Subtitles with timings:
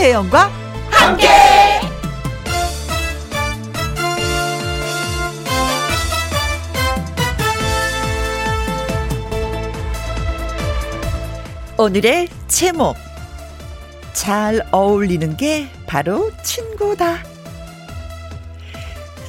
[0.00, 0.50] 김혜영과
[0.90, 1.28] 함께.
[11.76, 12.96] 오늘의 제목
[14.14, 17.18] 잘 어울리는 게 바로 친구다.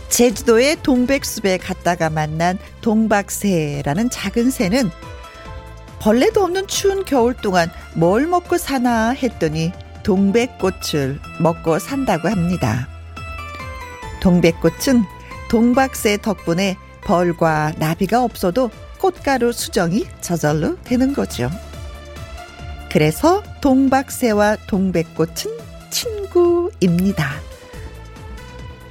[0.08, 4.90] 제주도의 동백숲에 갔다가 만난 동박새라는 작은 새는
[6.00, 9.74] 벌레도 없는 추운 겨울 동안 뭘 먹고 사나 했더니
[10.04, 12.88] 동백꽃을 먹고 산다고 합니다.
[14.22, 15.04] 동백꽃은
[15.50, 18.70] 동박새 덕분에 벌과 나비가 없어도
[19.00, 21.50] 꽃가루 수정이 저절로 되는 거죠.
[22.92, 25.58] 그래서 동박새와 동백꽃은
[25.90, 27.32] 친구입니다.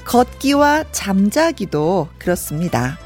[0.04, 2.99] 걷기와 잠자기도 그렇습니다.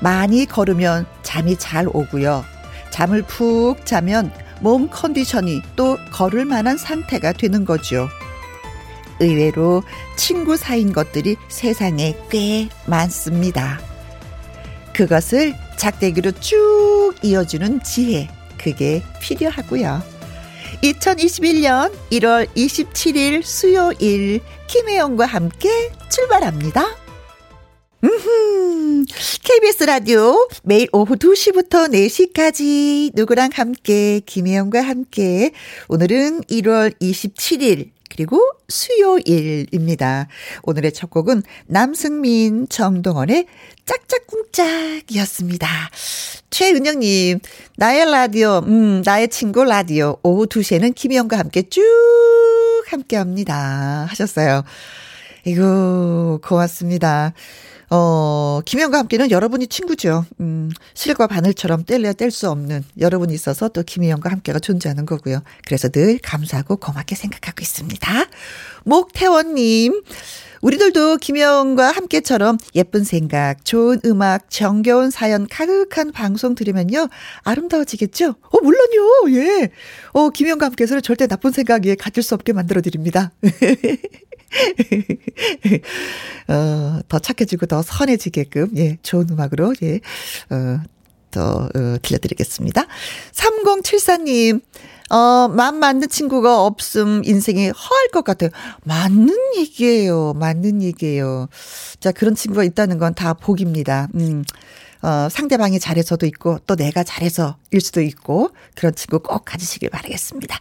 [0.00, 2.44] 많이 걸으면 잠이 잘 오고요.
[2.90, 8.08] 잠을 푹 자면 몸 컨디션이 또 걸을 만한 상태가 되는 거죠.
[9.18, 9.82] 의외로
[10.16, 13.80] 친구 사이인 것들이 세상에 꽤 많습니다.
[14.94, 20.02] 그것을 작대기로 쭉 이어주는 지혜, 그게 필요하고요.
[20.82, 26.84] 2021년 1월 27일 수요일 김혜영과 함께 출발합니다.
[28.02, 29.04] 음흠.
[29.42, 35.52] KBS 라디오 매일 오후 2시부터 4시까지 누구랑 함께 김혜영과 함께
[35.88, 40.28] 오늘은 1월 27일 그리고 수요일입니다.
[40.62, 43.46] 오늘의 첫 곡은 남승민 정동원의
[43.84, 45.68] 짝짝꿍짝이었습니다.
[46.50, 47.40] 최은영님,
[47.76, 51.82] 나의 라디오, 음, 나의 친구 라디오, 오후 2시에는 김희영과 함께 쭉
[52.88, 54.06] 함께 합니다.
[54.08, 54.64] 하셨어요.
[55.44, 57.32] 이거, 고맙습니다.
[57.92, 60.24] 어, 김현과 함께는 여러분이 친구죠.
[60.38, 65.42] 음, 실과 바늘처럼 뗄래야 뗄 수 없는 여러분이 있어서 또 김희영과 함께가 존재하는 거고요.
[65.66, 68.26] 그래서 늘 감사하고 고맙게 생각하고 있습니다.
[68.84, 70.02] 목태원님,
[70.62, 77.08] 우리들도 김영과 함께처럼 예쁜 생각, 좋은 음악, 정겨운 사연, 가득한 방송 들으면요.
[77.42, 78.36] 아름다워지겠죠?
[78.40, 79.36] 어, 물론요.
[79.36, 79.70] 예.
[80.12, 83.32] 어, 김영과 함께서는 절대 나쁜 생각 에 가질 수 없게 만들어 드립니다.
[86.48, 90.00] 어, 더 착해지고 더 선해지게끔, 예, 좋은 음악으로, 예,
[90.50, 90.80] 어,
[91.30, 92.86] 더, 어, 들려드리겠습니다.
[93.32, 94.60] 3074님,
[95.10, 98.50] 어, 맘 맞는 친구가 없음 인생이 허할 것 같아요.
[98.84, 100.34] 맞는 얘기예요.
[100.34, 101.48] 맞는 얘기예요.
[101.98, 104.08] 자, 그런 친구가 있다는 건 다 복입니다.
[104.14, 104.44] 음.
[105.02, 110.58] 어, 상대방이 잘해서도 있고 또 내가 잘해서일 수도 있고 그런 친구 꼭 가지시길 바라겠습니다.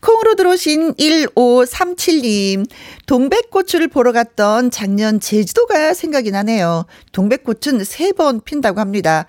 [0.00, 2.68] 콩으로 들어오신 1537님
[3.06, 6.86] 동백꽃을 보러 갔던 작년 제주도가 생각이 나네요.
[7.12, 9.26] 동백꽃은 세 번 핀다고 합니다.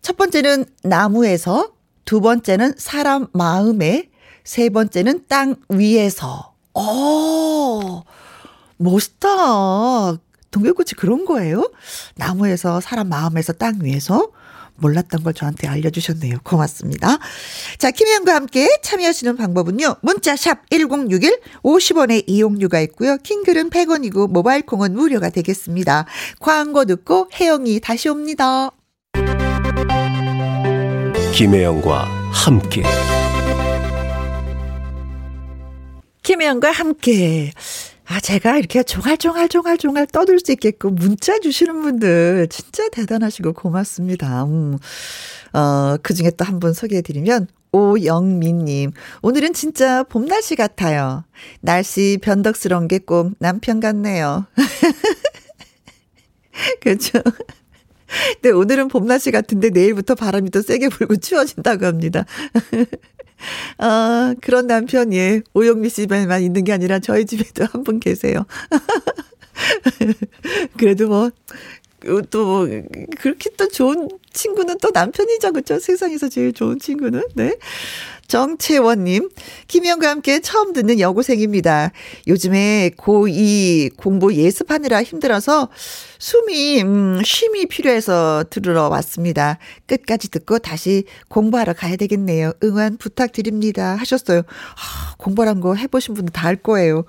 [0.00, 1.72] 첫 번째는 나무에서
[2.04, 4.08] 두 번째는 사람 마음에
[4.42, 6.54] 세 번째는 땅 위에서.
[6.74, 8.02] 어,
[8.78, 9.28] 멋있다.
[10.52, 11.72] 동백꽃이 그런 거예요?
[12.14, 14.30] 나무에서 사람 마음에서 땅 위에서
[14.76, 16.38] 몰랐던 걸 저한테 알려주셨네요.
[16.42, 17.18] 고맙습니다.
[17.78, 19.96] 자, 김혜영과 함께 참여하시는 방법은요.
[20.02, 23.16] 문자샵 1061 50원의 이용료가 있고요.
[23.18, 26.06] 킹글은 100원이고 모바일 콩은 무료가 되겠습니다.
[26.40, 28.70] 광고 듣고 혜영이 다시 옵니다.
[31.34, 32.82] 김혜영과 함께
[36.22, 37.52] 김혜영과 함께
[38.12, 44.44] 아, 제가 이렇게 종알종알종알종알 떠들 수 있게끔 문자 주시는 분들 진짜 대단하시고 고맙습니다.
[44.44, 44.76] 음.
[45.54, 48.90] 어, 그 중에 또 한 분 소개해드리면, 오영민님,
[49.22, 51.24] 오늘은 진짜 봄 날씨 같아요.
[51.62, 54.44] 날씨 변덕스러운 게 꼭 남편 같네요.
[56.82, 57.22] 그렇죠.
[58.42, 62.26] 네, 오늘은 봄 날씨 같은데 내일부터 바람이 또 세게 불고 추워진다고 합니다.
[63.78, 65.42] 아, 그런 남편, 예.
[65.54, 68.46] 오영미 씨만 있는 게 아니라 저희 집에도 한 분 계세요.
[70.78, 71.30] 그래도 뭐,
[72.30, 72.68] 또, 뭐,
[73.18, 75.52] 그렇게 또 좋은 친구는 또 남편이죠.
[75.52, 75.78] 그쵸?
[75.78, 77.22] 세상에서 제일 좋은 친구는.
[77.34, 77.56] 네.
[78.28, 79.28] 정채원님,
[79.68, 81.92] 김영과 함께 처음 듣는 여고생입니다.
[82.26, 85.68] 요즘에 고2 공부 예습하느라 힘들어서
[86.18, 89.58] 숨이, 음, 쉼이 필요해서 들으러 왔습니다.
[89.86, 92.52] 끝까지 듣고 다시 공부하러 가야 되겠네요.
[92.62, 93.96] 응원 부탁드립니다.
[93.96, 94.38] 하셨어요.
[94.40, 97.04] 아, 공부란 거 해보신 분들 다알 거예요.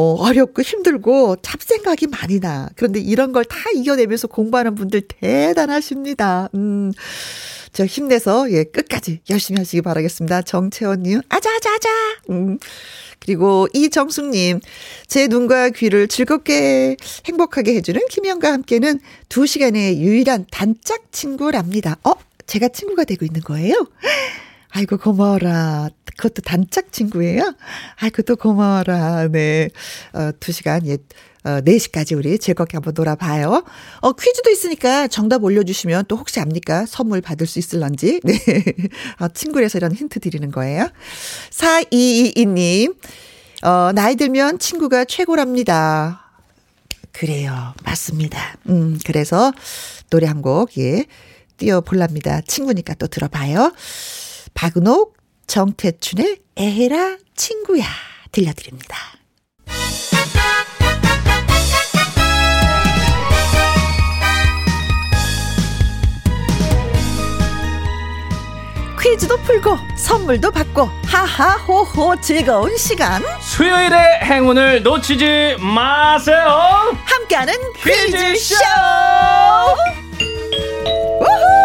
[0.00, 2.68] 어, 어렵고 힘들고 잡생각이 많이 나.
[2.76, 6.48] 그런데 이런 걸 다 이겨내면서 공부하는 분들 대단하십니다.
[6.54, 6.92] 음.
[7.72, 10.42] 저 힘내서 예 끝까지 열심히 하시기 바라겠습니다.
[10.42, 11.88] 정채원님 아자아자아자.
[12.30, 12.58] 음.
[13.18, 14.60] 그리고 이정숙님
[15.08, 16.96] 제 눈과 귀를 즐겁게
[17.26, 21.96] 행복하게 해주는 김영과 함께는 두 시간의 유일한 단짝 친구랍니다.
[22.04, 22.12] 어
[22.46, 23.74] 제가 친구가 되고 있는 거예요?
[24.70, 25.88] 아이고 고마워라.
[26.16, 27.54] 그것도 단짝 친구예요?
[28.00, 29.28] 아, 그것도 고마워라.
[29.28, 29.70] 네.
[30.12, 30.98] 어, 두 시간, 예.
[31.44, 33.64] 어, 4시까지 우리 즐겁게 한번 놀아봐요.
[34.00, 36.84] 어, 퀴즈도 있으니까 정답 올려주시면 또 혹시 압니까?
[36.86, 38.20] 선물 받을 수 있을런지.
[38.24, 38.34] 네.
[39.20, 40.88] 어, 친구라서 이런 힌트 드리는 거예요.
[41.50, 42.96] 4222님,
[43.62, 46.24] 어, 나이 들면 친구가 최고랍니다.
[47.12, 47.74] 그래요.
[47.84, 48.56] 맞습니다.
[48.68, 49.52] 음, 그래서
[50.10, 51.06] 노래 한 곡, 예,
[51.56, 52.40] 띄워볼랍니다.
[52.42, 53.72] 친구니까 또 들어봐요.
[54.58, 55.16] 박은옥,
[55.46, 57.84] 정태춘의 에헤라 친구야
[58.32, 58.96] 들려드립니다.
[69.00, 76.96] 퀴즈도 풀고 선물도 받고 하하호호 즐거운 시간 수요일의 행운을 놓치지 마세요.
[77.06, 78.56] 함께하는 퀴즈쇼!
[81.20, 81.57] 우후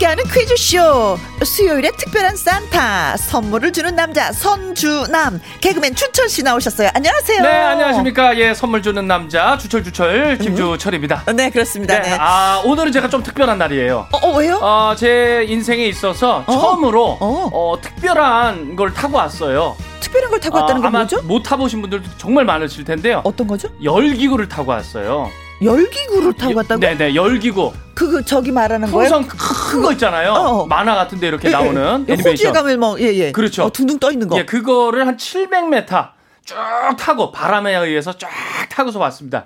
[0.00, 8.36] 함께하는 퀴즈쇼 수요일에 특별한 산타 선물을 주는 남자 선주남 개그맨 추철씨 나오셨어요 안녕하세요 네, 안녕하십니까.
[8.38, 11.24] 예, 선물 주는 남자 주철 주철 김주철입니다.
[11.34, 12.16] 네 그렇습니다 네, 네.
[12.18, 14.08] 아, 오늘은 제가 좀 특별한 날이에요.
[14.12, 14.56] 어, 어, 왜요?
[14.56, 17.50] 어, 제 인생에 있어서 처음으로 어.
[17.52, 19.76] 어, 특별한 걸 타고 왔어요.
[20.00, 21.22] 특별한 걸 타고 왔다는 아, 건 아마 뭐죠?
[21.22, 23.20] 못 타보신 분들도 정말 많으실 텐데요.
[23.24, 23.68] 어떤 거죠?
[23.82, 25.30] 열기구를 타고 왔어요.
[25.62, 26.80] 열기구를 타고 왔다고?
[26.80, 27.72] 네네, 열기구.
[27.94, 29.10] 그거 저기 말하는 거예요?
[29.10, 30.32] 풍선 큰거 있잖아요.
[30.32, 30.66] 어.
[30.66, 32.12] 만화 같은데 이렇게 예, 나오는 예.
[32.14, 32.52] 호주에 애니메이션.
[32.52, 33.64] 가면 뭐 예예 그렇죠.
[33.64, 36.08] 어, 둥둥 떠 있는 거 예, 그거를 한 700m
[36.46, 36.56] 쭉
[36.98, 38.28] 타고 바람에 의해서 쫙
[38.70, 39.44] 타고서 왔습니다.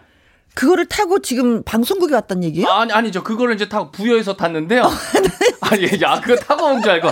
[0.54, 2.68] 그거를 타고 지금 방송국에 왔단 얘기예요?
[2.68, 3.24] 아니 아니죠.
[3.24, 4.84] 그거를 이제 타고 부여에서 탔는데요.
[5.62, 7.10] 아니 예, 아 그거 타고 온 줄 알고.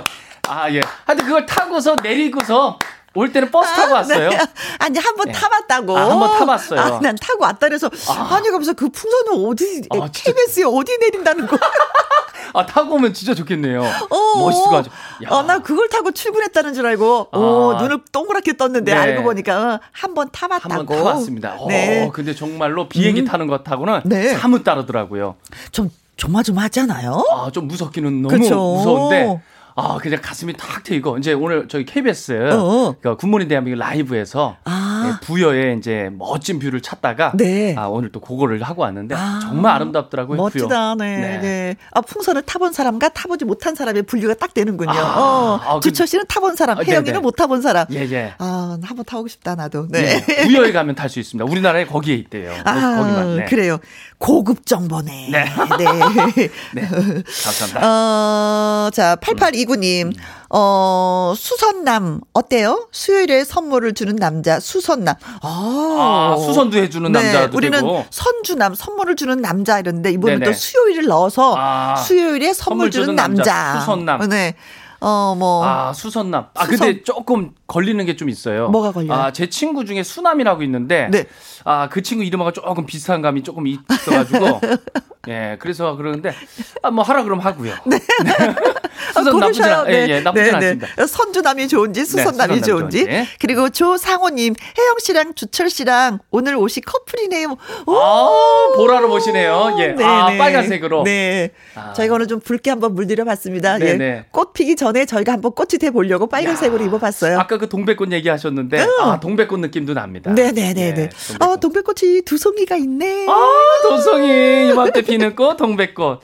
[0.48, 0.80] 아 예.
[1.06, 2.78] 하여튼 그걸 타고서 내리고서
[3.14, 4.30] 올 때는 버스 타고 왔어요.
[4.30, 4.38] 네.
[4.78, 5.32] 아니 한번 네.
[5.32, 5.96] 타봤다고.
[5.98, 6.80] 아, 한번 타봤어요.
[6.80, 8.38] 아, 난 타고 왔다 그래서 아.
[8.40, 10.08] 니 그러면서 그 풍선을 어디 아.
[10.12, 11.58] KBS에 어디 내린다는 거.
[12.54, 13.82] 아 타고 오면 진짜 좋겠네요.
[13.82, 14.38] 어.
[14.38, 14.94] 멋있어가지고.
[15.24, 15.28] 야.
[15.30, 17.82] 어, 나 그걸 타고 출근했다는 줄 알고 오, 아.
[17.82, 18.98] 눈을 동그랗게 떴는데 네.
[18.98, 20.74] 알고 보니까 어, 한번 타봤다고.
[20.74, 21.58] 한번 타봤습니다.
[21.68, 22.04] 네.
[22.06, 23.24] 어, 근데 정말로 비행기 음.
[23.26, 24.34] 타는 것하고는 네.
[24.34, 25.36] 사뭇 다르더라고요.
[25.70, 27.24] 좀 조마조마하잖아요.
[27.32, 28.54] 아, 좀 무섭기는 너무 그쵸.
[28.76, 29.40] 무서운데.
[29.74, 32.94] 아, 그냥 가슴이 탁 트이고 이제 오늘 저희 KBS 어.
[33.00, 34.81] 그 굿모닝 대한민국 라이브에서 아.
[35.20, 37.74] 네, 부여에 이제 멋진 view를 찾다가 네.
[37.76, 39.40] 아, 오늘 또 그거를 하고 왔는데 아.
[39.42, 40.36] 정말 아름답더라고요.
[40.36, 40.94] 멋지다.
[40.96, 41.76] 네, 네, 네.
[41.92, 44.90] 아, 풍선을 타본 사람과 타보지 못한 사람의 분류가 딱 되는군요.
[44.90, 47.18] 아, 어, 아, 그- 주철 씨는 타본 사람, 아, 혜영이는 네네.
[47.18, 47.86] 못 타본 사람.
[47.92, 48.34] 예, 예.
[48.38, 49.88] 아, 한번 타고 싶다, 나도.
[49.88, 50.20] 네.
[50.24, 50.46] 네.
[50.46, 51.50] 부여에 가면 탈 수 있습니다.
[51.50, 52.52] 우리나라에 거기에 있대요.
[52.64, 53.36] 아, 거기만.
[53.36, 53.44] 네.
[53.46, 53.78] 그래요.
[54.18, 55.28] 고급 정보네.
[55.32, 55.44] 네.
[55.44, 56.48] 네.
[56.74, 56.82] 네.
[56.88, 57.80] 감사합니다.
[57.82, 60.14] 어, 자, 8829님,
[60.54, 62.86] 어, 수선남, 어때요?
[62.92, 65.14] 수요일에 선물을 주는 남자, 수선남.
[65.40, 68.04] 아, 아, 수선도 해주는 남자도 우리는 되고.
[68.10, 70.50] 선주남, 선물을 주는 남자 이랬는데, 이번엔 네네.
[70.50, 73.42] 또 수요일을 넣어서 아, 수요일에 선물, 선물 주는 주는 남자.
[73.54, 74.28] 남자, 수선남.
[74.28, 74.54] 네.
[75.00, 75.64] 어, 뭐.
[75.64, 76.46] 아, 수선남.
[76.54, 76.78] 아, 수선.
[76.86, 78.68] 근데 조금 걸리는 게 좀 있어요.
[78.68, 79.12] 뭐가 걸려요?
[79.18, 81.08] 아, 제 친구 중에 수남이라고 있는데.
[81.10, 81.24] 네.
[81.64, 84.60] 아, 그 친구 이름하고 조금 비슷한 감이 조금 있어가지고.
[85.28, 86.34] 예, 그래서 그러는데.
[86.82, 87.74] 아, 뭐 하라 그러면 하고요.
[87.86, 87.98] 네.
[89.14, 89.74] 수선 나쁘지, 고르셔요.
[89.82, 91.06] 않, 예, 예, 나쁘진 않습니다.
[91.06, 93.04] 선주남이 좋은지 수선남이 수선남이 좋은지.
[93.06, 93.28] 좋은지.
[93.40, 97.56] 그리고 조상호님, 혜영 씨랑 주철 씨랑 오늘 옷이 커플이네요.
[97.86, 97.94] 오!
[97.96, 99.76] 아, 보라로 보시네요.
[99.78, 99.96] 예.
[100.02, 101.04] 아, 빨간색으로.
[101.04, 101.50] 네.
[101.74, 101.92] 아.
[101.92, 103.80] 저희가 오늘 좀 붉게 한번 물들여 봤습니다.
[103.80, 104.24] 예.
[104.32, 107.38] 꽃 피기 전에 저희가 한번 꽃이 돼 보려고 빨간색으로 입어봤어요.
[107.38, 108.86] 아까 그 동백꽃 얘기하셨는데.
[109.00, 110.32] 아, 동백꽃 느낌도 납니다.
[110.34, 111.00] 네 네 네네.
[111.02, 111.08] 예,
[111.44, 111.82] 어, 동백꽃.
[111.82, 113.26] 동백꽃이 두 송이가 있네.
[113.28, 113.48] 아,
[113.82, 116.20] 도성이 이맘때 피는 꽃, 동백꽃.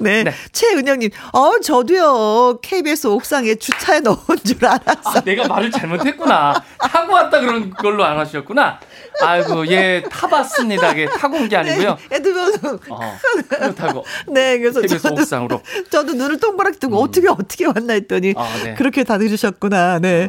[0.00, 0.22] 네.
[0.24, 0.32] 네.
[0.52, 4.16] 최은영님, 어, 저도요, KBS 옥상에 주차해 놓은
[4.46, 5.10] 줄 알았어.
[5.10, 6.62] 아, 내가 말을 잘못했구나.
[6.78, 8.78] 타고 왔다 그런 걸로 안 하셨구나.
[9.20, 10.96] 아이고, 예, 타봤습니다.
[10.98, 11.98] 예, 타고 온 게 아니고요.
[12.12, 12.54] 애들면
[12.90, 13.18] 어,
[13.48, 14.04] 그거 타고.
[14.28, 15.62] 네, 그래서 KBS 저도, 옥상으로.
[15.90, 18.74] 저도 눈을 동그랗게 뜨고 어떻게 어떻게 왔나 했더니 아, 네.
[18.74, 19.98] 그렇게 다 들으셨구나.
[19.98, 20.28] 네.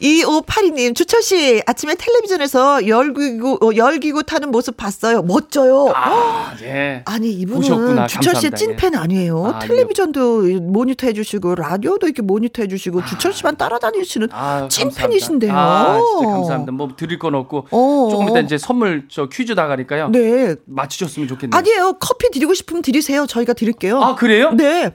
[0.00, 5.22] 2582님, 주철씨, 아침에 텔레비전에서 열기구, 어, 열기구 타는 모습 봤어요.
[5.22, 5.92] 멋져요.
[5.94, 7.02] 아, 예.
[7.06, 8.06] 아니, 이분은 보셨구나.
[8.06, 8.56] 주철 씨의 감사합니다.
[8.56, 9.46] 찐팬 아니에요.
[9.46, 15.52] 아, 텔레비전도 모니터 해주시고, 라디오도 이렇게 모니터 해주시고, 주철 씨만 따라다니시는 아, 찐팬이신데요.
[15.52, 15.56] 감사합니다.
[15.56, 16.72] 아, 진짜 감사합니다.
[16.72, 17.66] 뭐 드릴 건 없고.
[17.70, 18.08] 어.
[18.10, 20.08] 조금 이따 이제 선물 저 퀴즈 나가니까요.
[20.10, 20.54] 네.
[20.66, 21.56] 맞히셨으면 좋겠네요.
[21.58, 21.94] 아니에요.
[22.00, 23.26] 커피 드리고 싶으면 드리세요.
[23.26, 24.00] 저희가 드릴게요.
[24.02, 24.50] 아, 그래요?
[24.52, 24.94] 네.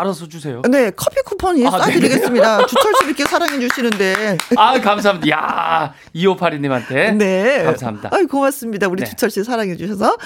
[0.00, 0.62] 알아서 주세요.
[0.70, 0.90] 네.
[0.90, 2.66] 커피 쿠폰이 아, 싸드리겠습니다.
[2.66, 4.38] 주철 씨 이렇게 사랑해 주시는데.
[4.56, 5.28] 아, 감사합니다.
[5.30, 7.14] 야, 2582님한테.
[7.16, 7.64] 네.
[7.64, 8.10] 감사합니다.
[8.12, 8.88] 아이, 고맙습니다.
[8.88, 9.10] 우리 네.
[9.10, 10.16] 주철 씨 사랑해 주셔서.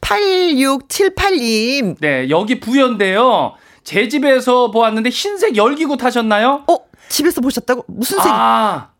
[0.00, 1.96] 8678님.
[2.00, 3.54] 네, 여기 부여인데요.
[3.84, 6.64] 제 집에서 보았는데 흰색 열기구 타셨나요?
[6.68, 6.76] 어,
[7.08, 7.84] 집에서 보셨다고?
[7.88, 8.30] 무슨 색?
[8.30, 8.90] 아,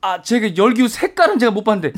[0.00, 1.92] 아, 제가 열기구 색깔은 제가 못 봤는데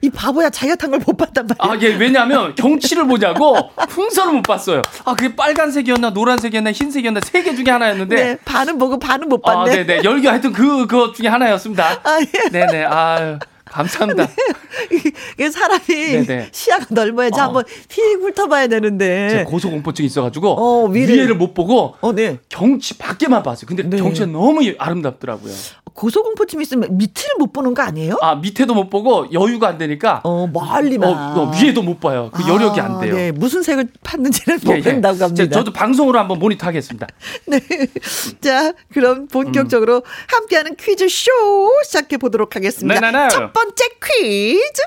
[0.00, 1.56] 이 바보야 자기가 탄 걸 못 봤단 말이야.
[1.58, 4.82] 아, 예, 왜냐면 경치를 보자고 풍선을 못 봤어요.
[5.04, 8.14] 아, 그게 빨간색이었나, 노란색이었나, 흰색이었나, 세 개 중에 하나였는데.
[8.16, 9.84] 네, 반은 보고 반은 못 아, 봤네.
[9.84, 10.04] 네네.
[10.04, 12.00] 열기 하여튼 그, 그것 중에 하나였습니다.
[12.04, 12.48] 아, 예.
[12.50, 12.84] 네네.
[12.84, 13.38] 아유,
[13.72, 14.28] 감사합니다.
[15.34, 16.48] 이게 사람이 네네.
[16.52, 17.44] 시야가 넓어야지 어.
[17.44, 19.28] 한번 휙 훑어봐야 되는데.
[19.30, 22.38] 제가 고소공포증이 있어가지고 어, 위를- 못 보고 어, 네.
[22.48, 23.66] 경치 밖에만 봤어요.
[23.66, 23.96] 근데 네.
[23.96, 25.52] 경치가 너무 아름답더라고요.
[25.94, 28.16] 고소공포증 있으면 밑을 못 보는 거 아니에요?
[28.22, 31.08] 아 밑에도 못 보고 여유가 안 되니까 어, 멀리만.
[31.10, 32.30] 어, 어, 위에도 못 봐요.
[32.32, 33.12] 그 여력이 안 돼요.
[33.12, 34.80] 아, 네, 무슨 색을 팠는지를 예, 예.
[34.80, 35.44] 모른다고 합니다.
[35.44, 37.06] 제- 저도 방송으로 한번 모니터하겠습니다.
[37.46, 37.60] 네.
[38.40, 41.30] 자, 그럼 본격적으로 함께하는 퀴즈 쇼
[41.84, 42.98] 시작해 보도록 하겠습니다.
[43.00, 43.28] 네네네.
[43.28, 43.61] 첫 번째
[44.00, 44.82] 퀴즈.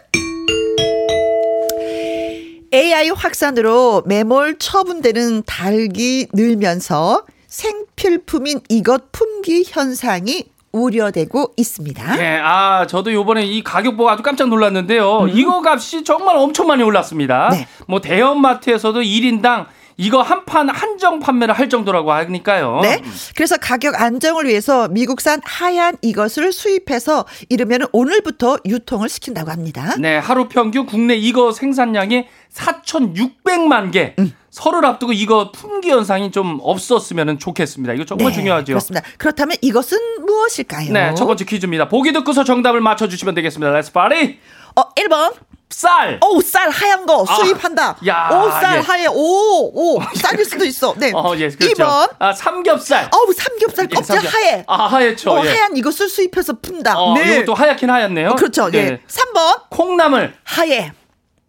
[2.73, 12.19] AI 확산으로 매몰 처분되는 닭이 늘면서 생필품인 이것 품귀 현상이 우려되고 있습니다.
[12.19, 15.19] 예, 아, 저도 요번에 이 가격 보고 아주 깜짝 놀랐는데요.
[15.21, 15.29] 음.
[15.29, 17.49] 이거 값이 정말 엄청 많이 올랐습니다.
[17.51, 17.65] 네.
[17.87, 22.79] 뭐 대형마트에서도 1인당 이거 한 판 한정 판매를 할 정도라고 하니까요.
[22.81, 23.01] 네.
[23.35, 29.95] 그래서 가격 안정을 위해서 미국산 하얀 이것을 수입해서 이르면 오늘부터 유통을 시킨다고 합니다.
[29.99, 34.15] 네, 하루 평균 국내 이거 생산량이 4,600만 개.
[34.19, 34.33] 음.
[34.49, 37.93] 설을 앞두고 이거 품귀 현상이 좀 없었으면 좋겠습니다.
[37.93, 38.65] 이거 정말 중요하죠.
[38.67, 39.05] 네, 그렇습니다.
[39.17, 40.93] 그렇다면 이것은 무엇일까요?
[40.93, 41.89] 네, 첫 번째 퀴즈입니다.
[41.89, 43.73] 보기 듣고서 정답을 맞춰주시면 되겠습니다.
[43.73, 44.39] Let's party!
[44.77, 45.33] 어, 1번.
[45.69, 46.19] 쌀!
[46.23, 47.97] 오, 쌀 하얀 거 아, 수입한다.
[48.07, 48.79] 야, 오, 쌀 예.
[48.81, 49.07] 하얘.
[49.07, 49.99] 오, 오.
[50.15, 50.93] 쌀일 수도 있어.
[50.97, 51.11] 네.
[51.13, 51.83] 어, 예, 그렇죠.
[51.83, 52.09] 2번.
[52.19, 53.09] 아, 삼겹살!
[53.11, 54.63] 어우, 삼겹살 예, 껍질 삼겹- 하얘.
[54.67, 55.31] 아, 하얗죠.
[55.31, 55.49] 어, 예.
[55.49, 56.97] 하얀 이것을 수입해서 푼다.
[56.99, 57.37] 어, 네.
[57.37, 58.35] 이것도 하얗긴 하얗네요.
[58.35, 58.69] 그렇죠.
[58.69, 58.83] 네.
[58.85, 59.01] 네.
[59.07, 59.63] 3번.
[59.69, 60.33] 콩나물!
[60.43, 60.91] 하얘.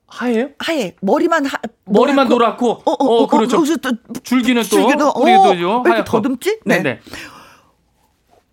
[0.09, 0.49] 하얘요?
[0.59, 0.95] 하얘.
[1.03, 3.59] 머리만 하, 머리만 노랗고, 어, 어, 어, 그렇죠.
[3.59, 3.91] 어, 어, 또
[4.23, 5.71] 줄기는 또, 줄기는, 뿌리도요.
[5.71, 6.61] 어, 왜 이렇게 더듬지?
[6.65, 6.77] 네.
[6.79, 7.01] 네 네.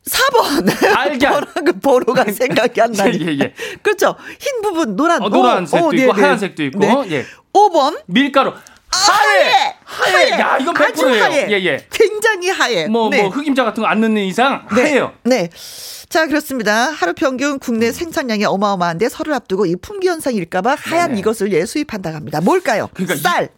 [0.05, 0.65] 4번.
[0.93, 1.45] 달걀.
[1.65, 3.19] 그 보로가 생각이 안 나네.
[3.22, 3.53] 예, 예.
[3.81, 4.15] 그렇죠.
[4.39, 5.22] 흰 부분 노란.
[5.22, 6.22] 어, 노란색도 어, 네, 있고, 네.
[6.22, 7.05] 하얀색도 있고, 네.
[7.12, 7.25] 예.
[7.53, 8.00] 5번.
[8.07, 8.53] 밀가루.
[8.91, 9.75] 하얘.
[9.86, 10.29] 하얘.
[10.31, 11.24] 야, 이건 아주 100%예요.
[11.24, 11.48] 하얘.
[11.50, 11.88] 예, 예.
[11.91, 12.88] 굉장히 하얘.
[12.88, 13.22] 뭐, 네.
[13.22, 15.13] 뭐, 흑임자 같은 거 안 넣는 이상 하얘요.
[15.24, 15.50] 네.
[16.10, 16.91] 자, 그렇습니다.
[16.91, 21.19] 하루 평균 국내 생산량이 어마어마한데 설을 앞두고 이 품귀 현상일까봐 하얀 네네.
[21.22, 22.39] 이것을 예 수입한다고 합니다.
[22.41, 22.89] 뭘까요?
[22.93, 23.50] 그러니까 이- 쌀.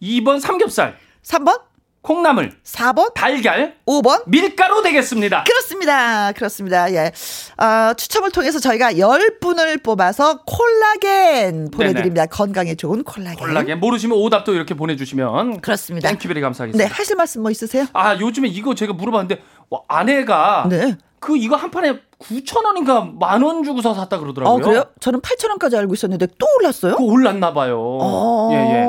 [0.00, 1.60] 2번 삼겹살, 3번,
[2.02, 4.22] 콩나물, 4번, 달걀, 5번.
[4.26, 5.44] 밀가루 되겠습니다.
[5.44, 6.32] 그렇습니다.
[6.32, 6.90] 그렇습니다.
[6.94, 7.12] 예.
[7.58, 12.24] 아, 추첨을 통해서 저희가 10분을 뽑아서 콜라겐 보내 드립니다.
[12.24, 13.36] 건강에 좋은 콜라겐.
[13.38, 16.08] 콜라겐 모르시면 오답도 이렇게 보내 주시면 그렇습니다.
[16.08, 16.94] thank you very 네, 감사하겠습니다.
[16.94, 17.86] 하실 말씀 뭐 있으세요?
[17.92, 20.96] 아 요즘에 이거 제가 물어봤는데 와, 아내가 네.
[21.18, 24.54] 그 이거 한 판에 9천 원인가 만 원 주고서 샀다 그러더라고요.
[24.54, 24.84] 어, 그래요?
[25.00, 26.92] 저는 8,000원까지 알고 있었는데 또 올랐어요?
[26.96, 27.78] 그거 올랐나 봐요.
[27.78, 28.48] 어.
[28.52, 28.86] 예 예.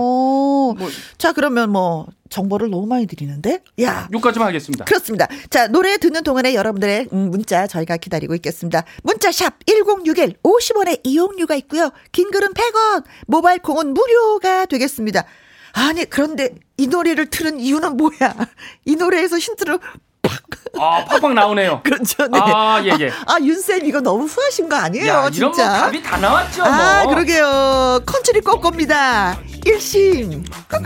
[0.73, 3.61] 뭐 자, 그러면 뭐 정보를 너무 많이 드리는데.
[3.81, 4.07] 야.
[4.11, 4.85] 여기까지만 하겠습니다.
[4.85, 5.27] 그렇습니다.
[5.49, 8.83] 자, 노래 듣는 동안에 여러분들의 음, 문자 저희가 기다리고 있겠습니다.
[9.03, 11.91] 문자 샵 1061 50원의 이용료가 있고요.
[12.11, 15.25] 긴 글은 100원, 모바일 콩은 무료가 되겠습니다.
[15.73, 18.35] 아니, 그런데 이 노래를 틀은 이유는 뭐야?
[18.85, 19.79] 이 노래에서 힌트를
[20.21, 20.41] 팍.
[20.79, 21.81] 아 팍팍 나오네요.
[21.85, 22.27] 그렇죠.
[22.27, 22.39] 네.
[22.41, 23.11] 아, 예, 예.
[23.27, 25.05] 아, 윤쌤 이거 너무 후하신 거 아니에요?
[25.07, 25.67] 야 이런 뭐 진짜.
[25.81, 26.63] 답이 다 나왔죠.
[26.63, 27.13] 아, 뭐.
[27.13, 28.01] 그러게요.
[28.05, 29.37] 컨트리 꼬꼬입니다.
[29.65, 30.43] 일심.
[30.71, 30.77] 아,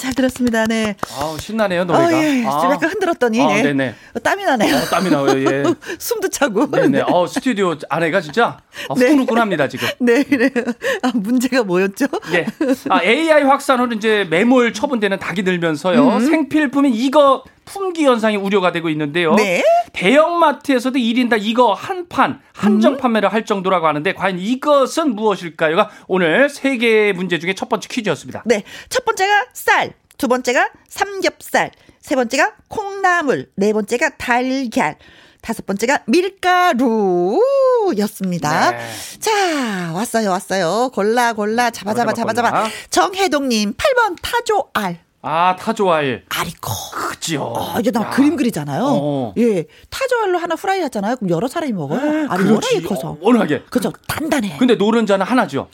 [0.00, 0.66] 잘 들었습니다.
[0.66, 0.96] 네.
[1.18, 2.12] 아우 신나네요 어, 노래가.
[2.12, 2.44] 예.
[2.46, 2.60] 아.
[2.60, 3.40] 좀 약간 흔들었더니.
[3.40, 3.62] 아, 예.
[3.62, 3.94] 네네.
[4.14, 4.74] 어, 땀이 나네요.
[4.76, 5.38] 어, 땀이 나와요.
[5.38, 5.62] 예.
[5.98, 6.70] 숨도 차고.
[6.70, 7.02] 네네.
[7.06, 9.06] 어 스튜디오 아내가 진짜 아, 네.
[9.08, 9.88] 후끈후끈합니다 지금.
[10.00, 10.50] 네, 네.
[11.02, 12.06] 아, 문제가 뭐였죠?
[12.32, 12.46] 예.
[12.88, 16.08] 아, AI 확산으로 이제 매몰 처분되는 닭이 늘면서요.
[16.08, 16.20] 음.
[16.26, 19.34] 생필품인 이거 품귀 현상이 우려가 되고 있는데요.
[19.34, 19.62] 네.
[19.92, 22.96] 대형마트에서도 1인당 이거 한 판 한정 음.
[22.96, 28.42] 판매를 할 정도라고 하는데 과연 이것은 무엇일까요가 오늘 세 개의 문제 중에 첫 번째 퀴즈였습니다.
[28.46, 28.64] 네.
[28.88, 29.89] 첫 번째가 쌀,
[30.20, 31.72] 두 번째가 삼겹살,
[32.02, 34.96] 세 번째가 콩나물, 네 번째가 달걀,
[35.40, 38.70] 다섯 번째가 밀가루였습니다.
[38.72, 38.78] 네.
[39.18, 40.90] 자, 왔어요, 왔어요.
[40.92, 42.50] 골라, 골라, 잡아, 잡아, 잡아, 잡아.
[42.50, 42.68] 골라.
[42.90, 44.98] 정혜동님, 8번 타조알.
[45.22, 46.24] 아, 타조알.
[46.28, 46.70] 아리코.
[46.92, 47.54] 그지요.
[47.56, 48.10] 아, 이제 나 야.
[48.10, 48.84] 그림 그리잖아요.
[48.84, 49.32] 어.
[49.38, 49.64] 예.
[49.88, 51.16] 타조알로 하나 프라이 하잖아요.
[51.16, 52.26] 그럼 여러 사람이 먹어요.
[52.28, 52.82] 아니, 워낙에.
[52.82, 53.16] 커서.
[53.20, 53.62] 워낙에.
[53.70, 53.90] 그죠.
[54.06, 54.58] 단단해.
[54.58, 55.70] 근데 노른자는 하나죠.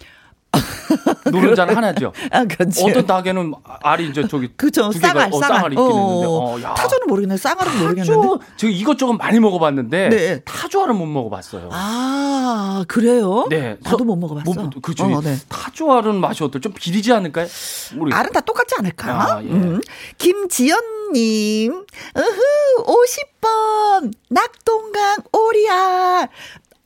[1.30, 2.12] 노른자는 하나죠.
[2.30, 2.84] 아, 그렇지.
[2.88, 4.88] 어떤 닭에는 알이 이제 저기 그죠.
[4.90, 5.56] 두 개가 쌍알, 어, 쌍알.
[5.56, 6.26] 쌍알이 있긴 어, 있는데.
[6.26, 6.30] 어.
[6.30, 6.74] 어, 야.
[6.74, 7.36] 타조는 모르겠네.
[7.36, 8.12] 쌍알은 모르겠는데.
[8.12, 10.40] 타조 제가 이것저것 많이 먹어봤는데 네.
[10.44, 11.68] 타조알은 못 먹어봤어요.
[11.72, 13.46] 아, 그래요?
[13.50, 14.52] 네, 나도 서- 못 먹어봤어.
[14.52, 15.04] 뭐, 그죠.
[15.04, 15.36] 어, 네.
[15.48, 16.60] 타조알은 맛이 어떨?
[16.60, 17.46] 좀 비리지 않을까요?
[17.98, 19.12] 우리 알은 다 똑같지 않을까?
[19.36, 19.48] 아, 예.
[19.48, 19.80] 음.
[20.18, 21.72] 김지연님,
[22.16, 26.28] 으흐, 50번, 낙동강 오리알.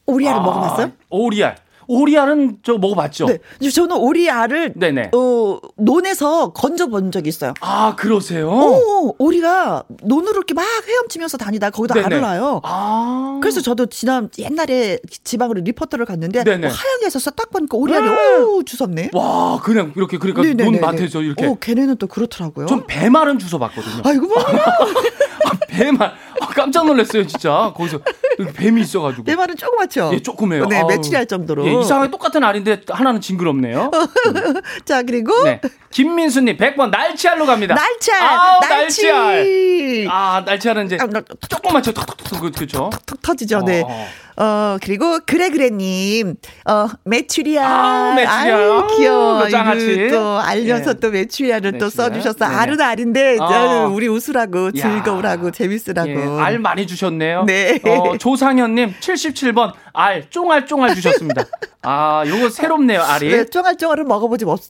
[0.07, 0.93] 오리알을 먹어봤어요?
[1.11, 1.57] 오리알.
[1.91, 3.27] 오리알은 저 먹어봤죠.
[3.27, 3.39] 네.
[3.69, 5.11] 저는 오리알을 네네.
[5.13, 7.53] 어, 논에서 건져 본 적이 있어요.
[7.61, 8.49] 아 그러세요?
[8.49, 12.07] 오, 오리가 논으로 이렇게 막 헤엄치면서 다니다 거기다 네네.
[12.07, 12.61] 알을 낳아요.
[12.63, 13.41] 아.
[13.43, 16.45] 그래서 저도 지난 옛날에 지방으로 리포터를 갔는데.
[16.45, 18.45] 뭐 하얀 게 있어서 딱 보니까 오리알이 음.
[18.45, 19.11] 오 주섭네.
[19.13, 20.71] 와 그냥 이렇게 그러니까 네네네네.
[20.71, 21.45] 눈 밭에서 이렇게.
[21.47, 22.67] 오, 걔네는 또 그렇더라고요.
[22.67, 24.03] 전 배말은 주워 봤거든요.
[24.05, 24.37] 아이고 뭐
[25.45, 26.13] 아, 배말.
[26.41, 27.73] 아, 깜짝 놀랐어요 진짜.
[27.77, 27.99] 거기서
[28.41, 29.25] 여기 뱀이 있어가지고.
[29.25, 30.11] 내 말은 조그맣죠.
[30.15, 30.67] 예, 조그매요.
[30.67, 30.83] 네.
[30.85, 31.67] 매출할 정도로.
[31.67, 33.91] 예, 이상하게 똑같은 알인데 하나는 징그럽네요.
[34.85, 35.61] 자 그리고 네.
[35.91, 37.75] 김민수님 100번 날치알로 갑니다.
[37.75, 39.07] 날치알, 아우, 날치.
[39.11, 40.07] 날치알.
[40.11, 41.93] 아, 날치알은 이제 아, 나- 조그맣죠.
[41.93, 42.91] 톡톡톡 그렇죠.
[43.07, 43.63] 툭 터지죠.
[43.63, 43.83] 네.
[43.87, 44.07] 어.
[44.41, 46.35] 어, 그리고 그래 그래님,
[46.67, 47.63] 어, 메추리알.
[47.65, 48.53] 아우, 메추리알.
[48.55, 49.45] 아유, 귀여워.
[49.45, 49.93] 그 장아찌.
[50.07, 50.95] 이거 또 알려서 예.
[50.95, 51.91] 또 메추리알을 또 메추리알.
[51.91, 52.47] 써주셨어.
[52.47, 52.57] 네네.
[52.57, 53.89] 알은 알인데, 어.
[53.93, 54.71] 우리 웃으라고, 야.
[54.83, 56.09] 즐거우라고, 재밌으라고.
[56.09, 57.45] 예, 알 많이 주셨네요.
[57.45, 57.81] 네.
[57.85, 61.45] 어, 조상현님 77번 알 쫑알쫑알 주셨습니다.
[61.83, 63.29] 아, 요거 새롭네요 알이.
[63.29, 64.61] 네, 쫑알쫑알을 먹어보지, 없,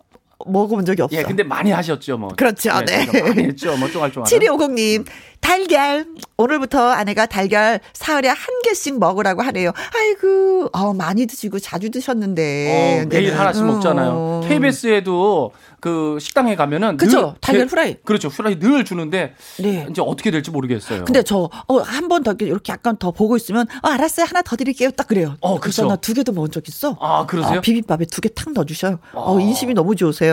[0.46, 1.16] 먹어본 적이 없어.
[1.16, 2.28] 예, 근데 많이 하셨죠, 뭐.
[2.36, 3.06] 그렇죠, 네.
[3.06, 4.24] 제가 많이 했죠, 뭐 쫑알쫑알.
[4.26, 5.04] 7250님,
[5.40, 6.06] 달걀.
[6.36, 9.72] 오늘부터 아내가 달걀 사흘에 한 개씩 먹으라고 하네요.
[9.96, 13.02] 아이고, 어, 많이 드시고 자주 드셨는데.
[13.04, 13.38] 어, 매일 이제는.
[13.40, 13.66] 하나씩 어.
[13.66, 14.40] 먹잖아요.
[14.48, 17.08] KBS에도 그 식당에 가면은 늘
[17.40, 17.96] 달걀 게- 후라이.
[18.04, 18.28] 그렇죠.
[18.28, 19.86] 후라이 늘 주는데 네.
[19.90, 21.04] 이제 어떻게 될지 모르겠어요.
[21.04, 24.26] 근데 저, 어, 한 번 더 이렇게 약간 더 보고 있으면, 어, 알았어요.
[24.28, 24.90] 하나 더 드릴게요.
[24.90, 25.36] 딱 그래요.
[25.40, 25.88] 어, 그래서 그쵸.
[25.94, 26.96] 나두 개도 먹은 적 있어.
[27.00, 27.58] 아, 그러세요?
[27.58, 28.98] 어, 비빔밥에 두 개 탁 넣어주셔요.
[29.14, 29.40] 어, 아.
[29.40, 30.29] 인심이 너무 좋으세요.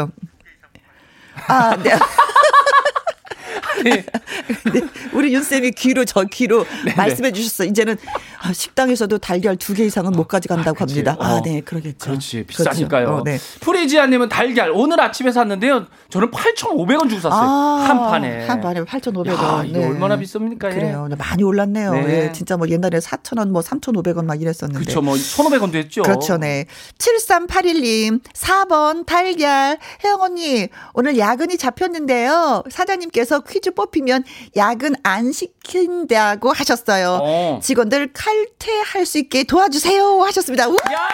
[1.47, 1.91] 아, 네.
[3.83, 4.05] 네.
[4.63, 4.81] 근데
[5.13, 6.65] 우리 윤쌤이 귀로 저 귀로
[6.95, 7.63] 말씀해 주셨어.
[7.65, 7.97] 이제는
[8.39, 10.93] 아, 식당에서도 달걀 두 개 이상은 못 가져간다고 그치.
[11.01, 11.15] 합니다.
[11.19, 11.41] 아, 어.
[11.43, 11.97] 네, 그러겠죠.
[11.99, 13.05] 그렇지 비싸니까요.
[13.05, 13.21] 그렇죠.
[13.21, 13.37] 어, 네.
[13.59, 15.85] 프리지아님은 달걀 오늘 아침에 샀는데요.
[16.09, 17.47] 저는 8,500원 주고 샀어요.
[17.47, 18.45] 한 판에.
[18.47, 19.27] 아, 한 판에 8,500원.
[19.29, 20.65] 야, 이거 얼마나 비쌉니까?
[20.71, 20.75] 예.
[20.75, 21.07] 그래요.
[21.09, 21.91] 네, 많이 올랐네요.
[21.93, 22.25] 네.
[22.27, 24.79] 예, 진짜 뭐 옛날에 4,000원, 뭐 3,500원 막 이랬었는데.
[24.83, 25.01] 그렇죠.
[25.01, 26.01] 뭐 1,500원도 했죠.
[26.01, 26.65] 그렇죠, 네.
[26.97, 29.77] 7381님, 4번 달걀.
[30.03, 32.63] 혜영 언니, 오늘 야근이 잡혔는데요.
[32.69, 34.23] 사장님께서 퀴즈 뽑히면
[34.55, 37.19] 야근 안 시킨다고 하셨어요.
[37.21, 37.59] 어.
[37.63, 40.67] 직원들 칼퇴할 수 있게 도와주세요 하셨습니다.
[40.67, 40.77] 우와!
[40.91, 41.07] 야,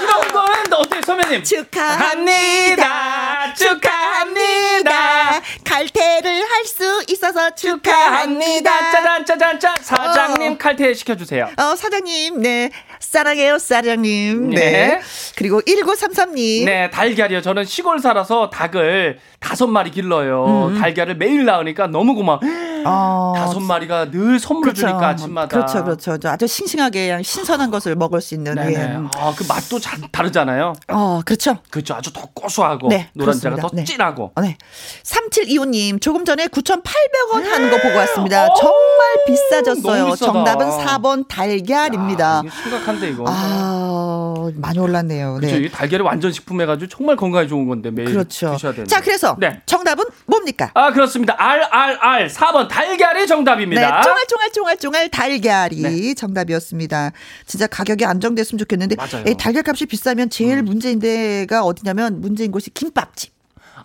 [0.00, 1.44] 이런 거는 어때요, 선배님?
[1.44, 3.54] 축하합니다.
[3.54, 5.40] 축하합니다.
[5.64, 8.90] 칼퇴를 할 수 있어서 축하합니다.
[8.92, 9.74] 짜잔, 짜잔, 짠.
[9.80, 10.58] 사장님 어.
[10.58, 11.48] 칼퇴 시켜주세요.
[11.56, 12.70] 어, 사장님, 네.
[13.00, 14.50] 사랑해요, 사장님.
[14.50, 14.56] 네.
[14.56, 15.00] 네.
[15.36, 16.64] 그리고 1933님.
[16.64, 17.40] 네, 달걀이요.
[17.42, 20.74] 저는 시골 살아서 닭을 다섯 마리 길러요.
[20.80, 22.40] 달걀을 매일 낳으니까 너무 고마워.
[22.86, 24.88] 어, 다섯 마리가 늘 선물을 그렇죠.
[24.88, 25.48] 주니까 아침마다.
[25.48, 26.18] 그렇죠, 그렇죠.
[26.18, 28.54] 저 아주 싱싱하게 그냥 신선한 것을 먹을 수 있는.
[28.54, 28.74] 네네.
[28.74, 28.98] 예.
[29.16, 30.72] 아, 그 맛도 자, 다르잖아요.
[30.88, 31.58] 어, 그렇죠.
[31.70, 31.94] 그렇죠.
[31.94, 33.68] 아주 더 고소하고 네, 노란자가 그렇습니다.
[33.68, 33.84] 더 네.
[33.84, 34.32] 진하고.
[34.34, 34.56] 어, 네.
[35.02, 38.46] 3725님, 조금 전에 9,800원 하는 거 보고 왔습니다.
[38.46, 40.16] 오, 정말 비싸졌어요.
[40.16, 42.38] 정답은 4번 달걀입니다.
[42.38, 43.24] 아, 이게 심각한데 이거.
[43.26, 45.34] 아, 많이 올랐네요.
[45.34, 45.56] 그렇죠.
[45.56, 45.62] 네.
[45.62, 48.52] 이 달걀이 완전 식품 해가지고 정말 건강에 좋은 건데 매일 그렇죠.
[48.52, 48.88] 드셔야 되는데.
[48.88, 49.60] 자, 그래서 네.
[49.66, 50.70] 정답은 뭡니까?
[50.74, 51.34] 아 그렇습니다.
[51.38, 52.28] R R R
[52.68, 54.02] 4번 달걀이 네, 정답입니다.
[54.02, 57.12] 쫑알 쫑알 쫑알 쫑알 달걀이 정답이었습니다.
[57.46, 59.24] 진짜 가격이 안정됐으면 좋겠는데 맞아요.
[59.26, 63.32] 이 달걀 값이 비싸면 제일 문제인 데가 어디냐면 문제인 곳이 김밥집.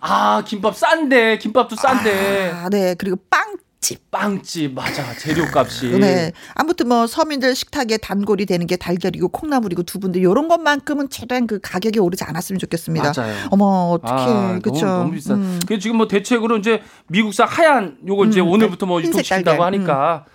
[0.00, 2.94] 아 김밥 싼데 김밥도 싼데 아, 네.
[2.94, 4.10] 그리고 빵 집.
[4.10, 5.98] 빵집 맞아 재료값이.
[5.98, 6.32] 네.
[6.54, 11.98] 아무튼 뭐 서민들 식탁에 단골이 되는 게 달걀이고 콩나물이고 두부인데 요런 것만큼은 최대한 그 가격이
[11.98, 13.12] 오르지 않았으면 좋겠습니다.
[13.14, 13.34] 맞아요.
[13.50, 14.12] 어머, 어떡해.
[14.14, 14.86] 아, 그쵸.
[14.86, 15.34] 너무, 너무 비싸.
[15.34, 15.60] 음.
[15.66, 19.66] 그 지금 뭐 대책으로 이제 미국산 하얀 요거 이제 음, 오늘부터 뭐 유통시킨다고 달걀.
[19.66, 20.33] 하니까 아,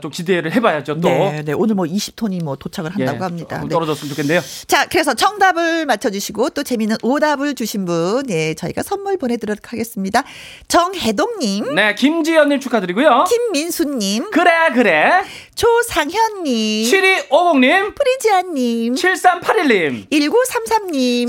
[0.00, 1.08] 좀 기대를 해봐야죠 또.
[1.08, 1.52] 네, 네.
[1.52, 3.60] 오늘 뭐 20톤이 뭐 도착을 한다고 예, 합니다.
[3.62, 3.68] 네.
[3.68, 4.40] 떨어졌으면 좋겠네요.
[4.66, 10.22] 자, 그래서 정답을 맞춰주시고 또 재미있는 오답을 주신 분, 예, 저희가 선물 보내드리도록 하겠습니다.
[10.68, 13.24] 정혜동님, 네, 김지연님 축하드리고요.
[13.28, 15.22] 김민수님, 그래 그래.
[15.54, 21.26] 조상현님, 7250님, 프리지아님, 7381님, 1933님,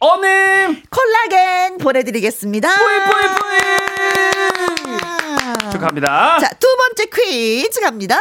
[0.00, 0.82] 3725님.
[0.90, 2.68] 콜라겐 보내드리겠습니다.
[2.76, 4.53] 뿌이 뿌이 뿌이.
[5.70, 6.38] 축하합니다.
[6.40, 8.20] 자, 두 번째 퀴즈 갑니다.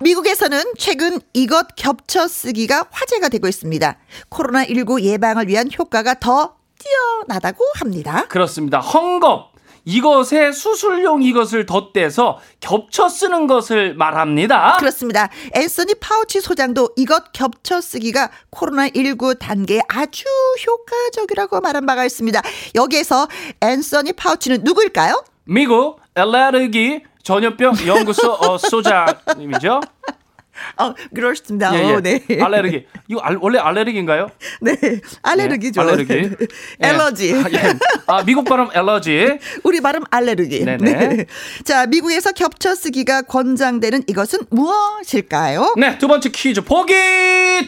[0.00, 3.96] 미국에서는 최근 이것 겹쳐 쓰기가 화제가 되고 있습니다.
[4.30, 8.26] 코로나19 예방을 위한 효과가 더 뛰어나다고 합니다.
[8.28, 8.80] 그렇습니다.
[8.80, 9.57] 헝겊.
[9.84, 14.76] 이것에 수술용 이것을 덧대서 겹쳐 쓰는 것을 말합니다.
[14.78, 15.28] 그렇습니다.
[15.54, 20.24] 앤서니 파우치 소장도 이것 겹쳐 쓰기가 코로나19 단계에 아주
[20.66, 22.40] 효과적이라고 말한 바가 있습니다.
[22.74, 23.28] 여기에서
[23.60, 25.24] 앤서니 파우치는 누구일까요?
[25.44, 29.80] 미국 알레르기 전염병 연구소 어, 소장님이죠.
[30.76, 31.74] 어, 그렇습니다.
[31.74, 31.92] 예, 예.
[31.94, 32.22] 어, 네.
[32.40, 32.86] 알레르기.
[33.08, 34.28] 이거 알, 원래 알레르기인가요?
[34.60, 34.76] 네.
[35.22, 35.80] 알레르기죠.
[35.80, 36.12] 예, 알레르기.
[36.14, 36.88] 예.
[36.88, 37.34] 엘러지.
[37.34, 37.74] 아, 예.
[38.06, 39.38] 아, 미국 발음 엘러지.
[39.64, 40.64] 우리 발음 알레르기.
[40.64, 41.26] 네네.
[41.64, 45.74] 자, 미국에서 겹쳐 쓰기가 권장되는 이것은 무엇일까요?
[45.76, 46.94] 네, 두 번째 퀴즈 보기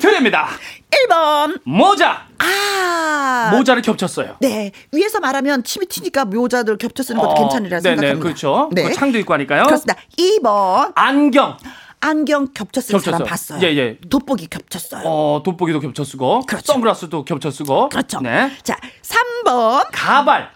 [0.00, 0.48] 드립니다.
[0.90, 1.60] 1번.
[1.64, 2.26] 모자.
[2.38, 3.50] 아.
[3.52, 4.36] 모자를 겹쳤어요.
[4.40, 4.72] 네.
[4.92, 8.22] 위에서 말하면 침이 튀니까 묘자들 겹쳐 쓰는 것도 어, 괜찮으라 네네, 생각합니다.
[8.22, 8.70] 그렇죠.
[8.72, 8.84] 네.
[8.84, 9.64] 그 창도 있고 하니까요.
[9.64, 9.94] 그렇습니다.
[10.18, 10.92] 2번.
[10.94, 11.56] 안경.
[12.00, 13.12] 안경 겹쳐 쓰는 겹쳤어요.
[13.18, 13.60] 사람 봤어요.
[13.62, 13.98] 예, 예.
[14.08, 15.02] 돋보기 겹쳤어요.
[15.04, 16.72] 어, 돋보기도 겹쳐 쓰고, 그렇죠.
[16.72, 17.88] 선글라스도 겹쳐 쓰고.
[17.90, 18.20] 그렇죠.
[18.20, 18.50] 네.
[18.62, 19.86] 자, 3번.
[19.92, 20.50] 가발.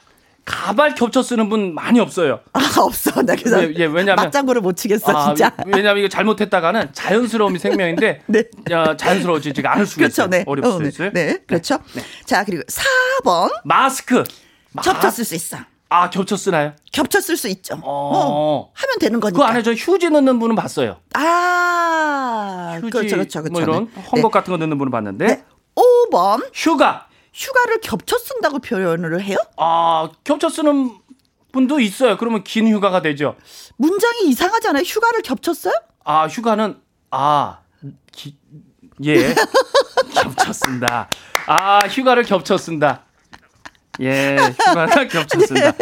[0.47, 2.41] 가발 겹쳐 쓰는 분 많이 없어요.
[2.53, 3.23] 아, 없어.
[3.23, 5.53] 나 그래서 예, 예, 왜냐면- 맞장구를 못 치겠어, 아, 진짜.
[5.67, 8.45] 왜냐면 이거 잘못했다가는 자연스러움이 생명인데 네.
[8.75, 10.13] 어, 자연스러워지지가 않을 수가 그렇죠.
[10.13, 10.29] 있어요.
[10.29, 10.45] 네.
[10.47, 10.89] 어렵을 어, 수 네.
[10.89, 11.11] 있어요.
[11.15, 11.39] 네.
[11.47, 11.79] 그렇죠.
[12.27, 13.51] 자, 그리고 4번.
[13.65, 14.23] 마스크.
[14.73, 15.57] 마- 겹쳐 쓸 수 있어.
[15.95, 16.73] 아, 겹쳐 쓰나요?
[16.93, 17.75] 겹쳐 쓸수 있죠.
[17.75, 17.81] 어.
[17.85, 19.39] 어, 하면 되는 거니까.
[19.39, 20.97] 그 안에 저 휴지 넣는 분은 봤어요.
[21.13, 23.53] 아, 휴지 그렇죠, 그렇죠, 그렇죠.
[23.53, 24.03] 뭐 이런 네.
[24.03, 25.45] 헝겊 같은 거 넣는 분은 봤는데 네.
[26.11, 26.51] 5번.
[26.53, 27.07] 휴가.
[27.33, 29.37] 휴가를 겹쳐 쓴다고 표현을 해요?
[29.57, 30.97] 아, 겹쳐 쓰는
[31.53, 32.17] 분도 있어요.
[32.17, 33.37] 그러면 긴 휴가가 되죠.
[33.77, 34.83] 문장이 이상하잖아요.
[34.83, 35.75] 휴가를 겹쳤어요?
[36.05, 36.77] 아, 휴가는
[37.13, 37.61] 아,
[38.11, 38.37] 기,
[39.05, 39.33] 예.
[40.15, 41.09] 겹쳐 쓴다.
[41.47, 43.04] 아, 휴가를 겹쳐 쓴다.
[44.01, 44.37] 예,
[44.69, 45.73] 휴가를 겹쳐 쓴다.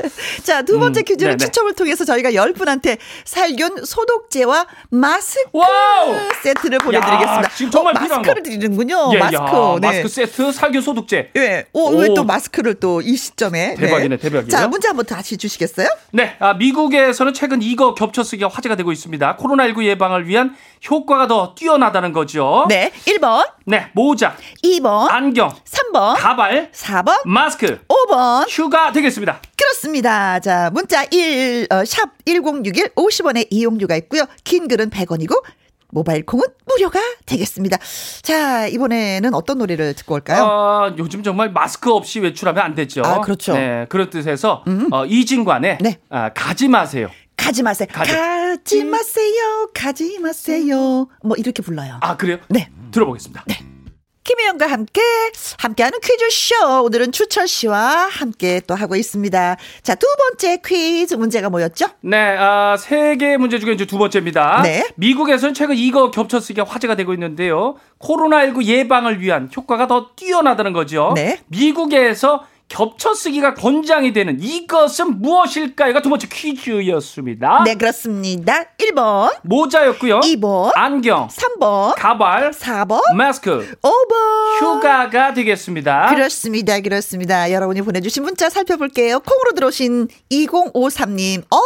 [0.43, 1.47] 자, 두 번째 음, 퀴즈는 네네.
[1.47, 6.15] 추첨을 통해서 저희가 10분한테 살균 소독제와 마스크 wow!
[6.43, 7.43] 세트를 보내드리겠습니다.
[7.45, 8.43] 야, 지금 정말 어, 마스크를 거.
[8.43, 9.11] 드리는군요.
[9.15, 9.37] 예, 마스크.
[9.43, 9.87] 야, 네.
[9.89, 11.31] 마스크 세트, 살균 소독제.
[11.37, 11.67] 예.
[11.73, 11.97] 오, 오.
[11.99, 13.75] 왜 또 마스크를 또 이 시점에.
[13.77, 14.49] 대박이네, 대박이에요.
[14.49, 15.89] 자, 문제 한번 다시 주시겠어요?
[16.13, 19.37] 네, 아, 미국에서는 최근 이거 겹쳐쓰기가 화제가 되고 있습니다.
[19.39, 20.55] 코로나19 예방을 위한
[20.91, 22.67] 효과가 더 뛰어나다는 거죠.
[22.69, 22.93] 네.
[23.07, 28.49] 1번, 네, 모자, 2번, 안경, 3번, 가발, 4번, 마스크, 5 번.
[28.49, 29.41] 휴가 되겠습니다.
[29.57, 30.41] 그렇습니다.
[30.41, 34.25] 자, 문자 1, 어, 샵 1061, 50원의 이용료가 있고요.
[34.45, 35.43] 긴 글은 100원이고,
[35.93, 37.77] 모바일 콩은 무료가 되겠습니다.
[38.23, 40.43] 자, 이번에는 어떤 노래를 듣고 올까요?
[40.43, 43.03] 어, 요즘 정말 마스크 없이 외출하면 안 되죠.
[43.05, 43.53] 아, 그렇죠.
[43.53, 45.99] 네, 그런 뜻에서 어, 이진관의 네.
[46.09, 47.09] 아, 가지 마세요.
[47.37, 47.89] 가지 마세요.
[47.93, 48.13] 가지.
[48.13, 49.71] 가지 마세요.
[49.75, 51.09] 가지 마세요.
[51.23, 51.99] 뭐 이렇게 불러요.
[52.01, 52.39] 아, 그래요?
[52.49, 52.71] 네.
[52.91, 53.45] 들어보겠습니다.
[54.25, 55.01] 김혜영과 함께
[55.59, 59.57] 함께하는 퀴즈쇼 오늘은 추철 씨와 함께 또 하고 있습니다.
[59.83, 61.87] 자, 두 번째 퀴즈 문제가 뭐였죠?
[62.03, 64.63] 네, 아, 세 개 문제 중에 이제 두 번째입니다.
[64.63, 64.87] 네.
[64.95, 67.75] 미국에서는 최근 이거 겹쳐쓰기가 화제가 되고 있는데요.
[68.01, 71.13] 코로나19 예방을 위한 효과가 더 뛰어나다는 거죠.
[71.17, 71.39] 네.
[71.49, 77.65] 미국에서 겹쳐쓰기가 권장이 되는 이것은 무엇일까요가 두 번째 퀴즈였습니다.
[77.65, 78.65] 네, 그렇습니다.
[78.79, 80.21] 1번, 모자였고요.
[80.21, 84.61] 2번, 안경, 3번, 가발, 4번, 마스크, 5번.
[84.61, 86.07] 휴가가 되겠습니다.
[86.09, 86.81] 그렇습니다.
[86.81, 87.53] 그렇습니다.
[87.53, 89.21] 여러분이 보내주신 문자 살펴볼게요.
[89.21, 91.43] 콩으로 들어오신 2053님.
[91.53, 91.59] 오,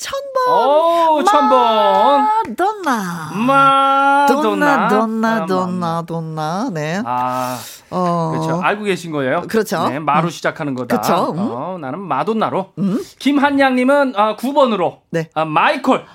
[0.00, 1.10] 천번.
[1.18, 2.56] 오, 천번.
[2.56, 3.30] 돈나.
[3.34, 4.26] 마돈나.
[4.26, 6.70] 돈나, 돈나, 돈나, 돈나.
[6.72, 7.02] 네.
[7.04, 7.58] 아,
[7.90, 8.30] 어.
[8.32, 8.60] 그렇죠.
[8.62, 9.42] 알고 계신 거예요.
[9.42, 9.88] 그렇죠.
[9.88, 11.00] 네, 마로 시작하는 거다.
[11.00, 11.32] 그렇죠.
[11.32, 11.38] 음.
[11.38, 12.72] 어, 나는 마돈나로.
[13.18, 15.00] 김한양님은 아, 9번으로.
[15.10, 15.28] 네.
[15.34, 16.06] 아, 마이콜.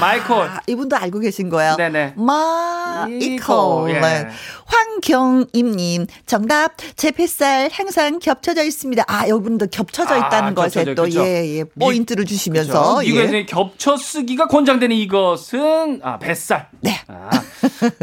[0.00, 0.48] 마이콜.
[0.48, 1.76] 아, 이분도 알고 계신 거예요.
[1.76, 2.14] 네네.
[2.16, 3.22] 마이콜.
[3.22, 4.00] 이콜, 예.
[4.00, 4.28] 네.
[4.66, 6.72] 황경임님, 정답.
[6.96, 9.04] 제 뱃살 항상 겹쳐져 있습니다.
[9.06, 11.20] 아, 여러분도 겹쳐져 아, 있다는 것에 겹쳐져, 또, 그렇죠.
[11.26, 12.96] 예, 예, 포인트를 주시면서.
[12.96, 13.04] 그렇죠.
[13.04, 13.12] 예.
[13.24, 16.68] 미국에서 겹쳐 쓰기가 권장되는 이것은 아, 뱃살.
[16.80, 17.00] 네.
[17.08, 17.30] 아,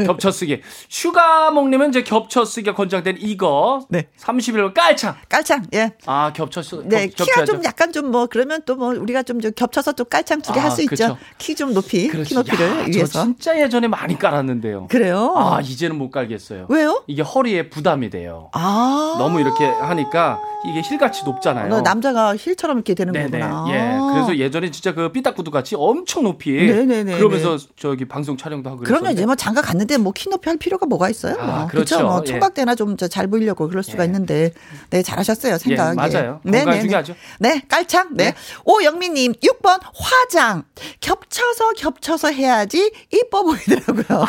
[0.06, 0.62] 겹쳐 쓰기.
[0.90, 3.86] 슈가몽님은 이제 겹쳐 쓰기가 권장된 이거.
[3.90, 4.08] 네.
[4.20, 5.16] 31번 깔창.
[5.30, 5.92] 깔창, 예.
[6.06, 6.84] 아, 겹쳐쓰.
[6.86, 7.46] 네, 겹, 키가.
[7.46, 10.64] 좀 약간 좀 뭐, 그러면 또 뭐, 우리가 좀, 좀 겹쳐서 또 깔창 두개 아,
[10.66, 10.96] 할수 있죠.
[10.96, 11.18] 그렇죠.
[11.38, 12.30] 키 좀 높이, 그렇지.
[12.30, 13.24] 키 높이를 야, 저 위해서.
[13.24, 14.88] 진짜 예전에 많이 깔았는데요.
[14.88, 15.34] 그래요?
[15.38, 16.51] 아, 이제는 못 깔겠어요.
[16.70, 17.04] 왜요?
[17.08, 18.50] 이게 허리에 부담이 돼요.
[18.54, 19.16] 아.
[19.18, 21.70] 너무 이렇게 하니까 이게 힐같이 높잖아요.
[21.70, 23.40] 너 남자가 힐처럼 이렇게 되는 네네.
[23.40, 23.66] 거구나.
[23.70, 23.98] 예.
[24.14, 26.52] 그래서 예전에 진짜 그 삐딱구두 같이 엄청 높이.
[26.52, 27.18] 네네네.
[27.18, 29.12] 그러면서 저기 방송 촬영도 하고 그러면.
[29.14, 31.36] 이제 뭐 장가 갔는데 뭐 키 높이 할 필요가 뭐가 있어요?
[31.40, 31.68] 아, 뭐.
[31.68, 31.96] 그렇죠.
[31.98, 32.08] 그쵸?
[32.08, 32.26] 뭐 예.
[32.26, 34.06] 총각대나 좀 잘 보이려고 그럴 수가 예.
[34.06, 34.52] 있는데
[34.92, 35.92] 네 잘하셨어요 생각.
[35.92, 36.40] 예, 맞아요.
[36.44, 37.16] 네, 건강이 네, 중요하죠.
[37.40, 38.10] 네, 네, 깔창.
[38.14, 38.26] 네.
[38.32, 38.36] 네.
[38.66, 40.64] 오영민님 6번 화장
[41.00, 44.06] 겹쳐서 겹쳐서 해야지 이뻐 보이더라고요.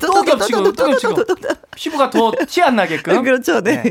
[0.00, 1.24] 또 겹치고 또 겹치고
[1.76, 3.22] 피부가 더 티 안 나게끔.
[3.24, 3.60] 그렇죠.
[3.60, 3.82] 네.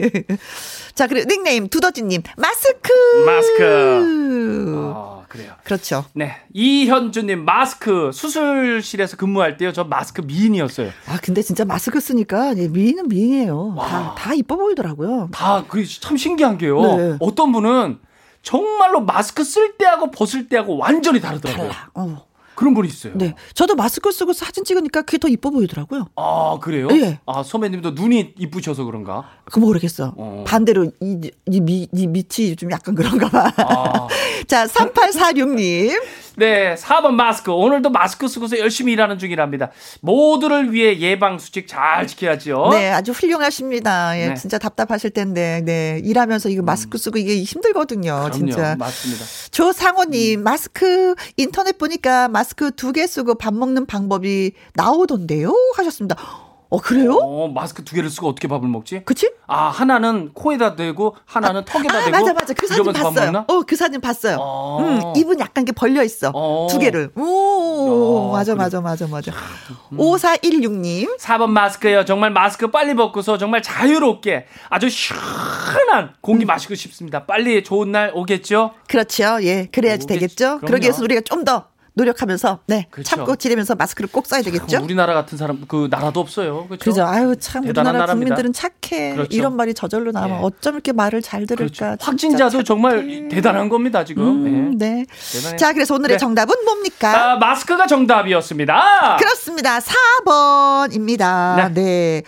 [0.96, 2.92] 자 그리고 닉네임 두더지님 마스크.
[3.26, 4.94] 마스크.
[4.96, 5.54] 아, 그래요.
[5.64, 6.06] 그렇죠.
[6.14, 6.36] 네.
[6.54, 10.90] 이현주님, 마스크, 수술실에서 근무할 때요, 저 마스크 미인이었어요.
[11.08, 13.76] 아 근데 진짜 마스크 쓰니까 예, 미인은 미인이에요.
[13.80, 15.30] 다, 다 이뻐 보이더라고요.
[15.32, 16.82] 다, 그, 참 신기한 게요.
[16.98, 17.16] 네.
[17.20, 18.00] 어떤 분은
[18.44, 21.70] 정말로 마스크 쓸 때하고 벗을 때하고 완전히 다르더라고요.
[21.70, 21.90] 달라.
[21.94, 22.26] 어.
[22.62, 23.14] 그런 분이 있어요.
[23.16, 23.34] 네.
[23.56, 26.10] 저도 마스크 쓰고 사진 찍으니까 그게 더 이뻐 보이더라고요.
[26.16, 26.90] 아, 그래요?
[26.92, 27.18] 예.
[27.26, 29.28] 아, 선배님도 눈이 이쁘셔서 그런가?
[29.46, 30.14] 그 모르겠어.
[30.16, 30.44] 어.
[30.46, 33.52] 반대로 이, 이, 미, 이 밑이 좀 약간 그런가 봐.
[33.58, 34.08] 아.
[34.48, 36.00] 자, 3846님.
[36.42, 37.52] 네, 4번 마스크.
[37.52, 39.70] 오늘도 마스크 쓰고서 열심히 일하는 중이랍니다.
[40.02, 42.70] 모두를 위해 예방 수칙 잘 지켜야죠.
[42.72, 44.18] 네, 아주 훌륭하십니다.
[44.20, 44.34] 예, 네.
[44.34, 48.32] 진짜 답답하실 텐데, 네, 일하면서 이거 마스크 쓰고 이게 힘들거든요, 그럼요.
[48.32, 48.76] 진짜.
[48.80, 49.24] 맞습니다.
[49.52, 55.54] 조상호님, 마스크, 인터넷 보니까 마스크 두 개 쓰고 밥 먹는 방법이 나오던데요?
[55.78, 56.18] 하셨습니다.
[56.72, 57.16] 어, 그래요?
[57.22, 59.02] 어, 마스크 두 개를 쓰고 어떻게 밥을 먹지?
[59.04, 59.30] 그치?
[59.46, 62.54] 아, 하나는 코에다 대고 하나는 턱에다 아, 대고 맞아, 맞아.
[62.54, 63.32] 그 사진 봤어요.
[63.32, 63.46] 먹나?
[63.50, 64.38] 어, 그 사진 봤어요.
[64.40, 64.80] 어.
[64.80, 66.32] 음, 입은 약간 게 벌려 있어.
[66.34, 66.68] 어.
[66.72, 67.12] 두 개를.
[67.18, 68.64] 오, 야, 맞아, 그래.
[68.64, 69.34] 맞아, 맞아, 맞아.
[69.92, 71.18] 5416님.
[71.20, 72.06] 4번 마스크예요.
[72.06, 76.10] 정말 마스크 빨리 벗고서 정말 자유롭게 아주 시원한 음.
[76.22, 77.26] 공기 마시고 싶습니다.
[77.26, 78.72] 빨리 좋은 날 오겠죠?
[78.88, 79.40] 그렇죠.
[79.44, 79.68] 예.
[79.74, 80.08] 그래야지 오겠지.
[80.08, 80.46] 되겠죠.
[80.46, 80.66] 그럼요.
[80.68, 81.71] 그러기 위해서 우리가 좀 더
[82.02, 82.88] 노력하면서, 네.
[82.92, 83.10] 그렇죠.
[83.10, 84.82] 참고 지내면서 마스크를 꼭 써야 되겠죠.
[84.84, 86.68] 우리나라 같은 사람 그 나라도 없어요.
[86.68, 86.84] 그렇죠?
[86.84, 87.06] 그죠.
[87.06, 88.36] 아유, 참, 우리나라 나라입니다.
[88.36, 89.14] 국민들은 착해.
[89.14, 89.36] 그렇죠.
[89.36, 90.42] 이런 말이 저절로 나오면 예.
[90.44, 91.96] 어쩜 이렇게 말을 잘 들을까.
[91.96, 91.98] 그렇죠.
[92.00, 93.30] 확진자도 정말.
[93.30, 94.24] 대단한 겁니다, 지금.
[94.24, 94.92] 음, 네.
[94.92, 95.06] 네.
[95.34, 95.58] 대단해요.
[95.58, 96.20] 자, 그래서 오늘의 네.
[96.20, 97.34] 정답은 뭡니까?
[97.34, 99.18] 아, 마스크가 정답이었습니다.
[99.18, 99.80] 그렇습니다.
[99.80, 101.56] 4번입니다.
[101.56, 101.74] 네.
[101.74, 102.24] 네.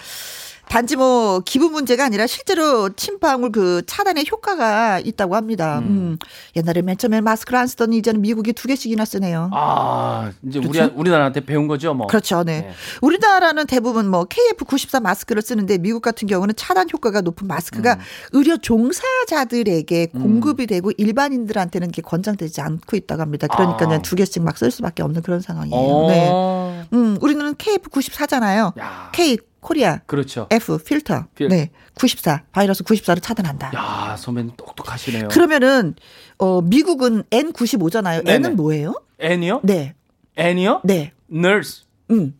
[0.73, 5.77] 단지 뭐 기부 문제가 아니라 실제로 침방울 그 차단의 효과가 있다고 합니다.
[5.83, 6.17] 음.
[6.55, 9.51] 옛날에 맨 처음에 마스크를 안 쓰더니 이제는 미국이 두 개씩이나 쓰네요.
[9.53, 10.91] 아, 이제 우리 그렇죠?
[10.95, 12.07] 우리나라한테 배운 거죠, 뭐.
[12.07, 12.43] 그렇죠.
[12.43, 12.61] 네.
[12.61, 12.71] 네.
[13.03, 17.49] 우리나라는 대부분 뭐 KF94 마스크를 쓰는데 미국 같은 경우는 차단 효과가 높은 음.
[17.49, 17.99] 마스크가
[18.31, 23.45] 의료 종사자들에게 공급이 되고 일반인들한테는 이게 권장되지 않고 있다고 합니다.
[23.45, 23.87] 그러니까 아.
[23.87, 25.75] 그냥 두 개씩 막 쓸 수밖에 없는 그런 상황이에요.
[25.79, 26.07] 어.
[26.07, 26.82] 네.
[26.93, 28.77] 음, 우리는 KF94잖아요.
[28.79, 29.11] 야.
[29.13, 30.47] K 코리아 그렇죠.
[30.51, 31.27] F 필터.
[31.35, 31.71] 필- 네.
[31.95, 32.43] 94.
[32.51, 33.71] 바이러스 94를 차단한다.
[33.75, 35.29] 야, 선배님 똑똑하시네요.
[35.29, 35.95] 그러면은
[36.37, 38.23] 어 미국은 N95잖아요.
[38.25, 38.47] 네네.
[38.49, 38.93] N은 뭐예요?
[39.19, 39.61] N이요?
[39.63, 39.95] 네.
[40.37, 40.81] N이요?
[40.83, 41.13] 네.
[41.31, 41.83] nurse.
[42.13, 42.33] 음.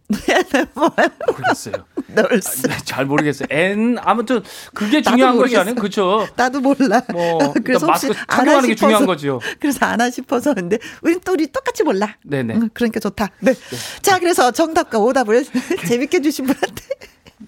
[1.27, 1.73] 모르겠어요.
[2.13, 2.67] 널스.
[2.67, 3.47] 네, 잘 모르겠어요.
[3.49, 5.57] N 아무튼 그게 중요한 것이.
[5.57, 5.75] 아니에요.
[5.75, 6.27] 그렇죠.
[6.35, 7.01] 나도 몰라.
[7.11, 8.75] 뭐 그래서 마스크 혹시 착용하는 게 싶어서.
[8.75, 9.39] 중요한 거지요.
[9.59, 12.15] 그래서 아나 싶어서 근데 우린 또 우리 똑같이 몰라.
[12.23, 12.55] 네네.
[12.55, 13.29] 응, 그러니까 좋다.
[13.39, 13.53] 네.
[14.01, 15.43] 자, 그래서 정답과 오답을
[15.87, 16.83] 재밌게 주신 분한테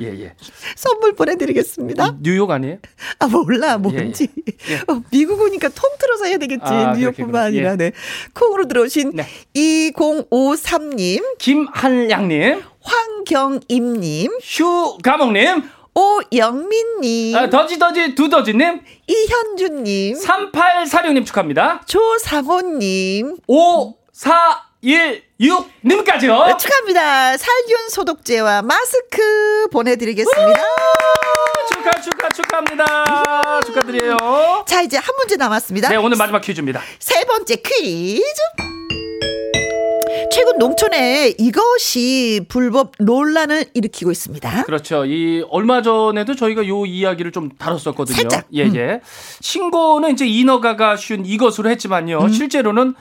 [0.02, 0.34] 예, 예.
[0.76, 2.16] 선물 보내드리겠습니다.
[2.22, 2.78] 뉴욕 아니에요?
[3.20, 4.28] 아 몰라 뭔지
[4.70, 4.76] 예.
[4.92, 7.46] 어, 미국 오니까 통틀어서 해야 되겠지 아, 뉴욕뿐만.
[7.46, 7.76] 아니라 예.
[7.78, 7.92] 네
[8.34, 9.26] 콩으로 들어오신 네.
[9.56, 15.64] 2053님 김한량님, 황경임님 휴가몽님,
[15.96, 21.82] 오영민님 아, 더지더지 두더지님, 이현주님 3846님 축하합니다.
[21.88, 23.38] 조상호님
[24.86, 26.58] 5416님까지요.
[26.60, 30.62] 축하합니다 살균 소독제와 마스크 보내드리겠습니다
[31.74, 33.62] 축하, 축하, 축하합니다.
[33.66, 34.64] 축하드려요.
[34.68, 36.82] 자 이제 한 문제 남았습니다 네, 오늘 마지막 퀴즈입니다.
[37.00, 38.22] 세 번째 퀴즈.
[40.32, 44.64] 최근 농촌에 이것이 불법 논란을 일으키고 있습니다.
[44.64, 45.06] 그렇죠.
[45.06, 48.16] 이 얼마 전에도 저희가 요 이야기를 좀 다뤘었거든요.
[48.16, 48.46] 살짝.
[48.54, 49.02] 예, 예.
[49.42, 52.20] 신고는 이제 인허가가 쉬운 이것으로 했지만요.
[52.20, 52.30] 음.
[52.30, 52.96] 실제로는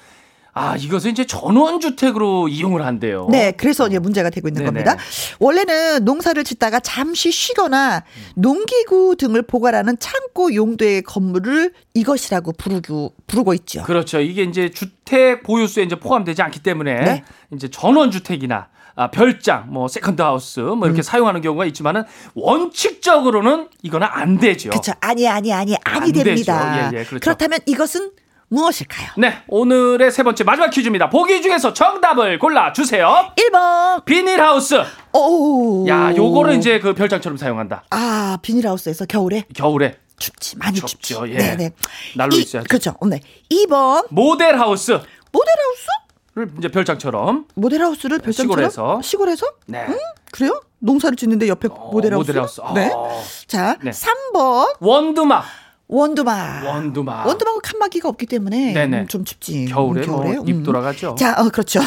[0.57, 3.27] 아, 이것은 이제 전원주택으로 이용을 한대요.
[3.29, 4.71] 네, 그래서 이제 문제가 되고 있는 어.
[4.71, 4.85] 네네.
[4.85, 5.05] 겁니다.
[5.41, 8.05] 원래는 농사를 짓다가 잠시 쉬거나
[8.37, 13.83] 농기구 등을 보관하는 창고 용도의 건물을 이것이라고 부르고 부르고 있죠.
[13.83, 14.21] 그렇죠.
[14.21, 17.25] 이게 이제 주택 보유수에 이제 포함되지 않기 때문에 네.
[17.53, 20.85] 이제 전원주택이나 아, 별장, 뭐 second house 뭐 음.
[20.85, 24.71] 이렇게 사용하는 경우가 있지만은 원칙적으로는 이거는 안 되죠.
[24.71, 24.93] 그렇죠.
[25.01, 26.13] 아니 아니 아니 아니 안.
[26.13, 26.93] 됩니다.
[26.93, 27.21] 예, 예, 그렇죠.
[27.21, 28.13] 그렇다면 이것은
[28.55, 29.09] 무엇일까요?
[29.19, 31.11] 네, 오늘의 세 번째 마지막 퀴즈입니다.
[31.11, 33.31] 보기 중에서 정답을 골라 주세요.
[33.37, 34.05] 1번.
[34.05, 34.77] 비닐하우스.
[35.13, 35.85] 오.
[35.89, 37.85] 야, 요거를 이제 그 별장처럼 사용한다.
[37.91, 41.33] 아, 비닐하우스에서 겨울에 겨울에 춥지 많이 춥죠, 춥지.
[41.33, 41.37] 예.
[41.39, 41.71] 네네.
[42.17, 42.67] 난로 이- 있어야죠.
[42.69, 42.95] 그렇죠.
[43.09, 43.21] 네.
[43.51, 45.01] 2번 모델하우스를
[45.33, 46.55] 모델하우스?
[46.59, 49.01] 이제 별장처럼 모델하우스를 별장처럼 시골에서.
[49.03, 49.47] 시골에서?
[49.67, 49.87] 네.
[50.33, 50.61] 그래요?
[50.79, 52.31] 농사를 짓는데 옆에 어, 모델하우스?
[52.31, 52.61] 모델하우스.
[52.75, 52.91] 네.
[52.95, 53.21] 어.
[53.47, 53.91] 자, 네.
[53.91, 55.45] 3번 원두막.
[55.87, 56.65] 원두막.
[56.65, 57.27] 원두막.
[57.27, 59.01] 원두막은 칸막이가 없기 때문에 네네.
[59.03, 59.67] 음, 좀 춥지.
[59.67, 61.15] 겨울에 음, 뭐입 돌아가죠.
[61.19, 61.81] 자, 어, 그렇죠.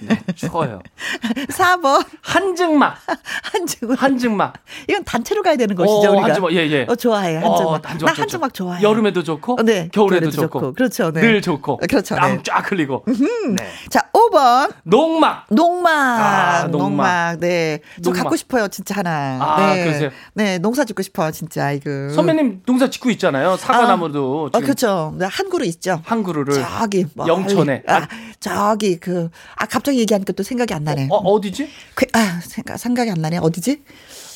[0.00, 0.80] 네, 추워요.
[1.50, 2.96] 4번 한증막.
[3.52, 4.02] 한증막.
[4.02, 4.52] 한증막.
[4.88, 6.28] 이건 단체로 가야 되는 것이죠, 어, 우리가.
[6.28, 6.52] 한증막.
[6.54, 6.86] 예, 예.
[6.88, 7.34] 어, 좋아해.
[7.36, 7.66] 한증막.
[7.66, 8.22] 어, 나 한증막 좋죠.
[8.22, 8.82] 한증막 좋아해.
[8.82, 9.88] 여름에도 좋고 어, 네.
[9.92, 10.72] 겨울에도, 겨울에도 좋고, 좋고.
[10.74, 11.20] 그렇죠, 네.
[11.20, 12.20] 늘 좋고 어, 그렇죠, 네.
[12.22, 13.66] 땀쫙 흘리고 네.
[13.90, 15.86] 자, 5번 농막 농막.
[15.94, 16.88] 아, 농막.
[16.88, 17.40] 농막.
[17.40, 17.80] 네.
[18.02, 18.22] 좀 농막.
[18.24, 19.38] 갖고 싶어요, 진짜 하나.
[19.40, 19.84] 아, 네.
[19.84, 20.10] 그러세요?
[20.34, 22.08] 네, 농사 짓고 싶어, 진짜 이거.
[22.14, 25.14] 선배님 농사 짓고 있 잖아요 사과나무도 어, 지금 그렇죠.
[25.18, 26.00] 네, 한 그루 있죠.
[26.04, 27.28] 한 그루를 저기 멀리.
[27.30, 27.82] 영천에.
[27.88, 28.06] 아,
[28.40, 31.08] 저기 그 아 갑자기 얘기하니까 또 생각이 안 나네.
[31.10, 31.68] 어, 어 디지?
[31.94, 33.38] 그, 아 생각 생각이 안 나네.
[33.38, 33.82] 어디지?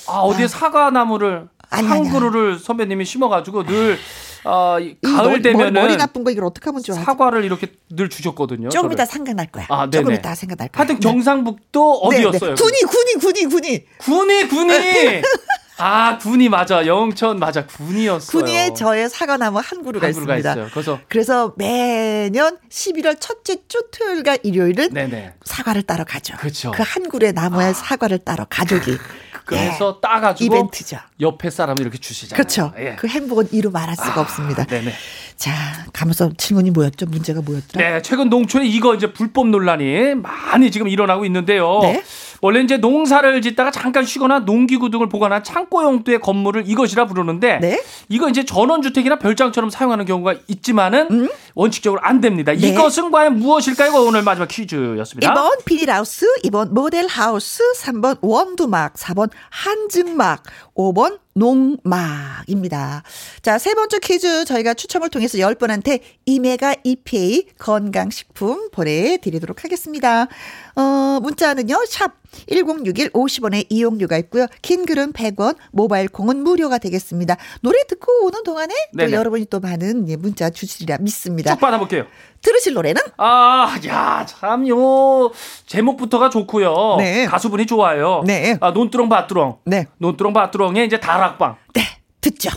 [0.09, 2.11] 아 어디에 사과나무를 아니, 한.
[2.11, 3.99] 그루를 선배님이 심어가지고 늘
[4.45, 6.97] 어, 가을 되면은 머리, 나쁜 거 이걸 어떻게 하면 좋아?
[6.97, 8.71] 사과를 이렇게 늘 주셨거든요.
[8.71, 8.95] 조금 저를.
[8.95, 9.67] 이따 생각날 거야.
[9.69, 10.19] 아, 조금 네네.
[10.19, 10.81] 이따 생각날 거야.
[10.81, 11.01] 하여튼 네.
[11.01, 12.25] 경상북도 네, 네.
[12.27, 12.55] 어디였어요?
[12.55, 13.85] 군이 군이 군이 군이.
[13.99, 15.23] 군이 군이
[15.81, 16.87] 아, 군이 맞아.
[16.87, 17.67] 영천 맞아.
[17.67, 18.31] 군이었어요.
[18.43, 20.51] 군위에 저의 사과나무 한 그루가, 한 그루가 있습니다.
[20.53, 20.69] 있어요.
[20.73, 25.35] 그래서 그래서 매년 11월 첫째 주 토요일과 일요일은 네네.
[25.45, 26.37] 사과를 따러 가죠.
[26.39, 26.71] 그쵸.
[26.73, 28.99] 그한 그루의 나무에 사과를 따러 가족이
[29.51, 30.99] 그래서 예, 따가지고 이벤트죠.
[31.21, 32.37] 옆에 사람 이렇게 주시잖아요.
[32.37, 32.73] 그렇죠.
[32.79, 32.95] 예.
[32.97, 34.65] 그 행복은 이루 말할 수가 아, 없습니다.
[34.65, 34.93] 네네.
[35.37, 35.53] 자,
[35.93, 37.07] 가면서 질문이 뭐였죠?
[37.07, 37.91] 문제가 뭐였더라?
[37.91, 41.81] 네, 최근 농촌에 이거 이제 불법 논란이 많이 지금 일어나고 있는데요.
[41.83, 42.03] 네.
[42.41, 47.83] 원래 이제 농사를 짓다가 잠깐 쉬거나 농기구 등을 보관한 창고 용도의 건물을 이것이라 부르는데 네.
[48.09, 52.53] 이거 이제 전원주택이나 별장처럼 사용하는 경우가 있지만은 원칙적으로 안 됩니다.
[52.53, 52.59] 음?
[52.59, 52.69] 네.
[52.69, 53.93] 이것은 과연 무엇일까요?
[53.93, 55.35] 오늘 마지막 퀴즈였습니다.
[55.35, 60.43] 1번 비닐하우스, 2번 모델하우스, 3번 원두막, 4번 한증막,
[60.75, 63.03] 5번 농막입니다.
[63.43, 70.27] 자, 세 번째 퀴즈 저희가 추첨을 통해서 10분한테 이메가 EPA 건강식품 보내드리도록 하겠습니다.
[70.77, 74.47] 어, 문자는요, 샵 1061 50원의 이용료가 있고요.
[74.63, 77.37] 긴 글은 100원, 모바일 콩은 무료가 되겠습니다.
[77.61, 79.13] 노래 듣고 오는 동안에 또.
[79.13, 81.55] 여러분이 또 많은 예, 문자 주시리라 믿습니다.
[81.55, 82.07] 쭉 받아볼게요.
[82.43, 85.31] 들으실 노래는 아, 야, 참, 요,
[85.67, 86.97] 제목부터가 좋고요.
[86.99, 87.27] 네.
[87.27, 88.23] 가수분이 좋아요.
[88.27, 88.57] 네.
[88.61, 89.59] 아, 논두렁 밭두렁.
[89.67, 89.87] 네.
[89.99, 91.57] 논두렁 밭두렁의 이제 다락방.
[91.75, 91.83] 네,
[92.21, 92.51] 듣죠.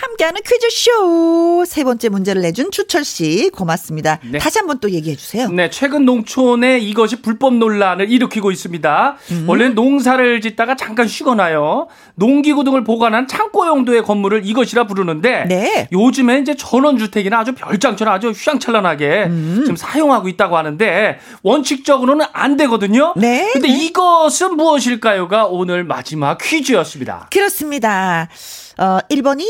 [0.00, 4.18] 함께하는 퀴즈쇼 세 번째 문제를 내준 추철 씨 고맙습니다.
[4.24, 4.38] 네.
[4.38, 5.48] 다시 한번 또 얘기해 주세요.
[5.48, 9.16] 네, 최근 농촌에 이것이 불법 논란을 일으키고 있습니다.
[9.32, 9.44] 음.
[9.46, 11.88] 원래 농사를 짓다가 잠깐 쉬거나요.
[12.14, 15.88] 농기구 등을 보관한 창고 용도의 건물을 이것이라 부르는데 네.
[15.92, 19.60] 요즘에 이제 전원 주택이나 아주 별장처럼 아주 휘황찬란하게 음.
[19.62, 23.12] 지금 사용하고 있다고 하는데 원칙적으로는 안 되거든요.
[23.16, 23.84] 네, 근데 네.
[23.84, 27.28] 이것은 무엇일까요가 오늘 마지막 퀴즈였습니다.
[27.30, 28.28] 그렇습니다.
[28.80, 29.44] 어, 1번이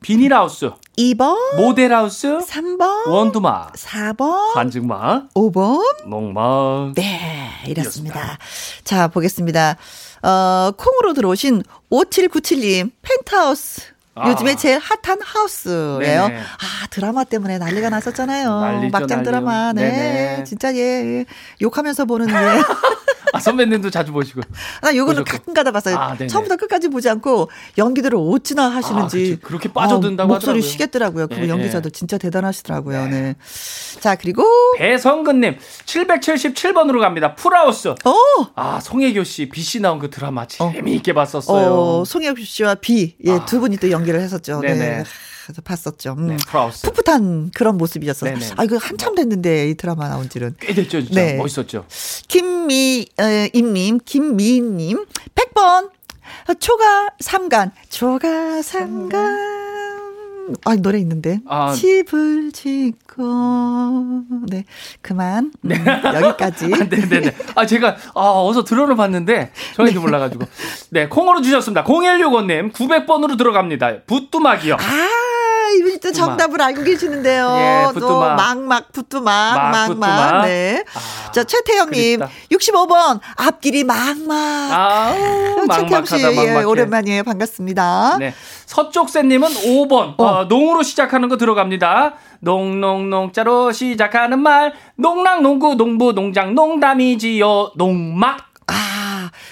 [0.00, 6.08] 비닐하우스, 2번, 모델하우스, 3번, 원두막, 4번, 반증막, 5번.
[6.08, 6.94] 농막.
[6.94, 8.38] 네, 이렇습니다.
[8.82, 9.76] 자, 보겠습니다.
[10.22, 13.82] 어, 콩으로 들어오신 5797님, 펜트하우스.
[14.14, 14.30] 아.
[14.30, 15.98] 요즘에 제일 핫한 하우스예요.
[16.28, 16.38] 네네.
[16.38, 18.60] 아 드라마 때문에 난리가 났었잖아요.
[18.60, 19.24] 난리죠, 막장 난리요.
[19.24, 19.72] 드라마.
[19.72, 20.44] 네, 네네.
[20.44, 21.24] 진짜 예, 예.
[21.60, 22.32] 욕하면서 보는 예.
[23.34, 24.40] 아, 선배님도 자주 보시고.
[24.82, 25.38] 나 요거는 보셨고.
[25.38, 25.96] 가끔 가다 봤어요.
[25.96, 26.16] 아.
[26.16, 29.16] 처음부터 끝까지 보지 않고 연기들을 어찌나 하시는지.
[29.16, 29.38] 아, 그치.
[29.42, 30.70] 그렇게 빠져든다고 아, 목소리 하더라고요.
[30.70, 31.28] 쉬겠더라고요.
[31.28, 33.06] 그 예, 연기자도 진짜 대단하시더라고요.
[33.08, 33.34] 네.
[34.00, 34.44] 자 그리고
[34.78, 37.34] 배성근님 777번으로 갑니다.
[37.34, 37.88] 풀하우스.
[37.88, 38.14] 어,
[38.54, 41.72] 아 송혜교 씨, 비 씨 나온 그 드라마 재미있게 봤었어요.
[41.74, 43.44] 어 송혜교 씨와 비, 예, 아.
[43.44, 44.60] 두 분이 또 연기를 했었죠.
[44.60, 44.74] 네.
[44.74, 45.04] 네 네.
[45.46, 46.14] 하, 봤었죠.
[46.18, 46.28] 음.
[46.28, 46.90] 네, 풀하우스.
[46.90, 48.34] 풋풋한 그런 모습이었어요.
[48.34, 48.52] 네네.
[48.56, 50.54] 아, 이거 한참 됐는데, 이 드라마 나온 지는.
[50.60, 51.34] 꽤 됐죠, 진짜 네.
[51.36, 51.84] 멋있었죠.
[52.28, 55.04] 김미, 어, 임님, 김미인님,
[55.34, 55.90] 100번.
[56.58, 59.54] 초가 삼간, 초가 삼간.
[60.64, 61.40] 아, 노래 있는데.
[61.46, 61.72] 아.
[61.72, 63.22] 집을 짓고.
[64.48, 64.64] 네.
[65.00, 65.52] 그만.
[65.64, 66.66] 음, 여기까지.
[66.74, 67.34] 아, 네네네.
[67.54, 70.44] 아 제가 아 어서 들어는 봤는데 저희도 몰라가지고.
[70.90, 71.84] 네 콩으로 주셨습니다.
[71.84, 74.02] 0165님 900번으로 들어갑니다.
[74.06, 74.74] 붓두막이요.
[74.74, 74.78] 아,
[75.70, 77.56] 이분이 또 정답을 알고 계시는데요.
[77.58, 78.20] 예, 또.
[78.20, 80.46] 막막 붓두막, 막, 막막.
[80.46, 80.84] 네.
[80.94, 82.30] 아, 자, 최태영님, 그립다.
[82.50, 84.28] 65번, 앞길이 막막.
[84.30, 85.14] 아
[85.74, 86.62] 최태영 씨, 예.
[86.62, 87.22] 오랜만이에요.
[87.24, 88.16] 반갑습니다.
[88.18, 88.34] 네.
[88.66, 90.14] 서쪽새님은 5번.
[90.18, 92.14] 어, 농으로 시작하는 거 들어갑니다.
[92.40, 94.74] 농농농자로 시작하는 말.
[94.96, 97.72] 농랑 농구 농부 농장 농담이지요.
[97.76, 98.38] 농막.
[98.66, 99.03] 아,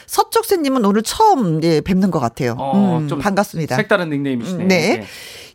[0.07, 2.57] 서쪽새님은 오늘 처음 예, 뵙는 것 같아요.
[2.59, 3.77] 어, 음, 좀 반갑습니다.
[3.77, 4.65] 색다른 닉네임이시네요.
[4.65, 5.05] 음, 네.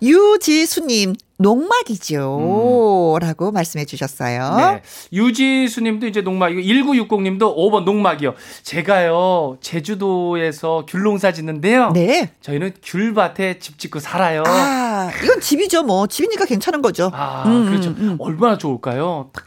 [0.01, 3.17] 유지수님, 농막이죠.
[3.21, 4.49] 라고 말씀해 주셨어요.
[4.53, 4.57] 음.
[4.57, 4.81] 네.
[5.13, 8.33] 유지수 님도 이제 농막이고 1960 님도 5번 농막이요.
[8.63, 11.91] 제가요 제주도에서 귤농사 짓는데요.
[11.91, 12.31] 네.
[12.41, 14.43] 저희는 귤밭에 집 짓고 살아요.
[14.45, 15.83] 아, 이건 집이죠.
[15.83, 17.11] 뭐, 집이니까 괜찮은 거죠.
[17.13, 17.89] 아, 음, 그렇죠.
[17.91, 18.15] 음, 음.
[18.19, 19.29] 얼마나 좋을까요?
[19.33, 19.45] 탁,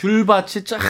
[0.00, 0.80] 귤밭이 쫙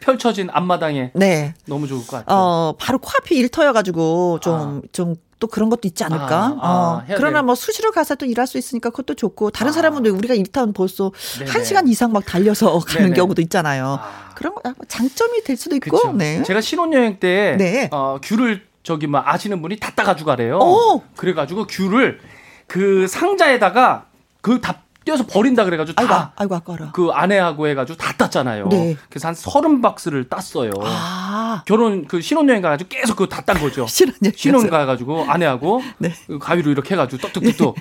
[0.00, 1.54] 펼쳐진 앞마당에 네.
[1.66, 2.38] 너무 좋을 것 같아요.
[2.38, 6.26] 어, 바로 코앞이 일터여가지고 좀, 좀, 또 그런 것도 있지 않을까?
[6.26, 7.42] 아, 아, 어, 그러나 돼요.
[7.42, 9.72] 뭐 수시로 가서 또 일할 수 있으니까 그것도 좋고, 다른 아.
[9.72, 11.50] 사람은 왜 우리가 일타운 벌써 네네.
[11.50, 13.16] 한 시간 이상 막 달려서 가는 네네.
[13.16, 13.98] 경우도 있잖아요.
[14.00, 14.30] 아.
[14.36, 16.12] 그런 거 약간 장점이 될 수도 있고, 그쵸.
[16.12, 16.44] 네.
[16.44, 17.88] 제가 신혼여행 때 네.
[17.90, 20.58] 어, 귤을 저기 뭐 아시는 분이 다 따가지고 가래요.
[20.58, 21.02] 오!
[21.16, 22.20] 그래가지고 귤을
[22.68, 24.06] 그 상자에다가
[24.42, 26.90] 그다 떼어서 버린다 그래가지고 아이고, 다 아이고, 아까워라.
[26.92, 28.68] 그 아내하고 해가지고 다 땄잖아요.
[28.68, 28.96] 네.
[29.10, 30.70] 그래서 한 서른 박스를 땄어요.
[30.82, 33.86] 아, 결혼 그 신혼여행 가가지고 계속 그거 다 딴 거죠.
[33.90, 34.70] 신혼여행 신혼.
[34.70, 36.12] 가가지고 아내하고 네.
[36.26, 37.74] 그 가위로 이렇게 해가지고 떡떡떡떡.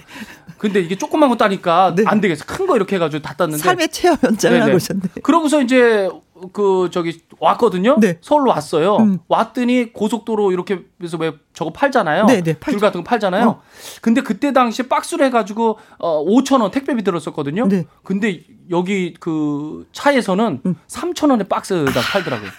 [0.57, 2.03] 근데 이게 조그만 거 따니까 네.
[2.07, 2.45] 안 되겠어.
[2.45, 3.63] 큰 거 이렇게 해가지고 다 땄는데.
[3.63, 4.65] 삶의 체험 연장을 네네.
[4.65, 5.01] 하고 오셨네.
[5.23, 6.09] 그러고서 이제
[6.53, 7.97] 그 저기 왔거든요.
[7.99, 8.17] 네.
[8.21, 8.97] 서울로 왔어요.
[8.97, 9.19] 음.
[9.27, 12.25] 왔더니 고속도로 이렇게 해서 왜 저거 팔잖아요.
[12.25, 12.77] 네 네, 팔죠.
[12.77, 13.47] 귤 같은 거 팔잖아요.
[13.47, 13.61] 어.
[14.01, 17.67] 근데 그때 당시에 박스로 해가지고 어 5천 원 택배비 들었었거든요.
[17.67, 17.85] 네.
[18.03, 20.75] 근데 여기 그 차에서는 음.
[20.87, 22.49] 3천 원에 박스다 팔더라고요.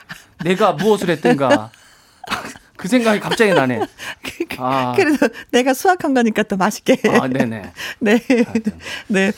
[0.44, 1.70] 내가 무엇을 했든가.
[2.82, 3.78] 그 생각이 갑자기 나네.
[4.58, 4.92] 아.
[4.96, 6.98] 그래도 내가 수확한 거니까 또 맛있게.
[7.10, 7.62] 아, 네네.
[8.00, 8.18] 네.
[9.06, 9.28] 네.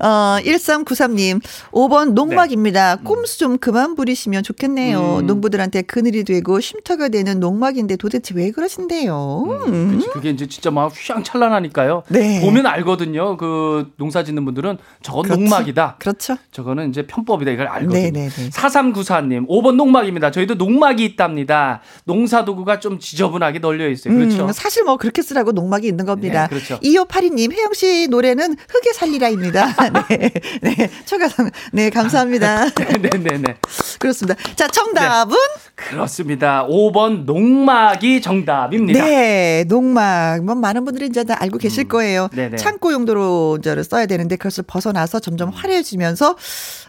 [0.00, 1.40] 어, 1393님,
[1.70, 2.96] 5번 농막입니다.
[2.96, 3.02] 네.
[3.04, 5.18] 꼼수 좀 그만 부리시면 좋겠네요.
[5.20, 5.26] 음.
[5.28, 9.44] 농부들한테 그늘이 되고 쉼터가 되는 농막인데 도대체 왜 그러신데요?
[9.46, 9.62] 음.
[9.68, 10.02] 음.
[10.12, 12.02] 그게 이제 진짜 막 휘황찬란하니까요.
[12.08, 12.40] 네.
[12.40, 13.36] 보면 알거든요.
[13.36, 15.40] 그 농사 짓는 분들은 저건 그렇죠.
[15.40, 15.96] 농막이다.
[16.00, 16.36] 그렇죠.
[16.50, 17.52] 저거는 이제 편법이다.
[17.52, 18.00] 이걸 알거든요.
[18.00, 18.28] 네네네.
[18.50, 20.32] 4394님, 5번 농막입니다.
[20.32, 21.80] 저희도 농막이 있답니다.
[22.04, 24.14] 농사도구가 좀 지저분하게 널려 있어요.
[24.14, 24.46] 그렇죠.
[24.46, 26.42] 음, 사실 뭐 그렇게 쓰라고 농막이 있는 겁니다.
[26.42, 26.78] 네, 그렇죠.
[26.80, 29.74] 2582님, 혜영 씨 노래는 흙에 살리라입니다.
[30.08, 30.30] 네.
[30.62, 30.90] 네.
[31.04, 31.50] 초가상.
[31.72, 32.70] 네, 감사합니다.
[32.70, 33.10] 네네네.
[33.18, 33.56] 네, 네.
[33.98, 34.40] 그렇습니다.
[34.56, 35.36] 자, 정답은?
[35.36, 36.66] 네, 그렇습니다.
[36.66, 39.04] 5번 농막이 정답입니다.
[39.04, 40.44] 네, 농막.
[40.44, 42.28] 뭐 많은 분들이 이제 다 알고 계실 음, 거예요.
[42.34, 42.56] 네네.
[42.56, 46.36] 창고 용도로 이제 써야 되는데 그것을 벗어나서 점점 화려해지면서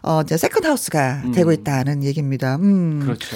[0.03, 1.31] 어, 이제 second house가 음.
[1.31, 2.55] 되고 있다는 얘기입니다.
[2.57, 3.01] 음.
[3.03, 3.35] 그렇죠.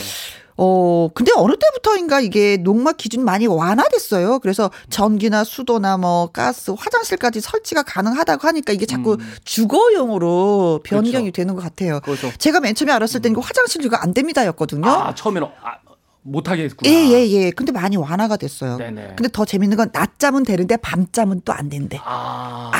[0.66, 4.40] 어, 근데 어느 때부터인가 이게 농막 기준이 많이 완화됐어요.
[4.40, 9.34] 그래서 전기나 수도나 뭐 가스, 화장실까지 설치가 가능하다고 하니까 이게 자꾸 음.
[9.44, 11.32] 주거용으로 변경이 그렇죠.
[11.32, 12.00] 되는 것 같아요.
[12.00, 12.32] 그렇죠.
[12.38, 13.42] 제가 맨 처음에 알았을 때는 음.
[13.42, 14.90] 화장실류가 안 됩니다였거든요.
[14.90, 15.74] 아, 처음에는 아,
[16.22, 16.90] 못하게 했구나.
[16.90, 17.52] 예, 예, 예.
[17.52, 18.78] 근데 많이 완화가 됐어요.
[18.78, 19.16] 네네.
[19.18, 22.00] 근데 더 재밌는 건 낮잠은 되는데 밤잠은 또 안 된대.
[22.06, 22.72] 아.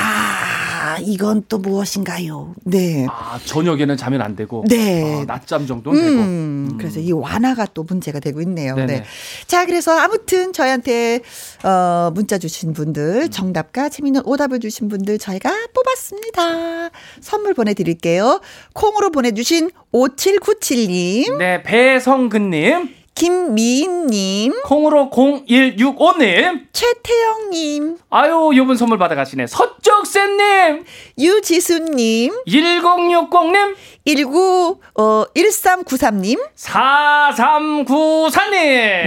[0.84, 2.56] 아, 이건 또 무엇인가요?
[2.66, 3.08] 네.
[3.10, 4.66] 아, 저녁에는 자면 안 되고.
[4.68, 5.22] 네.
[5.22, 6.22] 아, 낮잠 정도는 음, 되고.
[6.22, 6.78] 음.
[6.78, 8.76] 그래서 이 완화가 또 문제가 되고 있네요.
[8.76, 8.94] 네네.
[8.94, 9.04] 네.
[9.48, 11.22] 자, 그래서 아무튼 저희한테,
[11.64, 16.90] 어, 문자 주신 분들, 정답과 재미있는 오답을 주신 분들 저희가 뽑았습니다.
[17.22, 18.42] 선물 보내드릴게요.
[18.74, 21.38] 콩으로 보내주신 5797님.
[21.38, 23.03] 네, 배성근님.
[23.16, 29.48] 김미인님, 콩으로 0165님, 최태영님, 아유, 요번 선물 받아가시네.
[29.48, 30.84] 서쪽쌤님,
[31.20, 36.38] 유지수님, 1060님, 19, 어, 1393님.
[36.56, 38.52] 4394님.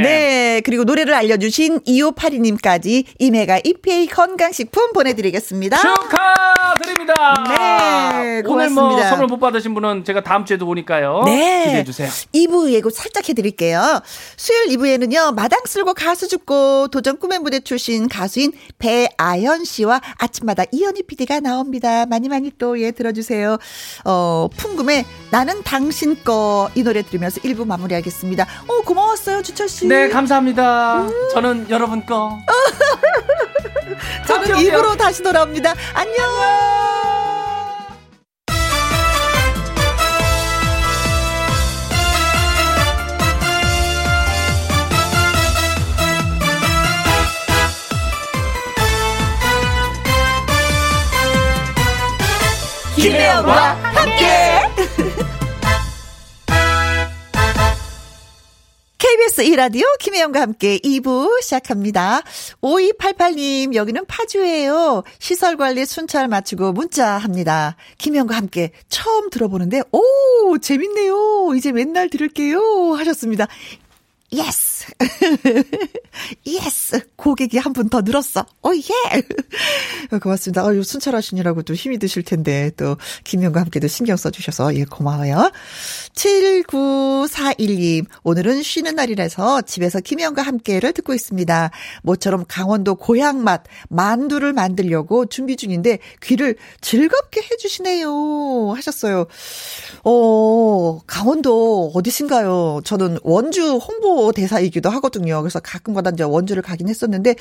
[0.02, 0.62] 네.
[0.64, 5.76] 그리고 노래를 알려주신 2582님까지 이메가 EPA 건강식품 보내드리겠습니다.
[5.76, 7.14] 축하드립니다.
[7.48, 8.42] 네.
[8.42, 8.50] 고맙습니다.
[8.52, 11.22] 오늘 뭐 선물 못 받으신 분은 제가 다음 주에도 오니까요.
[11.26, 11.64] 네.
[11.66, 12.09] 기대해주세요.
[12.34, 13.95] 2부 예고 살짝 해드릴게요.
[14.36, 21.03] 수요일 2부에는요, 마당 쓸고 가수 죽고 도전 꿈의 무대 출신 가수인 배아연 씨와 아침마다 이현희
[21.03, 22.07] PD가 나옵니다.
[22.07, 23.59] 많이 많이 또 예, 들어주세요.
[24.07, 28.47] 어, 풍금 김의 나는 당신 거 이 노래 들으면서 1부 마무리하겠습니다.
[28.68, 29.86] 어, 고마웠어요, 주철 씨.
[29.86, 31.03] 네, 감사합니다.
[31.03, 31.28] 음.
[31.32, 32.38] 저는 여러분 거.
[34.26, 35.74] 저는 입으로 다시 돌아옵니다.
[35.94, 37.25] 안녕.
[53.07, 54.24] 김혜영과 함께.
[58.98, 62.22] KBS 2라디오 김혜영과 함께 2부 시작합니다.
[62.62, 65.04] 5288님, 여기는 파주예요.
[65.20, 67.76] 시설관리 순찰 마치고 문자 합니다.
[67.98, 71.52] 김혜영과 함께 처음 들어보는데, 오, 재밌네요.
[71.57, 72.94] 이제 맨날 들을게요.
[72.94, 73.46] 하셨습니다.
[74.32, 74.86] Yes.
[76.46, 77.00] Yes.
[77.16, 78.44] 고객이 한 분 더 늘었어.
[78.62, 79.22] 오, yeah.
[80.18, 80.64] 고맙습니다.
[80.64, 85.50] 어, 순찰하시느라고 또 힘이 드실 텐데, 또, 김영과 함께도 신경 써주셔서, 예, 고마워요.
[86.16, 88.04] 79412.
[88.24, 91.70] 오늘은 쉬는 날이라서 집에서 김영과 함께를 듣고 있습니다.
[92.02, 98.72] 모처럼 강원도 고향 맛 만두를 만들려고 준비 중인데, 귀를 즐겁게 해주시네요.
[98.74, 99.26] 하셨어요.
[100.04, 102.80] 어, 강원도 어디신가요?
[102.84, 105.42] 저는 원주 홍보 대사이기도 하거든요.
[105.42, 107.34] 그래서 가끔가다 이제 원주를 가긴 했었는데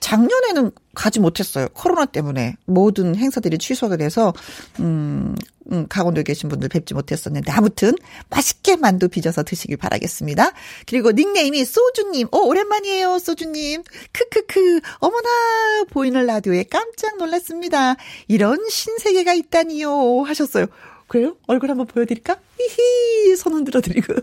[0.00, 1.68] 작년에는 가지 못했어요.
[1.74, 4.32] 코로나 때문에 모든 행사들이 취소가 돼서
[4.80, 5.36] 음,
[5.70, 7.92] 음 강원도에 계신 분들 뵙지 못했었는데 아무튼
[8.30, 10.52] 맛있게 만두 빚어서 드시길 바라겠습니다.
[10.86, 12.28] 그리고 닉네임이 소주님.
[12.32, 13.82] 오 오랜만이에요, 소주님.
[14.12, 14.80] 크크크.
[14.98, 17.96] 어머나 보이는 라디오에 깜짝 놀랐습니다.
[18.26, 20.66] 이런 신세계가 있다니요 하셨어요.
[21.08, 21.36] 그래요?
[21.46, 22.36] 얼굴 한번 보여드릴까?
[22.58, 24.14] 히히, 손 흔들어 드리고.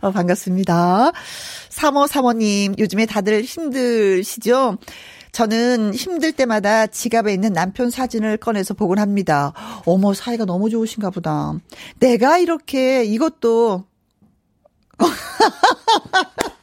[0.00, 1.12] 어, 반갑습니다.
[1.70, 4.78] 3535님, 요즘에 다들 힘드시죠?
[5.32, 9.52] 저는 힘들 때마다 지갑에 있는 남편 사진을 꺼내서 보곤 합니다.
[9.86, 11.54] 어머, 사이가 너무 좋으신가 보다.
[11.98, 13.84] 내가 이렇게 이것도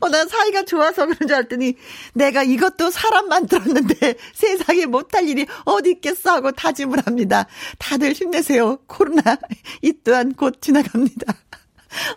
[0.00, 1.76] 어, 난 사이가 좋아서 그런 줄 알았더니
[2.14, 7.46] 내가 이것도 사람 만들었는데 세상에 못할 일이 어디 있겠어 하고 다짐을 합니다.
[7.78, 8.78] 다들 힘내세요.
[8.86, 9.36] 코로나
[9.80, 11.34] 이 또한 곧 지나갑니다.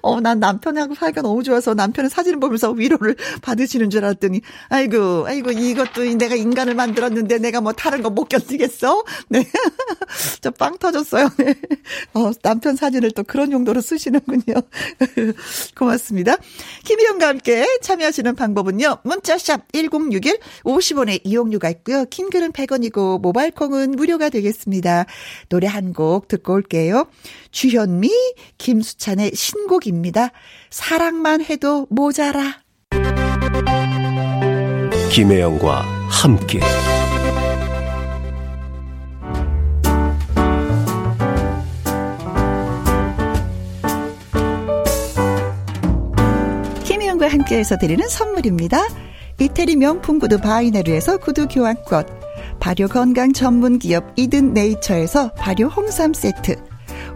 [0.02, 5.52] 어, 난 남편하고 사이가 너무 좋아서 남편의 사진을 보면서 위로를 받으시는 줄 알았더니, 아이고, 아이고,
[5.52, 9.04] 이것도 내가 인간을 만들었는데 내가 뭐 다른 거 못 견디겠어?
[9.30, 9.44] 네.
[10.42, 11.30] 저 빵 터졌어요.
[11.38, 11.56] 네.
[12.14, 14.54] 어, 남편 사진을 또 그런 용도로 쓰시는군요.
[15.78, 16.38] 고맙습니다.
[16.86, 19.00] 김희영과 함께 참여하시는 방법은요.
[19.04, 22.06] 문자샵 1061 50원의 이용료가 있고요.
[22.06, 25.06] 킹글은 100원이고 모바일 콩은 무료가 되겠습니다.
[25.50, 27.08] 노래 한 곡 듣고 올게요.
[27.52, 28.12] 주현미,
[28.58, 30.32] 김수찬의 신 곡입니다.
[30.70, 32.60] 사랑만 해도 모자라.
[35.12, 36.60] 김혜영과 함께
[46.84, 48.80] 김혜영과 함께해서 드리는 선물입니다.
[49.40, 52.06] 이태리 명품 구두 바이네르에서 구두 교환권
[52.60, 56.75] 발효 건강 전문 기업 이든 네이처에서 발효 홍삼 세트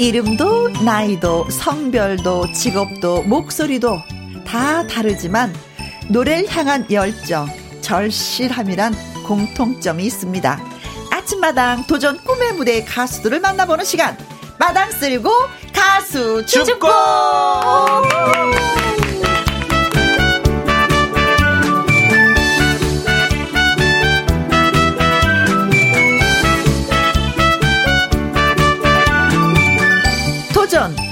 [0.00, 4.02] 이름도 나이도 성별도 직업도 목소리도
[4.46, 5.54] 다 다르지만
[6.08, 7.46] 노래를 향한 열정,
[7.82, 8.94] 절실함이란
[9.26, 10.58] 공통점이 있습니다.
[11.10, 14.16] 아침마당 도전 꿈의 무대 가수들을 만나보는 시간.
[14.58, 15.30] 마당 쓸고
[15.74, 16.88] 가수 춥고!
[16.88, 18.89] 도전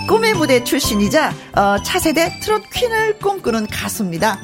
[0.09, 4.41] 꿈의 무대 출신이자 어, 차세대 트롯 퀸을 꿈꾸는 가수입니다.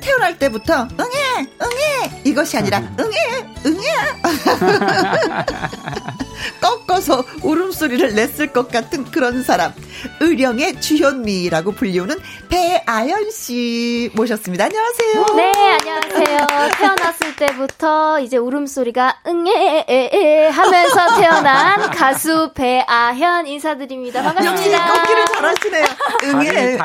[0.00, 3.88] 태어날 때부터 응애 응애 이것이 아니라 응애 응애
[7.02, 9.72] 꺾어서 울음소리를 냈을 것 같은 그런 사람
[10.20, 12.16] 의령의 주현미라고 불리우는
[12.48, 14.64] 배아연 씨 모셨습니다.
[14.66, 15.26] 안녕하세요.
[15.36, 16.46] 네, 안녕하세요.
[16.78, 24.22] 태어났을 때부터 이제 울음소리가 응애 하면서 태어난 가수 배아현 인사드립니다.
[24.22, 24.88] 반갑습니다.
[24.88, 25.84] 역시 꺾기를 잘하시네요.
[26.24, 26.78] 응애.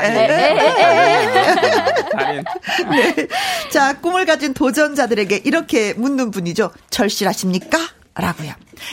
[2.90, 3.28] 네.
[3.70, 6.72] 자, 꿈을 가진 도전자들에게 이렇게 묻는 분이죠.
[6.90, 7.97] 절실하십니까?
[8.20, 8.52] 라고요.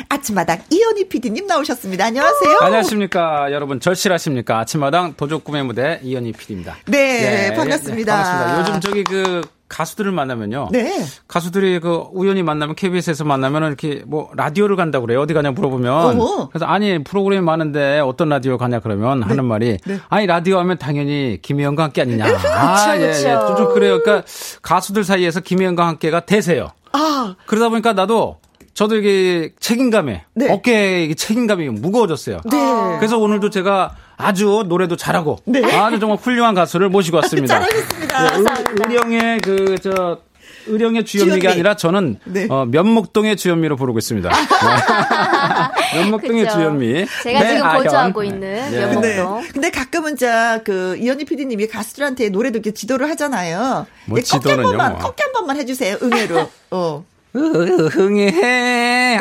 [0.09, 2.07] 아침마당 이현희 PD님 나오셨습니다.
[2.07, 2.59] 안녕하세요.
[2.61, 3.53] 안녕하십니까.
[3.53, 4.59] 여러분 절실하십니까.
[4.61, 6.77] 아침마당 도적 꿈의 무대 이현희 PD입니다.
[6.87, 8.17] 네, 네 반갑습니다.
[8.17, 8.61] 네, 반갑습니다.
[8.61, 10.69] 요즘 저기 그 가수들을 만나면요.
[10.71, 11.05] 네.
[11.27, 15.21] 가수들이 그 우연히 만나면 KBS에서 만나면 이렇게 뭐 라디오를 간다고 그래요.
[15.21, 15.93] 어디 가냐 물어보면.
[15.93, 16.49] 어머.
[16.49, 19.27] 그래서 아니 프로그램이 많은데 어떤 라디오 가냐 그러면 네.
[19.27, 19.99] 하는 말이 네.
[20.09, 22.25] 아니 라디오 하면 당연히 김혜영과 함께 아니냐.
[22.55, 23.57] 아, 예, 예.
[23.57, 24.01] 좀 그래요.
[24.03, 24.27] 그러니까
[24.63, 26.71] 가수들 사이에서 김혜영과 함께가 대세요.
[26.93, 27.35] 아.
[27.47, 28.39] 그러다 보니까 나도
[28.75, 30.51] 저도 이게 책임감에 네.
[30.51, 32.41] 어깨에 책임감이 무거워졌어요.
[32.51, 32.97] 네.
[32.99, 35.63] 그래서 오늘도 제가 아주 노래도 잘하고 네.
[35.77, 37.61] 아주 정말 훌륭한 가수를 모시고 왔습니다.
[37.61, 38.89] 잘하셨습니다.
[38.89, 40.19] 네, 형의 그저
[40.67, 41.53] 의령의 주현미가 주현미.
[41.53, 42.47] 아니라 저는 네.
[42.51, 44.31] 어, 면목동의 주현미로 부르고 있습니다.
[45.95, 47.07] 면목동의 주현미.
[47.23, 48.71] 제가 네, 지금 보조하고 있는 네.
[48.87, 49.03] 면목동.
[49.43, 49.49] 네.
[49.53, 53.87] 근데 가끔은 자그 이현희 PD님이 가수들한테 노래도 이렇게 지도를 하잖아요.
[54.07, 54.63] 뭐 지도는요?
[54.63, 55.97] 꺾기 한 번만, 꺾기 한 번만 해주세요.
[56.03, 56.51] 응애로.
[56.71, 57.05] 어.
[57.35, 59.21] 흥해.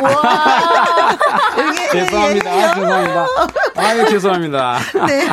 [1.92, 2.74] 죄송합니다.
[2.74, 3.26] 죄송합니다.
[3.76, 4.78] 아유, 죄송합니다.
[5.08, 5.26] 네.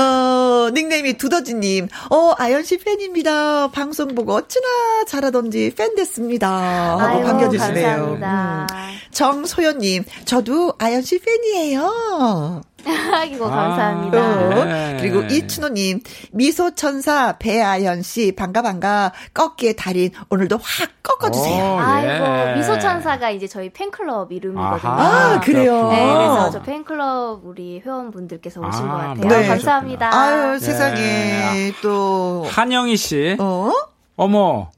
[0.00, 1.88] 어, 닉네임이 두더지님.
[2.10, 3.70] 어, 아연 씨 팬입니다.
[3.70, 4.66] 방송 보고 어찌나
[5.06, 6.98] 잘하던지 팬 됐습니다.
[6.98, 8.18] 하고 반겨주시네요.
[8.20, 8.66] 음.
[9.10, 10.04] 정소연님.
[10.24, 12.62] 저도 아연 씨 팬이에요.
[12.86, 14.18] 아이고 감사합니다.
[14.18, 14.96] 아, 네.
[15.00, 16.00] 그리고 이춘호님
[16.32, 21.62] 미소 천사 배아연 씨 반가 반가 꺾기의 달인 오늘도 확 꺾어주세요.
[21.62, 21.80] 오, 예.
[21.80, 24.90] 아이고 미소 천사가 이제 저희 팬클럽 이름이거든요.
[24.90, 25.88] 아 그래요.
[25.88, 29.40] 네, 그래서 저 팬클럽 우리 회원분들께서 오신 아, 것 같아요.
[29.40, 29.48] 네.
[29.48, 30.14] 감사합니다.
[30.14, 31.72] 아유 세상에 네.
[31.82, 33.36] 또 한영희 씨.
[33.38, 33.72] 어?
[34.16, 34.70] 어머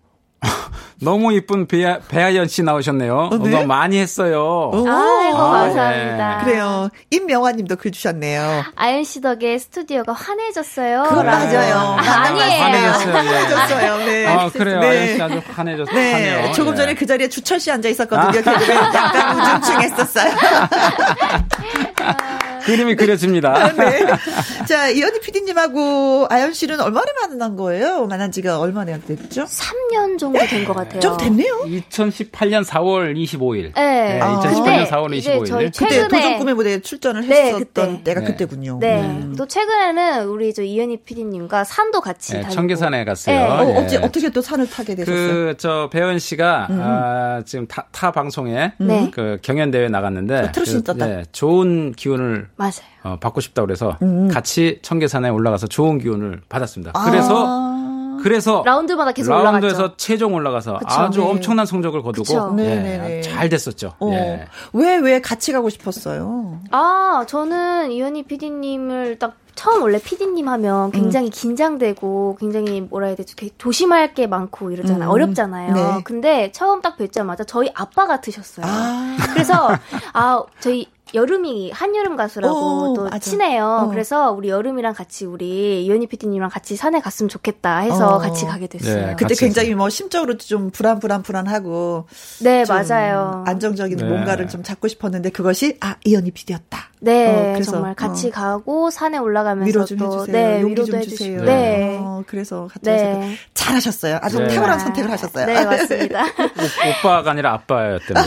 [1.00, 3.30] 너무 이쁜 배아, 배아연 씨 나오셨네요.
[3.32, 3.50] 어, 네?
[3.50, 4.70] 너무 많이 했어요.
[4.72, 6.38] 아이고, 아, 감사합니다.
[6.38, 6.44] 네.
[6.44, 6.88] 그래요.
[7.10, 8.64] 임명화 님도 글 주셨네요.
[8.76, 11.04] 아연 씨 덕에 스튜디오가 환해졌어요.
[11.08, 11.96] 그 맞아요.
[11.98, 13.14] 아, 니에요 환해졌어요.
[13.14, 13.96] 환해졌어요.
[13.98, 14.26] 네.
[14.26, 14.80] 아, 그래요.
[14.80, 14.88] 네.
[14.88, 15.94] 아연 씨 아주 환해졌어요.
[15.94, 16.52] 네.
[16.52, 18.30] 조금 전에 그 자리에 주철 씨 앉아 있었거든요.
[18.30, 20.34] 걔도 약간 우중충했었어요.
[22.64, 23.72] 그림이 그려집니다.
[23.74, 24.06] 네.
[24.68, 28.06] 자, 이현희 PD님하고 아연 씨는 얼마나 만난 거예요?
[28.06, 29.44] 만난 지가 얼마나 됐죠?
[29.44, 31.00] 3년 정도 된 것 같아요.
[31.00, 31.64] 좀 됐네요.
[31.66, 33.74] 2018년 4월 25일.
[33.74, 34.14] 네.
[34.14, 35.46] 네 2018년 4월 25일.
[35.46, 37.58] 저희 최근에 그때 도전 꿈의 무대에 출전을 네, 했었던
[37.98, 38.02] 그때.
[38.04, 38.26] 때가 네.
[38.26, 38.78] 그때군요.
[38.80, 39.00] 네.
[39.02, 39.34] 음.
[39.36, 42.54] 또 최근에는 우리 저 이현희 PD님과 산도 같이 네, 다니고.
[42.54, 43.36] 청계산에 갔어요.
[43.36, 43.44] 네.
[43.76, 45.28] 어, 어째, 어떻게 또 산을 타게 되셨어요?
[45.28, 46.80] 그, 저, 배원 씨가, 음.
[46.82, 49.10] 아, 지금 타, 타 방송에 네.
[49.12, 50.34] 그 경연 대회 나갔는데.
[50.38, 52.72] 어, 그, 네, 좋은 기운을 맞아요.
[53.02, 54.28] 어, 받고 싶다 그래서 음.
[54.28, 56.92] 같이 청계산에 올라가서 좋은 기운을 받았습니다.
[56.94, 57.04] 아.
[57.04, 57.74] 그래서
[58.22, 59.96] 그래서 라운드마다 계속 라운드에서 올라갔죠.
[59.98, 61.26] 최종 올라가서 그쵸, 아주 네.
[61.26, 63.94] 엄청난 성적을 거두고 네, 잘 됐었죠.
[63.98, 64.10] 어.
[64.12, 64.46] 예.
[64.72, 66.60] 왜왜 같이 가고 싶었어요?
[66.70, 71.30] 아 저는 이현희 PD님을 딱 처음 원래 PD님 하면 굉장히 음.
[71.30, 75.08] 긴장되고 굉장히 뭐라 해야 되지 조심할 게 많고 이러잖아요.
[75.08, 75.12] 음.
[75.12, 75.74] 어렵잖아요.
[75.74, 76.02] 네.
[76.04, 78.66] 근데 처음 딱 뵙자마자 저희 아빠 같으셨어요.
[78.66, 79.16] 아.
[79.32, 79.70] 그래서
[80.12, 83.18] 아 저희 여름이 한여름 가수라고 오, 또 맞아.
[83.18, 83.84] 친해요.
[83.84, 83.88] 어.
[83.88, 88.18] 그래서 우리 여름이랑 같이 우리 이현희 PD님이랑 같이 산에 갔으면 좋겠다 해서 어.
[88.18, 89.06] 같이 가게 됐어요.
[89.06, 92.06] 네, 그때 굉장히 뭐 심적으로 좀 불안 불안 불안하고
[92.42, 93.44] 네 맞아요.
[93.46, 94.04] 안정적인 네.
[94.04, 96.90] 뭔가를 좀 잡고 싶었는데 그것이 아 이현희 PD였다.
[97.04, 98.30] 네, 어, 그래서, 정말 같이 어.
[98.30, 100.32] 가고 산에 올라가면서 위로 좀 또, 해주세요.
[100.32, 101.44] 네, 용기 좀 주세요.
[101.44, 101.98] 네.
[102.00, 103.36] 어, 그래서 같이 네.
[103.52, 104.18] 잘하셨어요.
[104.22, 104.48] 아주 네.
[104.48, 105.46] 탁월한 선택을 하셨어요.
[105.46, 106.24] 네, 맞습니다.
[106.24, 108.16] 오, 빠가 아니라 아빠였던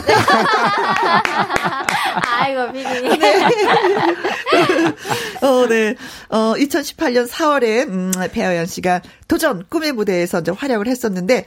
[2.39, 3.17] 아이고, 비기니.
[3.17, 3.45] 네.
[5.41, 5.95] 어, 네.
[6.29, 11.45] 어, 2018년 4월에 음, 배아연 씨가 도전 꿈의 무대에서 이제 활약을 했었는데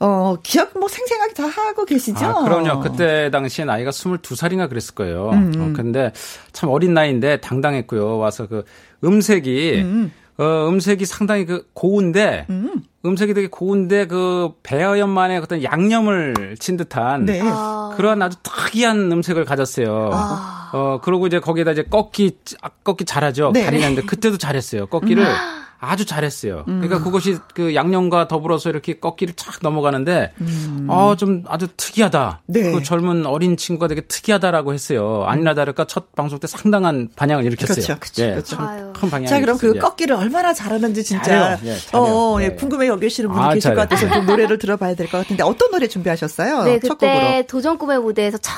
[0.00, 2.24] 어, 기억 뭐 생생하게 다 하고 계시죠?
[2.24, 2.80] 아, 그럼요.
[2.80, 5.30] 그때 당시에 나이가 22살인가 그랬을 거예요.
[5.30, 5.60] 음, 음.
[5.60, 6.12] 어, 근데
[6.52, 8.18] 참 어린 나이인데 당당했고요.
[8.18, 8.64] 와서 그
[9.02, 10.12] 음색이 음.
[10.38, 12.82] 어, 음색이 상당히 그 고운데 음.
[13.04, 17.40] 음색이 되게 고운데 그 배어연만의 어떤 양념을 친 듯한 네.
[17.42, 17.92] 아.
[17.96, 20.10] 그런 아주 특이한 음색을 가졌어요.
[20.12, 20.70] 아.
[20.72, 22.38] 어 그리고 이제 거기에다 이제 꺾기
[22.84, 23.50] 꺾기 잘하죠.
[23.52, 23.64] 네.
[23.64, 24.86] 다리는데 그때도 잘했어요.
[24.86, 25.32] 꺾기를 음.
[25.80, 26.64] 아주 잘했어요.
[26.68, 26.80] 음.
[26.80, 30.86] 그러니까 그것이 그 양념과 더불어서 이렇게 꺾기를 착 넘어가는데 음.
[30.88, 32.42] 어좀 아주 특이하다.
[32.46, 32.72] 네.
[32.72, 35.24] 그 젊은 어린 친구가 되게 특이하다라고 했어요.
[35.26, 37.76] 아니나 다를까 첫 방송 때 상당한 반향을 일으켰어요.
[37.76, 37.98] 그렇죠.
[38.00, 38.24] 그렇죠.
[38.24, 38.56] 예, 그렇죠.
[38.98, 39.26] 큰 반향.
[39.26, 39.78] 자, 그럼 그 예.
[39.78, 42.50] 꺾기를 얼마나 잘하는지 진짜 예, 어, 예, 예.
[42.50, 43.76] 궁금해 여기시는 분이 아, 계실 잘해요.
[43.76, 46.64] 것 같아서 좀 노래를 들어봐야 될 것 같은데 어떤 노래 준비하셨어요?
[46.64, 48.52] 네, 그때 도전 꿈의 무대에서 첫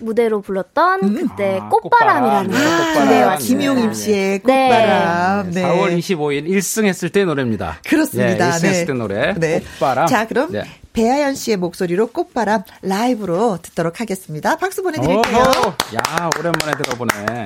[0.00, 1.14] 무대로 불렀던 음?
[1.28, 3.08] 그때 아, 꽃바람이라는 꽃바람.
[3.08, 4.68] 네, 아, 김용 임 씨의 네.
[4.68, 5.50] 꽃바람.
[5.52, 5.62] 네.
[5.62, 7.78] 4월 25일 1승 했을 때 노래입니다.
[7.86, 8.48] 그렇습니다.
[8.48, 9.34] 예, 1승 했을 때 노래.
[9.34, 9.60] 네.
[9.60, 10.06] 꽃바람.
[10.08, 10.64] 자, 그럼 네.
[10.92, 14.56] 배아연 씨의 목소리로 꽃바람 라이브로 듣도록 하겠습니다.
[14.56, 15.36] 박수 보내드릴게요.
[15.36, 15.68] 오호.
[15.94, 17.44] 야, 오랜만에 들어보네.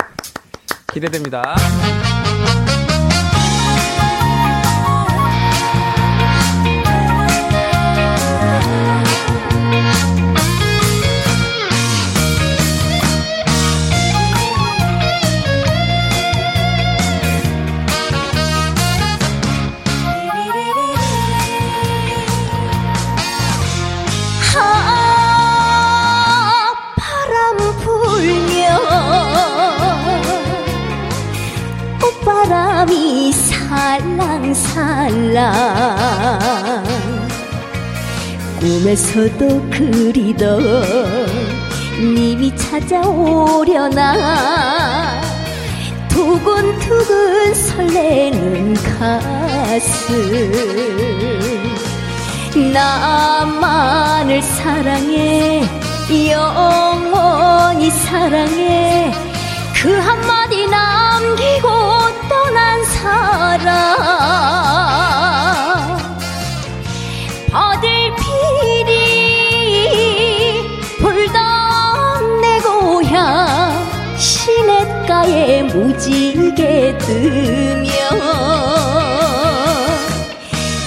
[0.92, 1.56] 기대됩니다.
[35.30, 36.84] 살랑살랑
[38.58, 40.60] 꿈에서도 그리던
[42.00, 44.10] 님이 찾아오려나.
[46.08, 50.50] 두근두근 설레는 가슴.
[52.72, 55.62] 나만을 사랑해.
[56.28, 59.12] 영원히 사랑해.
[59.80, 61.68] 그 한마디 남기고
[62.28, 64.99] 떠난 사람
[75.30, 77.90] 시냇가에 무지개 뜨며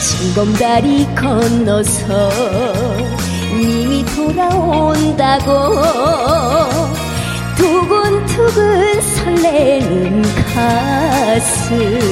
[0.01, 2.29] 징검다리 건너서
[3.57, 5.51] 님이 돌아온다고
[7.55, 10.21] 두근두근 설레는
[10.53, 12.03] 가슴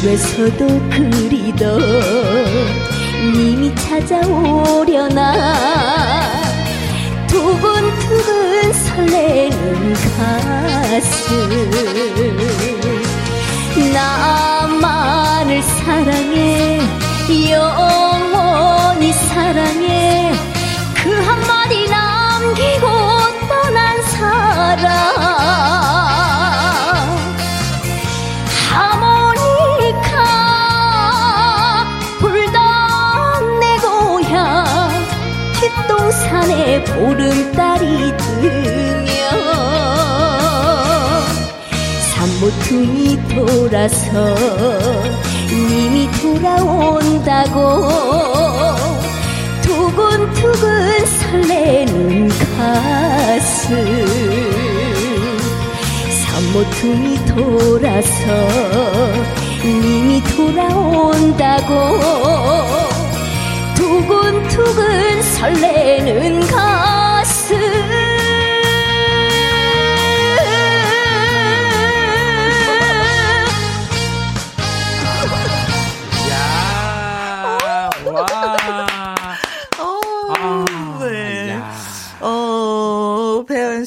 [0.00, 1.80] 꿈에서도 그리던
[3.34, 5.32] 님이 찾아오려나?
[7.26, 11.97] 두근두근 설레는 가슴
[36.98, 39.08] 보름달이 뜨며
[42.10, 44.34] 산모퉁이 돌아서
[45.48, 47.88] 님이 돌아온다고
[49.62, 53.68] 두근두근 설레는 가슴
[56.24, 58.48] 산모퉁이 돌아서
[59.64, 61.74] 님이 돌아온다고
[63.76, 66.87] 두근두근 설레는 가슴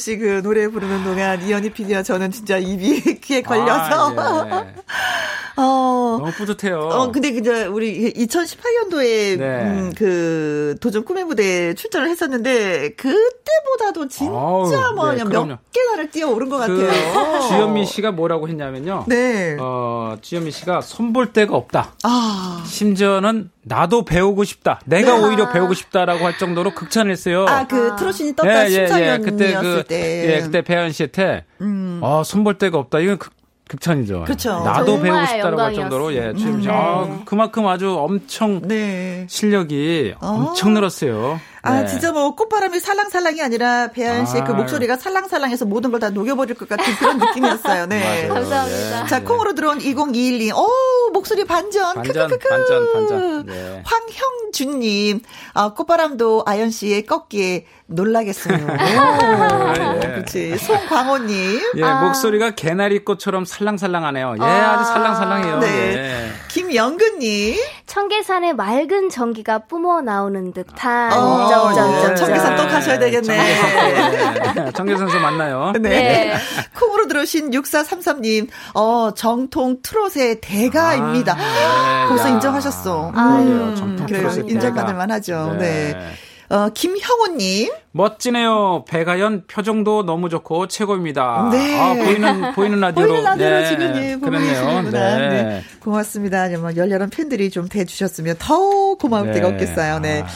[0.01, 4.13] 씨 그 노래 부르는 동안 이현희 PD와 저는 진짜 입이 귀에 걸려서.
[4.17, 4.75] 아, 예.
[5.57, 6.17] 어.
[6.19, 6.79] 너무 뿌듯해요.
[6.79, 9.61] 어, 근데 이제 우리 2018년도에 네.
[9.63, 16.49] 음, 그 도전 꿈의 무대에 출전을 했었는데 그때보다도 진짜 아우, 뭐 네, 몇 개나를 뛰어오른
[16.49, 17.41] 것 그, 같아요.
[17.47, 19.05] 주현미 씨가 뭐라고 했냐면요.
[19.07, 19.57] 네.
[19.59, 21.95] 어, 주현미 씨가 손볼 데가 없다.
[22.03, 22.63] 아.
[22.65, 24.81] 심지어는 나도 배우고 싶다.
[24.85, 25.23] 내가 네.
[25.23, 27.45] 오히려 배우고 싶다라고 할 정도로 극찬을 했어요.
[27.47, 29.19] 아, 그 트로신이 떴다 예, 예, 예.
[29.23, 30.35] 그때 그, 때.
[30.35, 31.99] 예, 그때 배현 씨한테 음.
[32.01, 32.99] 어, 손볼 데가 없다.
[32.99, 33.40] 이건 극
[33.71, 34.23] 극찬이죠.
[34.25, 34.63] 그렇죠.
[34.63, 36.69] 나도 배우고 싶다라고 할 정도로 예, 최 음, 네.
[36.69, 39.25] 아, 그만큼 아주 엄청 네.
[39.29, 40.27] 실력이 어.
[40.27, 41.39] 엄청 늘었어요.
[41.63, 41.87] 아, 네.
[41.87, 44.55] 진짜 뭐 꽃바람이 살랑살랑이 아니라 배아연 씨의 그 아.
[44.55, 47.85] 그 목소리가 살랑살랑해서 모든 걸 다 녹여버릴 것 같은 그런 느낌이었어요.
[47.85, 48.27] 네.
[48.33, 49.05] 감사합니다.
[49.05, 50.57] 자, 콩으로 들어온 2021님.
[50.57, 51.93] 오, 목소리 반전.
[51.93, 52.49] 반전, 크크크크.
[52.49, 53.45] 반전, 반전.
[53.45, 53.83] 네.
[53.85, 55.21] 황형준님.
[55.53, 58.55] 아, 꽃바람도 아연 씨의 꺾기에 놀라겠어요.
[58.65, 60.11] 오, 예.
[60.15, 60.57] 그치.
[60.57, 61.61] 송광호님.
[61.77, 62.01] 예, 아.
[62.01, 64.35] 목소리가 개나리꽃처럼 살랑살랑하네요.
[64.39, 64.77] 예, 아.
[64.79, 65.59] 주 살랑살랑해요.
[65.59, 65.67] 네.
[65.67, 66.31] 예.
[66.47, 67.57] 김영근님.
[67.85, 71.11] 청계산의 맑은 전기가 뿜어 나오는 듯한.
[71.53, 73.55] 어, 점, 점, 청계산 또 가셔야 되겠네.
[73.55, 75.73] 청계산, 청계산에서 만나요.
[75.79, 75.89] 네.
[75.89, 76.37] 네.
[76.77, 78.47] 콩으로 들어오신 6433님.
[78.73, 81.33] 어, 정통 트롯의 대가입니다.
[81.33, 82.07] 아, 네.
[82.09, 83.11] 거기서 인정하셨어.
[83.15, 84.29] 아, 음, 그래요.
[84.47, 85.55] 인정받을 만 하죠.
[85.59, 85.93] 네.
[85.93, 86.11] 네.
[86.51, 87.71] 어, 김형우님.
[87.93, 88.83] 멋지네요.
[88.89, 91.49] 배가연 표정도 너무 좋고 최고입니다.
[91.49, 91.79] 네.
[91.79, 93.07] 아, 보이는, 보이는 라디오로.
[93.07, 93.65] 보이는 라디오로 네.
[93.69, 94.81] 지금 예, 그러네요.
[94.81, 94.89] 네.
[94.91, 95.63] 네.
[95.79, 96.49] 고맙습니다.
[96.57, 99.33] 뭐 열렬한 팬들이 좀 대주셨으면 더 고마울 네.
[99.35, 99.99] 때가 없겠어요.
[99.99, 100.23] 네.
[100.23, 100.27] 아.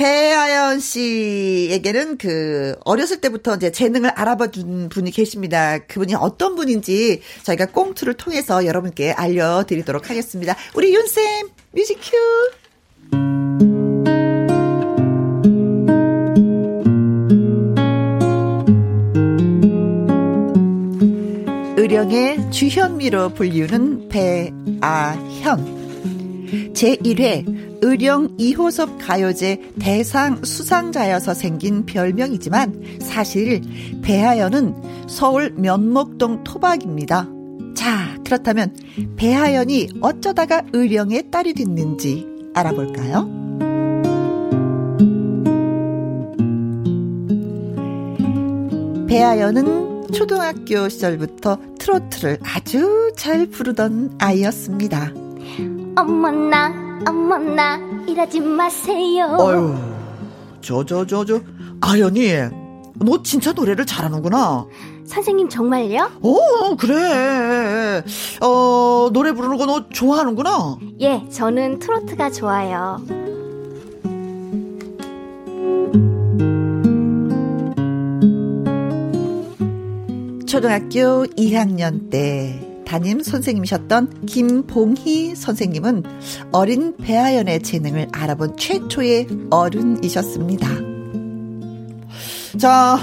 [0.00, 5.76] 배아연 씨에게는 그 어렸을 때부터 이제 재능을 알아봐 준 분이 계십니다.
[5.76, 10.56] 그분이 어떤 분인지 저희가 꽁투를 통해서 여러분께 알려드리도록 하겠습니다.
[10.74, 12.16] 우리 윤쌤 뮤직 큐.
[21.76, 25.79] 의령의 주현미로 불리우는 배아현.
[26.72, 33.62] 제1회 의령 이호섭 가요제 대상 수상자여서 생긴 별명이지만 사실
[34.02, 34.74] 배하연은
[35.08, 37.28] 서울 면목동 토박입니다.
[37.74, 38.74] 자, 그렇다면
[39.16, 43.40] 배하연이 어쩌다가 의령의 딸이 됐는지 알아볼까요?
[49.08, 55.12] 배아연은 초등학교 시절부터 트로트를 아주 잘 부르던 아이였습니다.
[55.96, 56.72] 어머나,
[57.08, 59.36] 어머나, 이러지 마세요.
[59.38, 59.74] 어휴,
[60.60, 61.40] 저, 저, 저, 저,
[61.80, 62.28] 아연이,
[62.94, 64.66] 너 진짜 노래를 잘하는구나.
[65.06, 66.10] 선생님 정말요?
[66.22, 68.02] 어, 그래.
[68.40, 70.76] 어, 노래 부르는 거 너 좋아하는구나.
[71.00, 73.00] 예, 저는 트로트가 좋아요.
[80.46, 86.02] 초등학교 2학년 때 담임 선생님이셨던 김봉희 선생님은
[86.50, 90.66] 어린 배아연의 재능을 알아본 최초의 어른이셨습니다.
[92.58, 92.98] 자,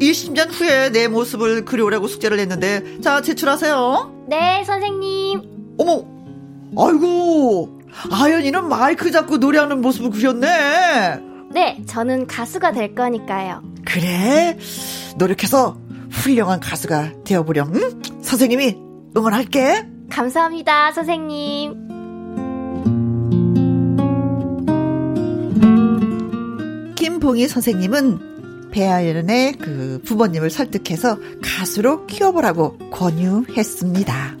[0.00, 4.24] 20년 후에 내 모습을 그려오라고 숙제를 냈는데, 자, 제출하세요.
[4.28, 5.40] 네, 선생님.
[5.78, 6.04] 어머,
[6.76, 7.78] 아이고,
[8.10, 11.20] 아연이는 마이크 잡고 노래하는 모습을 그렸네.
[11.52, 13.62] 네, 저는 가수가 될 거니까요.
[13.84, 14.58] 그래?
[15.16, 15.78] 노력해서
[16.10, 17.72] 훌륭한 가수가 되어보렴.
[17.76, 18.02] 응?
[18.20, 19.86] 선생님이 응원할게.
[20.10, 21.74] 감사합니다, 선생님.
[26.96, 34.38] 김봉희 선생님은 배아연의 그 부모님을 설득해서 가수로 키워보라고 권유했습니다.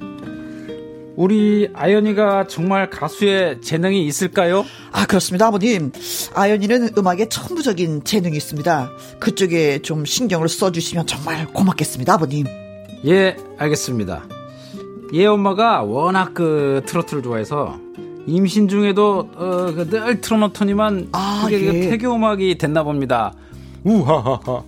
[1.14, 4.64] 우리 아연이가 정말 가수의 재능이 있을까요?
[4.90, 5.92] 아, 그렇습니다, 아버님.
[6.34, 8.90] 아연이는 음악에 천부적인 재능이 있습니다.
[9.20, 12.46] 그쪽에 좀 신경을 써주시면 정말 고맙겠습니다, 아버님.
[13.04, 14.26] 예, 알겠습니다.
[15.14, 17.78] 얘 엄마가 워낙 그 트로트를 좋아해서
[18.26, 21.90] 임신 중에도 어, 그늘 틀어놓더니만 아, 그게 그 예.
[21.90, 23.34] 태교 음악이 됐나 봅니다.
[23.84, 24.62] 우하하하.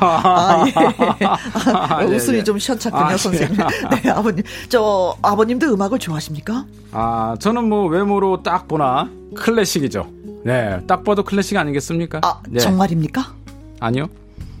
[0.00, 1.26] 아, 예.
[1.26, 3.58] 아, 웃음이 좀 시원찮군요, 아, 선생님.
[4.02, 4.42] 네, 아버님.
[4.70, 6.64] 저, 아버님도 음악을 좋아하십니까?
[6.92, 10.08] 아, 저는 뭐 외모로 딱 보나 클래식이죠.
[10.44, 12.20] 네, 딱 봐도 클래식 아니겠습니까?
[12.22, 12.60] 아, 네.
[12.60, 13.34] 정말입니까?
[13.80, 14.06] 아니요.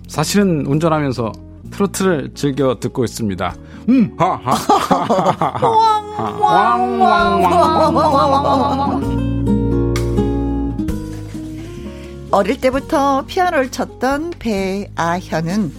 [0.08, 1.32] 사실은 운전하면서
[1.70, 3.54] 트로트를 즐겨 듣고 있습니다.
[3.88, 4.54] 음, 하, 하,
[12.30, 15.72] 어릴 때부터 피아노를 쳤던 배아현은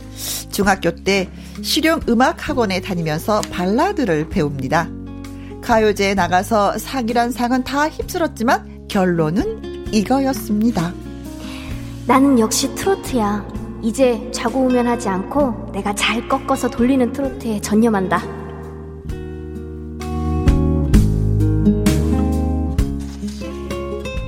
[0.51, 1.29] 중학교 때
[1.61, 4.89] 실용 음악 학원에 다니면서 발라드를 배웁니다.
[5.61, 10.91] 가요제에 나가서 상이란 상은 다 휩쓸었지만 결론은 이거였습니다.
[12.07, 13.58] 나는 역시 트로트야.
[13.81, 18.21] 이제 자고 오면 하지 않고 내가 잘 꺾어서 돌리는 트로트에 전념한다.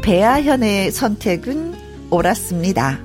[0.04, 1.76] 배아현의 선택은
[2.10, 3.00] 옳았습니다.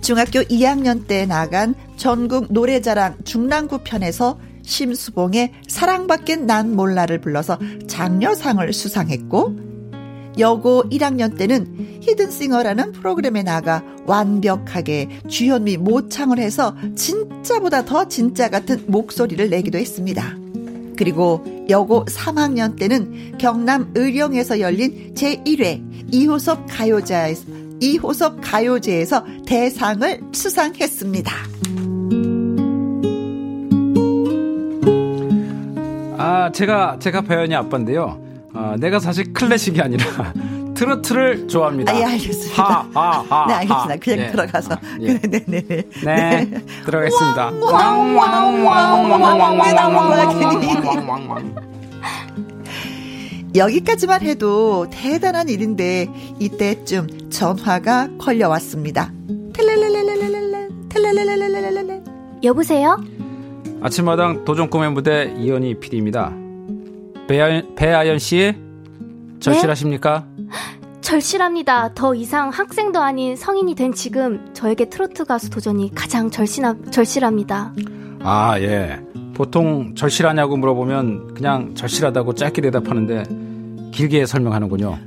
[0.00, 9.73] 중학교 2학년 때 나간 전국 노래자랑 중랑구 편에서 심수봉의 사랑밖엔 난 몰라를 불러서 장려상을 수상했고
[10.38, 19.48] 여고 1학년 때는 히든싱어라는 프로그램에 나가 완벽하게 주현미 모창을 해서 진짜보다 더 진짜 같은 목소리를
[19.50, 20.36] 내기도 했습니다.
[20.96, 27.42] 그리고 여고 3학년 때는 경남 의령에서 열린 제1회 이호섭 가요제에서
[27.80, 31.32] 이호섭 가요제에서 대상을 수상했습니다.
[36.16, 38.23] 아, 제가 제가 배현이 아빠인데요.
[38.54, 40.04] 아, 내가 사실 클래식이 아니라
[40.74, 41.92] 트로트를 좋아합니다.
[41.92, 42.62] 아, 예, 알겠습니다.
[42.62, 43.96] 하, 하, 하, 네, 알겠습니다.
[43.96, 44.30] 그냥 네.
[44.30, 44.78] 들어가서.
[45.00, 45.62] 네, 네, 네.
[45.62, 46.64] 네, 네.
[46.84, 47.52] 들어가겠습니다.
[53.56, 56.08] 여기까지만 해도 대단한 일인데
[56.40, 59.12] 이때쯤 전화가 걸려왔습니다.
[62.42, 63.00] 여보세요?
[63.80, 66.43] 아침마당 도전 꿈의 무대 이현희 PD입니다.
[67.26, 68.54] 배아연, 배아연 씨
[69.40, 70.26] 절실하십니까?
[70.36, 70.44] 네?
[71.00, 71.92] 절실합니다.
[71.94, 77.72] 더 이상 학생도 아닌 성인이 된 지금 저에게 트로트 가수 도전이 가장 절실하, 절실합니다.
[78.20, 79.00] 아, 예.
[79.34, 83.24] 보통 절실하냐고 물어보면 그냥 절실하다고 짧게 대답하는데
[83.92, 84.98] 길게 설명하는군요.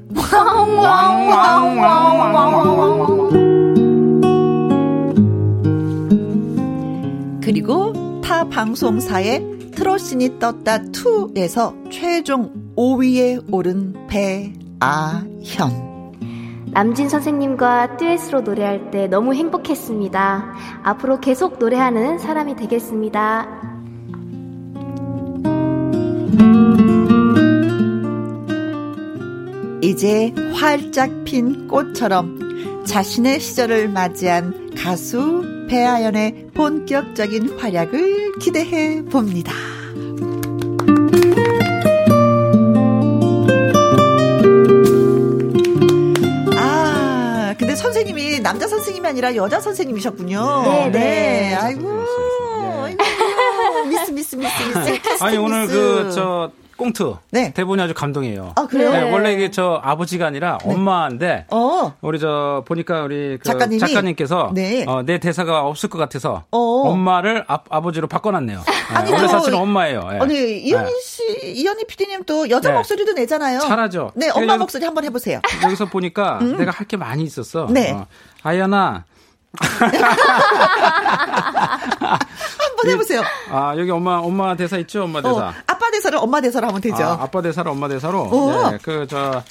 [7.41, 15.86] 그리고 타 방송사의 트로신이 떴다 2에서 최종 5위에 오른 배아현.
[16.71, 20.53] 남진 선생님과 듀엣으로 노래할 때 너무 행복했습니다.
[20.82, 23.47] 앞으로 계속 노래하는 사람이 되겠습니다.
[29.84, 39.53] 이제 활짝 핀 꽃처럼 자신의 시절을 맞이한 가수 배아연의 본격적인 활약을 기대해 봅니다.
[47.78, 50.63] 선생님이 남자 선생님이 아니라 여자 선생님이셨군요.
[50.65, 50.99] 네, 네.
[50.99, 51.53] 네.
[51.55, 52.03] 아이고.
[52.84, 53.03] 아이고.
[53.88, 54.99] 미스, 미스, 미스, 미스.
[55.24, 57.15] 아니, 오늘 그, 저, 꽁트.
[57.32, 57.51] 네.
[57.53, 58.53] 대본이 아주 감동이에요.
[58.55, 58.91] 아, 그래요?
[58.91, 60.73] 네, 원래 이게 저 아버지가 아니라 네.
[60.73, 61.45] 엄마인데.
[61.51, 61.93] 어.
[62.01, 63.80] 우리 저 보니까 우리 그 작가님이?
[63.80, 64.86] 작가님께서 네.
[64.88, 66.57] 어, 내 대사가 없을 것 같아서 어.
[66.59, 68.59] 엄마를 아, 아버지로 바꿔놨네요.
[68.65, 70.01] 네, 아니, 원래 사실은 엄마예요.
[70.11, 70.19] 네.
[70.19, 71.23] 아니, 이현희 씨,
[71.55, 73.59] 이현희 PD님 또 여자 목소리도 내잖아요.
[73.59, 74.11] 잘하죠.
[74.15, 75.41] 네, 엄마 목소리 한번 해보세요.
[75.63, 76.57] 여기서 보니까 음.
[76.57, 77.67] 내가 할 게 많이 있었어.
[77.69, 77.91] 네.
[77.91, 78.05] 어.
[78.43, 79.03] 아연아,
[82.57, 83.21] 한번 해보세요.
[83.49, 85.35] 아 여기 엄마 엄마 대사 있죠 엄마 대사.
[85.35, 87.03] 어, 아빠 대사를 엄마 대사로 하면 되죠.
[87.03, 88.71] 아, 빠 대사를 엄마 대사로.
[88.73, 89.43] 예, 그저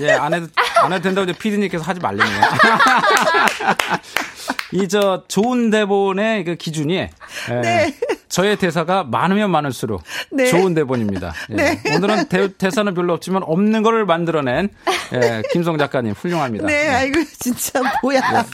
[0.00, 0.46] 예, 안 해도,
[0.82, 2.26] 안 해도 된다고 이제 피디님께서 하지 말래요.
[4.72, 6.96] 이, 저, 좋은 대본의 그 기준이.
[6.96, 7.10] 예,
[7.62, 7.94] 네.
[8.28, 10.46] 저의 대사가 많으면 많을수록 네.
[10.46, 11.32] 좋은 대본입니다.
[11.50, 11.54] 예.
[11.54, 11.80] 네.
[11.94, 14.68] 오늘은 대, 사는 별로 없지만 없는 거를 만들어낸
[15.14, 16.66] 예, 김성 작가님 훌륭합니다.
[16.66, 16.88] 네, 네.
[16.88, 18.20] 아이고 진짜 뭐야.
[18.20, 18.48] 네.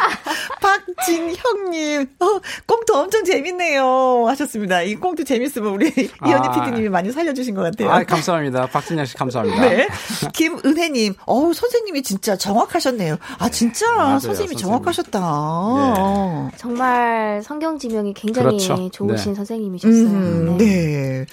[0.61, 2.27] 박진형님, 어,
[2.67, 4.83] 꽁트 엄청 재밌네요 하셨습니다.
[4.83, 7.91] 이 꽁트 재밌으면 우리 이현희 아, PD님이 많이 살려주신 것 같아요.
[7.91, 8.67] 아, 감사합니다.
[8.67, 9.61] 박진영 씨 감사합니다.
[9.61, 9.89] 네.
[10.35, 13.17] 김은혜님, 어우 선생님이 진짜 정확하셨네요.
[13.39, 14.59] 아 진짜 맞아요, 선생님이 선생님.
[14.59, 15.21] 정확하셨다.
[16.51, 16.57] 네.
[16.59, 18.91] 정말 성경 지명이 굉장히 그렇죠.
[18.91, 19.37] 좋으신 네.
[19.37, 20.09] 선생님 이셨어요.
[20.09, 20.65] 음, 네.
[20.65, 21.27] 네.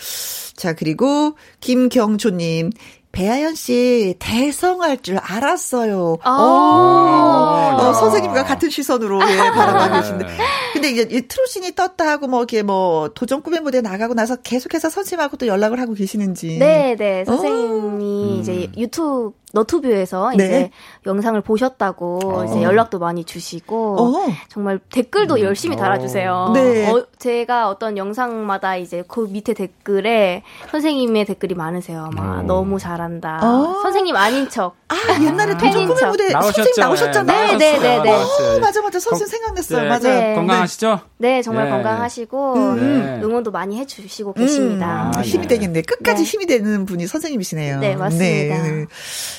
[0.56, 2.72] 자, 그리고 김경초님.
[3.12, 6.18] 배아연 씨 대성할 줄 알았어요.
[6.22, 10.00] 아~ 오, 어, 선생님과 같은 시선으로 예, 네.
[10.00, 10.28] 계신데.
[10.74, 14.90] 근데 이제 이 트로신이 떴다 하고 뭐 이렇게 뭐 도전 꿈의 무대 나가고 나서 계속해서
[14.90, 16.60] 선생님하고 또 연락을 하고 계시는지.
[16.60, 17.26] 네, 네.
[17.26, 18.40] 선생님이 오.
[18.40, 20.46] 이제 유튜브 너튜브에서 네.
[20.46, 20.72] 이제
[21.06, 22.46] 영상을 보셨다고 어.
[22.46, 24.28] 이제 연락도 많이 주시고 어.
[24.48, 25.40] 정말 댓글도 음.
[25.40, 26.52] 열심히 달아주세요.
[26.54, 26.90] 네.
[26.92, 32.10] 어, 제가 어떤 영상마다 이제 그 밑에 댓글에 선생님의 댓글이 많으세요.
[32.16, 32.42] 막 어.
[32.44, 33.40] 너무 잘 한다.
[33.44, 33.80] 어.
[33.84, 34.76] 선생님 아닌 척.
[34.90, 37.58] 아 옛날에 도전꿈의 무대 선생님 나오셨잖아요.
[37.58, 37.80] 네 네 네.
[37.80, 38.12] 네, 네, 네.
[38.12, 39.82] 어, 맞아 맞아 선생 생각났어요.
[39.84, 39.88] 네.
[39.88, 40.02] 맞아요.
[40.22, 40.36] 네.
[40.36, 41.00] 건강하시죠?
[41.18, 43.22] 네 정말 건강하시고 음.
[43.24, 45.12] 응원도 많이 해주시고 계십니다.
[45.16, 45.22] 음.
[45.24, 45.82] 힘이 되겠네.
[45.84, 47.80] 끝까지 힘이 되는 분이 선생님이시네요.
[47.80, 48.56] 네 맞습니다.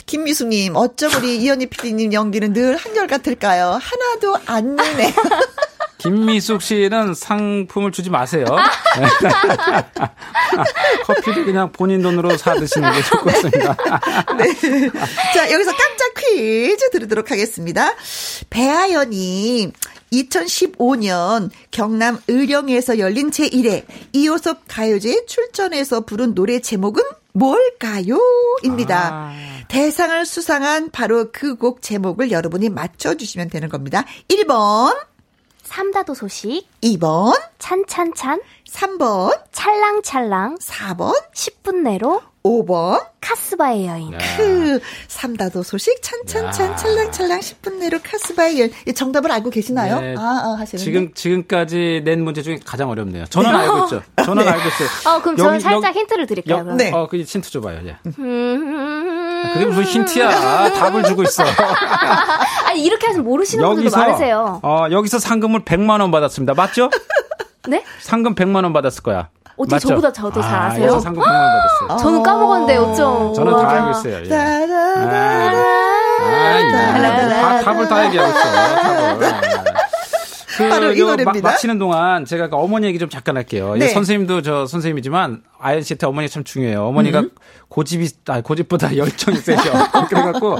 [0.07, 3.79] 김미숙님, 어쩜 우리 이현희 PD님 연기는 늘 한결같을까요?
[3.81, 5.13] 하나도 안 느네.
[6.01, 8.44] 김미숙 씨는 상품을 주지 마세요.
[11.05, 13.76] 커피를 그냥 본인 돈으로 사 드시는 게 좋을 것 같습니다.
[14.38, 14.90] 네.
[15.34, 17.94] 자, 여기서 깜짝 퀴즈 드리도록 하겠습니다.
[18.51, 19.72] 배아연이
[20.12, 28.18] 2015년 경남 의령에서 열린 제1회 이호섭 가요제 출전해서 부른 노래 제목은 뭘까요?
[28.64, 29.11] 입니다.
[29.12, 29.32] 아.
[29.68, 34.05] 대상을 수상한 바로 그 곡 제목을 여러분이 맞춰주시면 되는 겁니다.
[34.28, 34.96] 1번.
[35.71, 36.66] 삼다도 소식.
[36.83, 37.41] 2번.
[37.61, 38.41] 찬찬찬.
[38.68, 39.41] 3번.
[39.53, 40.57] 찰랑찰랑.
[40.59, 41.14] 4번.
[41.33, 42.23] 10분 내로.
[42.43, 43.05] 5번.
[43.20, 44.11] 카스바의 여인.
[44.36, 44.80] 크.
[45.09, 48.72] 삼다도 소식 찬찬찬 찰랑찰랑 10분 내로 카스바의 여인.
[48.95, 50.01] 정답을 알고 계시나요?
[50.01, 50.14] 네.
[50.16, 53.26] 아, 아, 하시는 지금 지금까지 낸 문제 중에 가장 어렵네요.
[53.26, 54.03] 저는 알고 있죠.
[54.24, 54.51] 저는 네.
[54.51, 54.88] 알고 있어요.
[55.14, 56.59] 어, 그럼 저는 살짝 여기, 힌트를 드릴까요?
[56.70, 56.91] 여, 네.
[56.93, 57.80] 어, 그 힌트 줘 봐요.
[57.84, 57.97] 예.
[59.53, 60.72] 그게 무슨 힌트야?
[60.72, 61.45] 답을 주고 있어.
[62.66, 64.61] 아니, 이렇게 하시면 모르시는 여기서, 분들도 많으세요.
[64.62, 66.55] 어, 여기서 상금을 100만 원 받았습니다.
[66.55, 66.91] 맞죠?
[67.68, 67.84] 네?
[68.01, 69.28] 상금 100만 원 받았을 거야.
[69.61, 69.89] 어떻게 맞죠?
[69.89, 70.95] 저보다 저도 잘 아, 아세요?
[70.95, 71.99] 아, 상금 100만 원 받았어요.
[71.99, 73.35] 저는 까먹었는데 어쩜.
[73.35, 74.25] 저는 다 알고 있어요.
[74.25, 74.35] 예.
[77.43, 78.41] 아, 답을 다 얘기하고 있어.
[78.41, 79.61] 답을.
[80.57, 81.49] 그, 바로 이 노래입니다.
[81.49, 83.77] 마, 치는 동안 제가 그 어머니 얘기 좀 잠깐 할게요.
[83.79, 83.89] 네.
[83.89, 85.43] 선생님도 저 선생님이지만
[85.83, 86.87] 씨한테 어머니가 참 중요해요.
[86.87, 87.31] 어머니가 음.
[87.69, 89.63] 고집이 아 고집보다 열정이 세죠.
[90.09, 90.59] 그래갖고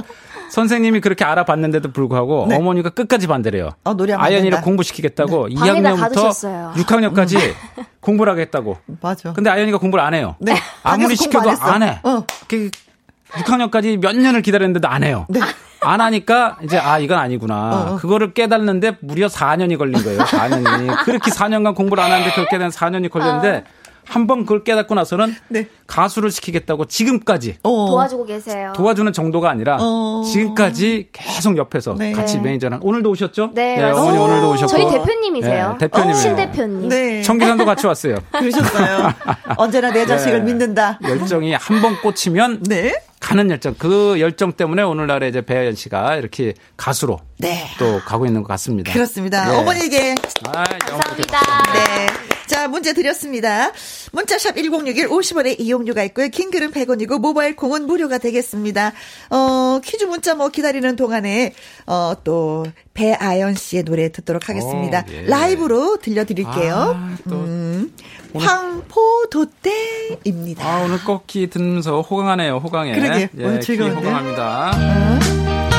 [0.51, 2.57] 선생님이 그렇게 알아봤는데도 불구하고 네.
[2.57, 3.69] 어머니가 끝까지 반대래요.
[3.85, 5.55] 어, 노래 아연이를 공부시키겠다고 네.
[5.55, 7.37] 2학년부터 6학년까지
[7.77, 7.83] 음.
[8.01, 8.77] 공부를 하겠다고.
[9.01, 9.31] 맞아.
[9.33, 10.35] 근데 아연이가 공부를 안 해요.
[10.39, 10.55] 네.
[10.83, 11.99] 아무리 시켜도 안, 안 해.
[12.03, 12.25] 어.
[13.31, 15.25] 6학년까지 몇 년을 기다렸는데도 안 해요.
[15.29, 15.39] 네.
[15.83, 17.55] 안 하니까 이제 아 이건 아니구나.
[17.55, 17.95] 어, 어.
[17.95, 20.19] 그거를 깨달는데 무려 4년이 걸린 거예요.
[20.19, 21.05] 4년이.
[21.05, 23.80] 그렇게 4년간 공부를 안 하는데 그렇게 된 4년이 걸렸는데 어.
[24.11, 25.67] 한 번 그걸 깨닫고 나서는 네.
[25.87, 27.87] 가수를 시키겠다고 지금까지 어.
[27.89, 28.73] 도와주고 계세요.
[28.75, 30.23] 도와주는 정도가 아니라 어.
[30.31, 32.11] 지금까지 계속 옆에서 네.
[32.11, 33.51] 같이 매니저랑 오늘도 오셨죠?
[33.53, 35.71] 네, 네 어머니 오늘도 오셨고 저희 대표님이세요.
[35.79, 36.89] 네, 대표님, 어, 신 대표님.
[36.89, 37.21] 네.
[37.21, 38.17] 청기산도 같이 왔어요.
[38.31, 39.13] 그러셨어요.
[39.57, 40.45] 언제나 내 자식을 네.
[40.45, 40.99] 믿는다.
[41.03, 42.93] 열정이 한 번 꽂히면 네.
[43.19, 47.65] 가는 열정 그 열정 때문에 오늘날에 이제 배아연 씨가 이렇게 가수로 네.
[47.79, 48.91] 또 가고 있는 것 같습니다.
[48.93, 49.45] 그렇습니다.
[49.49, 49.57] 네.
[49.57, 50.15] 어머니에게
[50.47, 51.39] 아, 감사합니다.
[51.73, 52.07] 네.
[52.51, 53.71] 자, 문제 드렸습니다.
[54.11, 56.27] 문자샵 1061 50원의 이용료가 있고요.
[56.27, 58.91] 킹글은 100원이고 모바일 콩은 무료가 되겠습니다.
[59.29, 61.53] 어, 퀴즈 문자 뭐 기다리는 동안에
[61.87, 65.05] 어, 또 배아연 씨의 노래 듣도록 하겠습니다.
[65.07, 65.21] 오, 예.
[65.27, 66.73] 라이브로 들려드릴게요.
[66.75, 67.93] 아, 또 음,
[68.35, 70.67] 황포도대입니다.
[70.67, 72.57] 아, 오늘 꺾기 듣면서 호강하네요.
[72.57, 72.99] 호강해.
[72.99, 73.29] 그러게.
[73.37, 73.95] 예, 오늘 즐거운데.
[73.95, 74.71] 호강합니다.
[74.75, 75.70] 음.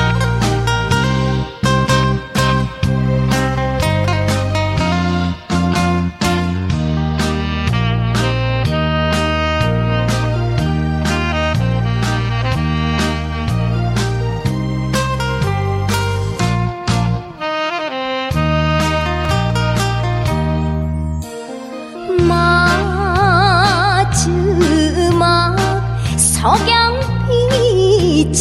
[26.43, 28.33] 석양빛을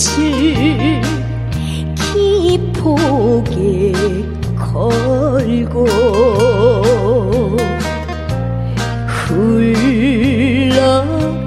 [1.94, 3.92] 기폭에
[4.56, 5.86] 걸고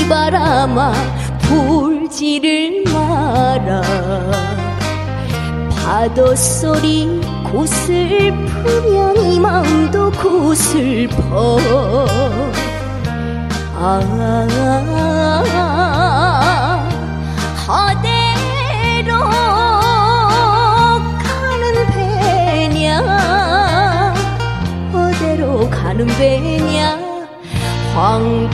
[0.02, 0.92] 비바람아
[1.42, 3.82] 불지를 마라.
[5.70, 11.56] 파도 소리 고슬프면 이 마음도 고슬퍼.
[13.76, 14.00] 아,
[17.68, 19.16] 어디로
[21.22, 22.90] 가는 배냐?
[24.92, 26.98] 어디로 가는 배냐?
[27.94, 28.50] 황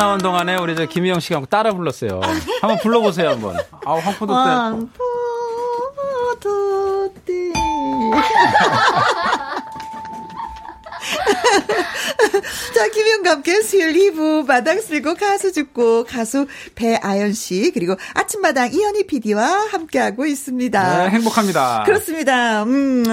[0.00, 2.22] 나온 동안에 우리 저 김희영 씨가 따라 불렀어요.
[2.62, 3.54] 한번 불러보세요 한번.
[3.84, 4.38] 아 황포도 때.
[6.38, 7.52] 황포도 때.
[12.74, 16.46] 자, 김영과 함께 수요일 2부 마당 쓸고 가수 죽고 가수
[16.80, 21.04] 배아연 씨 그리고 아침마당 이현희 PD와 함께하고 있습니다.
[21.04, 21.82] 네, 행복합니다.
[21.84, 22.62] 그렇습니다.
[22.62, 23.04] 음,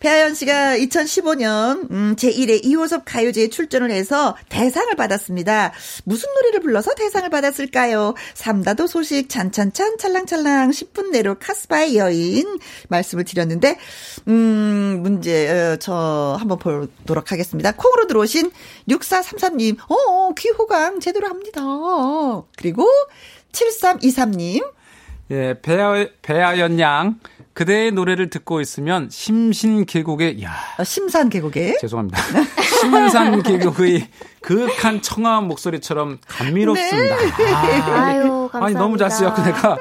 [0.00, 5.72] 배아연 씨가 2015년 음, 제1회 2호섭 가요제에 출전을 해서 대상을 받았습니다.
[6.04, 8.14] 무슨 노래를 불러서 대상을 받았을까요?
[8.34, 12.58] 삼다도 소식 찬찬찬 찰랑찰랑 10분 내로 카스바의 여인
[12.88, 13.78] 말씀을 드렸는데
[14.26, 17.70] 음, 문제 어, 저 한번 보도록 하겠습니다.
[17.72, 18.50] 콩으로 들어오신
[18.88, 21.62] 6433님, 어, 어, 귀호강 제대로 합니다.
[22.56, 22.88] 그리고
[23.52, 24.64] 7323님.
[25.30, 27.18] 예, 배아, 배아연 양.
[27.54, 32.18] 그대의 노래를 듣고 있으면 심신 계곡의 야 어, 심산 계곡의 죄송합니다
[32.80, 34.08] 심산 계곡의
[34.40, 37.16] 그윽한 청아한 목소리처럼 감미롭습니다.
[37.16, 37.52] 네.
[37.52, 38.58] 아, 아유 감사합니다.
[38.58, 39.72] 아니 너무 잘 쓰였고 내가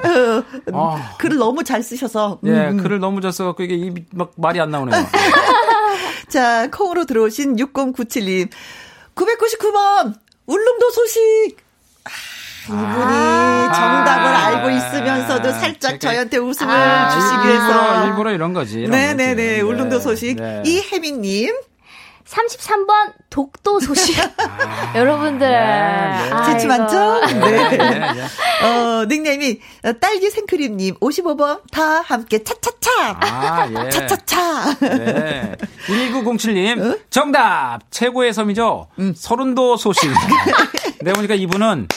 [0.73, 1.15] 어, 아.
[1.17, 2.77] 글을 너무 잘 쓰셔서 예 음.
[2.77, 5.05] 글을 너무 잘 써갖고 이게 입막 말이 안 나오네요.
[6.27, 8.49] 자 콩으로 들어오신 6097님
[9.15, 10.13] 999번
[10.45, 11.55] 울릉도 소식
[12.73, 18.53] 이분이 아, 정답을 아, 알고 있으면서도 살짝 저희한테 웃음을 아, 주시기 위해서 일부러, 일부러 이런
[18.53, 18.87] 거지.
[18.87, 19.35] 네네네.
[19.35, 19.61] 네.
[19.61, 20.35] 울릉도 소식.
[20.37, 20.63] 네.
[20.65, 21.53] 이혜민님.
[22.31, 24.17] 33번 독도 소식.
[24.19, 25.45] 아, 여러분들.
[25.49, 26.45] 네, 네.
[26.53, 27.19] 재치 많죠?
[27.25, 27.77] 네.
[27.77, 27.77] 네.
[27.77, 28.65] 네.
[28.65, 29.59] 어, 닉네임이
[29.99, 33.17] 딸기 생크림님 55번 다 함께 차차차.
[33.19, 33.89] 아, 예.
[33.89, 34.77] 차차차.
[34.79, 35.55] 네.
[35.87, 36.97] 1907님 어?
[37.09, 38.87] 정답 최고의 섬이죠.
[38.99, 39.13] 음.
[39.15, 40.09] 서른도 소식.
[41.01, 41.87] 내가 보니까 이분은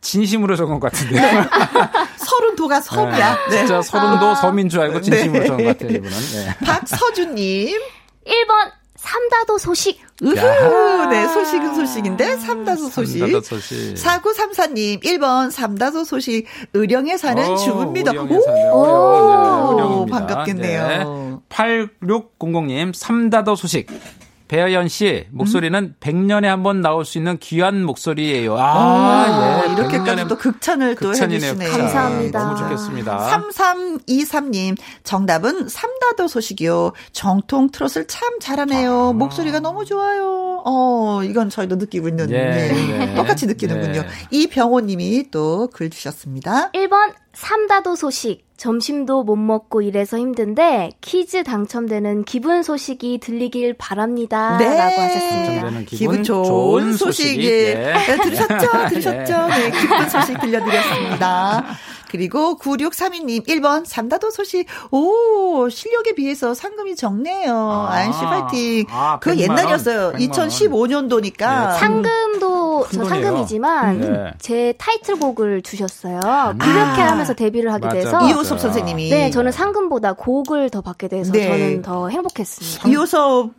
[0.00, 1.20] 진심으로 적은 것 같은데요.
[1.20, 1.48] 네.
[2.16, 3.38] 서른도가 섬이야.
[3.50, 3.58] 네.
[3.58, 4.34] 진짜 서른도 아.
[4.34, 6.16] 섬인 줄 알고 진심으로 적은 것 같아요, 이분은.
[6.32, 6.56] 네.
[6.64, 7.78] 박서준님.
[8.26, 9.98] 1번 삼다도 소식.
[10.22, 13.18] 으후, 네, 소식은 소식인데, 삼다도 소식.
[13.18, 13.94] 삼다도 소식.
[13.94, 16.44] 4934님, 1번 삼다도 소식.
[16.74, 18.12] 의령에 사는 오, 주부입니다.
[18.12, 18.24] 오,
[18.74, 20.86] 오, 네, 반갑겠네요.
[20.86, 21.04] 네.
[21.48, 23.86] 8600님, 삼다도 소식.
[24.50, 25.94] 배아연 씨 목소리는 음?
[26.00, 28.58] 100년에 한 번 나올 수 있는 귀한 목소리예요.
[28.58, 29.72] 아, 아 예.
[29.72, 31.70] 이렇게까지 또 극찬을 또 해주시네요.
[31.70, 32.38] 감사합니다.
[32.44, 33.28] 너무 좋겠습니다.
[33.30, 36.92] 3323님 정답은 삼다도 소식이요.
[37.12, 39.10] 정통 트롯을 참 잘하네요.
[39.10, 39.12] 아.
[39.12, 40.62] 목소리가 너무 좋아요.
[40.64, 42.72] 어 이건 저희도 느끼고 있는 예, 네.
[43.06, 43.14] 네.
[43.14, 44.02] 똑같이 느끼는군요.
[44.02, 44.08] 네.
[44.32, 46.70] 이병호님이 또 글 주셨습니다.
[46.72, 48.44] 1번 삼다도 소식.
[48.58, 54.58] 점심도 못 먹고 이래서 힘든데 퀴즈 당첨되는 기분 소식이 들리길 바랍니다.
[54.58, 54.66] 네.
[54.66, 55.68] 라고 하셨습니다.
[55.70, 57.46] 기분, 기분 좋은, 좋은 소식이.
[57.46, 57.74] 예.
[57.74, 58.88] 네, 들으셨죠?
[58.90, 59.46] 들으셨죠?
[59.46, 61.64] 네, 기쁜 소식 들려드렸습니다.
[62.10, 64.66] 그리고 9632님 1번 삼다도 소식.
[64.90, 67.54] 오, 실력에 비해서 상금이 적네요.
[67.54, 68.86] 아, 안씨 파이팅.
[68.90, 70.12] 아, 그 옛날이었어요.
[70.14, 71.68] 2015년도니까.
[71.70, 71.78] 네.
[71.78, 74.32] 상금도 저 상금이지만 네.
[74.40, 76.18] 제 타이틀곡을 주셨어요.
[76.18, 76.58] 음.
[76.58, 81.06] 그렇게 아, 하면서 데뷔를 하게 맞아, 돼서 이호섭 선생님이 네, 저는 상금보다 곡을 더 받게
[81.06, 81.46] 돼서 네.
[81.46, 82.88] 저는 더 행복했습니다.
[82.88, 83.50] 이호섭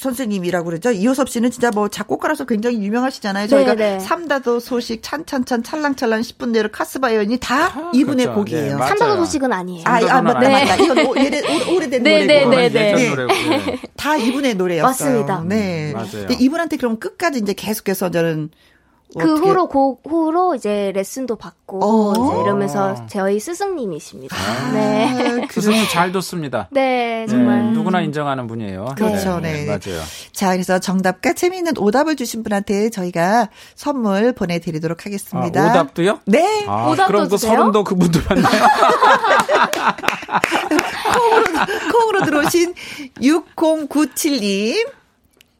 [0.00, 0.90] 선생님이라고 그러죠.
[0.90, 3.48] 이호섭 씨는 진짜 뭐 작곡가라서 굉장히 유명하시잖아요.
[3.48, 3.98] 저희가 네네.
[3.98, 4.00] 네.
[4.00, 8.38] 삼다도 소식, 찬찬찬, 찰랑찰랑 10분 내로 카스바이언이 다 아, 이분의 그렇죠.
[8.40, 8.78] 곡이에요.
[8.78, 9.84] 네, 삼다도 소식은 아니에요.
[9.86, 10.48] 아, 아 맞다, 네.
[10.48, 10.76] 맞다.
[10.76, 11.42] 이건 오, 래
[11.74, 12.50] 오래된 네, 노래고.
[12.50, 13.14] 네, 네, 네.
[13.14, 13.80] 네.
[13.96, 14.88] 다 이분의 노래였어요.
[14.88, 15.44] 맞습니다.
[15.46, 15.92] 네.
[15.92, 16.26] 맞아요.
[16.38, 18.50] 이분한테 그럼 끝까지 이제 계속해서 저는
[19.18, 19.48] 그 어떻게?
[19.48, 22.12] 후로 곡 후로 이제 레슨도 받고 어.
[22.12, 24.36] 이제 이러면서 저희 스승님이십니다.
[24.36, 25.46] 아, 네.
[25.48, 26.68] 그 스승님 잘 뒀습니다.
[26.70, 28.94] 네, 정말 네, 누구나 인정하는 분이에요.
[28.96, 29.64] 그렇죠, 네.
[29.64, 29.66] 네.
[29.66, 30.00] 맞아요.
[30.32, 35.62] 자, 그래서 정답과 재미있는 오답을 주신 분한테 저희가 선물 보내드리도록 하겠습니다.
[35.62, 36.20] 아, 오답도요?
[36.26, 36.66] 네.
[36.68, 38.46] 아, 오답도 그럼 그 서른도 그분도 받나요?
[41.14, 41.44] 콩으로,
[41.92, 42.74] 콩으로 들어오신
[43.20, 45.00] 6097님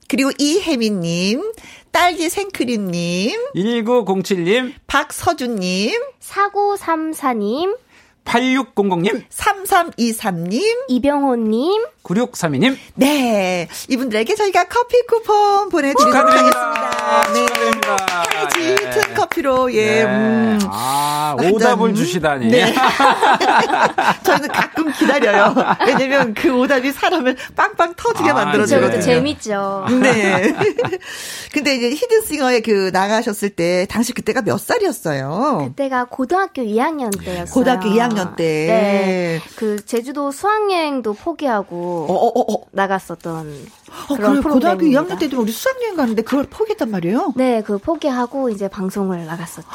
[0.08, 1.52] 그리고 이혜민님.
[1.92, 7.76] 딸기 생크림님, 1907님, 박서준님, 4934님,
[8.24, 12.76] 8600님, 3323님, 이병호님, 9632님.
[12.94, 13.68] 네.
[13.88, 17.32] 이분들에게 저희가 커피 쿠폰 보내드리도록 하겠습니다.
[17.32, 17.46] 네.
[17.46, 17.96] 축하드립니다.
[18.34, 19.14] 헤이지 힐튼 네.
[19.14, 20.04] 커피로, 예.
[20.04, 20.04] 네.
[20.04, 20.58] 음.
[20.64, 22.48] 아, 오답을 주시다니.
[22.48, 22.74] 네.
[24.24, 25.54] 저희는 가끔 기다려요.
[25.86, 28.96] 왜냐면 그 오답이 사람을 빵빵 터지게 아, 만들어주거든요.
[28.96, 29.00] 네.
[29.00, 29.86] 재밌죠.
[30.00, 30.54] 네.
[31.52, 35.66] 근데 이제 히든싱어에 그 나가셨을 때, 당시 그때가 몇 살이었어요?
[35.68, 37.52] 그때가 고등학교 2학년 때였어요.
[37.52, 38.66] 고등학교 2학년 때.
[38.66, 39.40] 네.
[39.56, 42.64] 그 제주도 수학여행도 포기하고 어, 어, 어, 어.
[42.72, 43.46] 나갔었던
[44.08, 44.52] 어, 그런 프로그램.
[44.54, 47.32] 고등학교 2학년 때도 우리 수학여행 갔는데 그걸 포기했단 말이에요?
[47.36, 49.68] 네, 그 포기하고 이제 방송을 나갔었죠.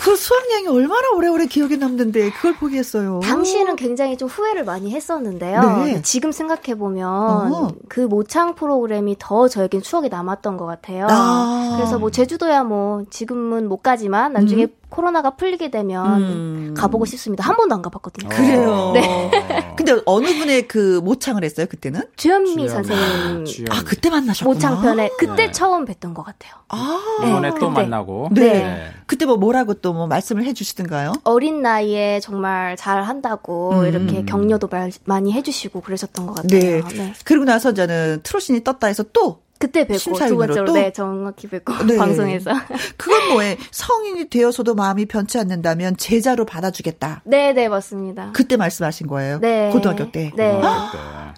[0.00, 3.20] 그 수학여행이 얼마나 오래오래 기억에 남는데 그걸 포기했어요.
[3.22, 5.84] 당시에는 굉장히 좀 후회를 많이 했었는데요.
[5.84, 6.02] 네.
[6.02, 7.68] 지금 생각해 보면 어.
[7.88, 11.06] 그 모창 프로그램이 더 저에겐 추억이 남았던 것 같아요.
[11.08, 11.74] 아.
[11.76, 14.74] 그래서 뭐 제주도야 뭐 지금은 못 가지만 나중에 음.
[14.94, 16.74] 코로나가 풀리게 되면 음.
[16.76, 17.42] 가보고 싶습니다.
[17.44, 18.28] 한 번도 안 가봤거든요.
[18.28, 18.92] 그래요.
[18.94, 19.74] 네.
[19.76, 22.02] 근데 어느 분의 그 모창을 했어요 그때는?
[22.16, 22.68] 주현미.
[22.68, 23.44] 선생님.
[23.44, 23.70] 주현미.
[23.70, 24.54] 아 그때 만나셨구나.
[24.54, 25.50] 모창편에 그때 네.
[25.50, 26.52] 처음 뵀던 것 같아요.
[26.68, 27.58] 아 이번에 네.
[27.58, 28.28] 또 만나고.
[28.32, 28.40] 네.
[28.52, 28.90] 네.
[29.06, 31.12] 그때 뭐 뭐라고 또 뭐 말씀을 해주시던가요?
[31.22, 33.86] 어린 나이에 정말 잘 한다고 음.
[33.86, 36.60] 이렇게 격려도 말, 많이 해주시고 그러셨던 것 같아요.
[36.60, 36.82] 네.
[36.94, 37.12] 네.
[37.24, 41.96] 그리고 나서 저는 트로신이 떴다 해서 또 그때 뵙고 두 번째로 네 정확히 뵙고 네.
[41.98, 42.50] 방송에서
[42.98, 47.22] 그건 뭐에 성인이 되어서도 마음이 변치 않는다면 제자로 받아주겠다.
[47.24, 48.30] 네네 네, 맞습니다.
[48.34, 49.38] 그때 말씀하신 거예요.
[49.40, 50.32] 네 고등학교 때.
[50.36, 50.60] 네.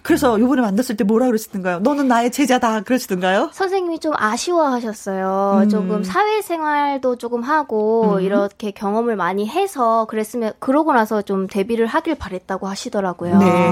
[0.03, 1.79] 그래서 요번에 만났을 때 뭐라 그러시던가요?
[1.79, 3.49] 너는 나의 제자다 그러시던가요?
[3.53, 5.61] 선생님이 좀 아쉬워하셨어요.
[5.63, 5.69] 음.
[5.69, 8.21] 조금 사회생활도 조금 하고 음.
[8.21, 13.37] 이렇게 경험을 많이 해서 그랬으면 그러고 나서 좀 데뷔를 하길 바랬다고 하시더라고요.
[13.37, 13.71] 네.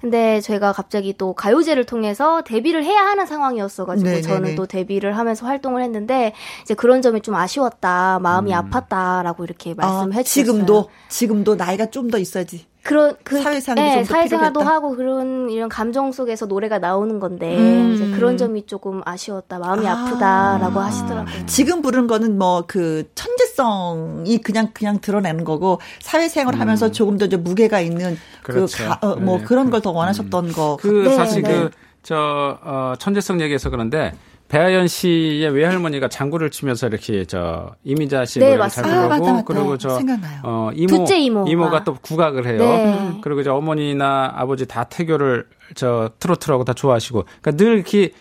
[0.00, 3.84] 근데 제가 갑자기 또 가요제를 통해서 데뷔를 해야 하는 상황이었어.
[3.94, 4.22] 있어가지고 네네네.
[4.22, 6.32] 저는 또 데뷔를 하면서 활동을 했는데
[6.62, 8.70] 이제 그런 점이 좀 아쉬웠다, 마음이 음.
[8.70, 10.44] 아팠다라고 이렇게 말씀해 아, 주셨어요.
[10.44, 12.66] 지금도 지금도 나이가 좀 더 있어야지.
[12.82, 17.92] 그런 그 사회생활 네, 사회생활도 하고 그런 이런 감정 속에서 노래가 나오는 건데 음.
[17.94, 20.04] 이제 그런 점이 조금 아쉬웠다 마음이 아.
[20.06, 21.46] 프다라고 하시더라고요.
[21.46, 26.60] 지금 부르는 거는 뭐 그 천재성이 그냥 그냥 드러내는 거고 사회생활 음.
[26.60, 28.84] 하면서 조금 더 무게가 있는 그 그렇죠.
[29.00, 29.44] 그 어, 뭐 네.
[29.44, 30.52] 그런 걸 더 원하셨던 음.
[30.52, 30.76] 거.
[30.80, 31.50] 그 네, 사실 네.
[31.52, 31.70] 그
[32.02, 34.12] 저 어, 천재성 얘기해서 그런데
[34.48, 39.78] 배아연 씨의 외할머니가 장구를 치면서 이렇게 저 이미자 씨 네, 노래를 잘 부르고 아, 그리고
[39.78, 39.98] 저
[40.42, 41.46] 어, 이모 이모.
[41.48, 42.58] 이모 가 또 국악을 해요.
[42.58, 43.18] 네.
[43.22, 48.12] 그리고 이제 어머니나 아버지 다 태교를 저 트로트라고 다 좋아하시고 그러니까 늘 이렇게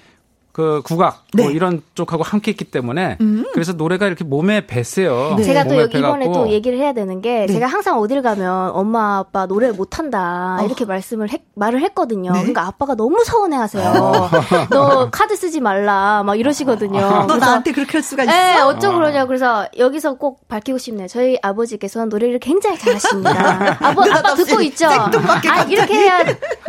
[0.62, 1.44] 그 국악 뭐 네.
[1.44, 3.46] 뭐 이런 쪽하고 함께 했기 때문에 음.
[3.54, 5.36] 그래서 노래가 이렇게 몸에 뱄어요.
[5.38, 5.44] 네.
[5.44, 7.54] 제가 또 이번에 또 얘기를 해야 되는 게 네.
[7.54, 10.66] 제가 항상 어딜 가면 엄마 아빠 노래 못 한다 어.
[10.66, 12.32] 이렇게 말씀을 했, 말을 했거든요.
[12.32, 12.40] 네.
[12.40, 13.90] 그러니까 아빠가 너무 서운해하세요.
[13.90, 14.30] 어.
[14.70, 17.26] 너 카드 쓰지 말라 막 이러시거든요.
[17.28, 18.32] 너 나한테 그렇게 할 수가 있어?
[18.32, 19.26] 네, 어쩌 그러냐.
[19.26, 21.08] 그래서 여기서 꼭 밝히고 싶네요.
[21.08, 23.78] 저희 아버지께서는 노래를 굉장히 잘하십니다.
[23.82, 24.88] 아버 아빠 듣고 있죠?
[24.88, 26.20] 아 이렇게 해야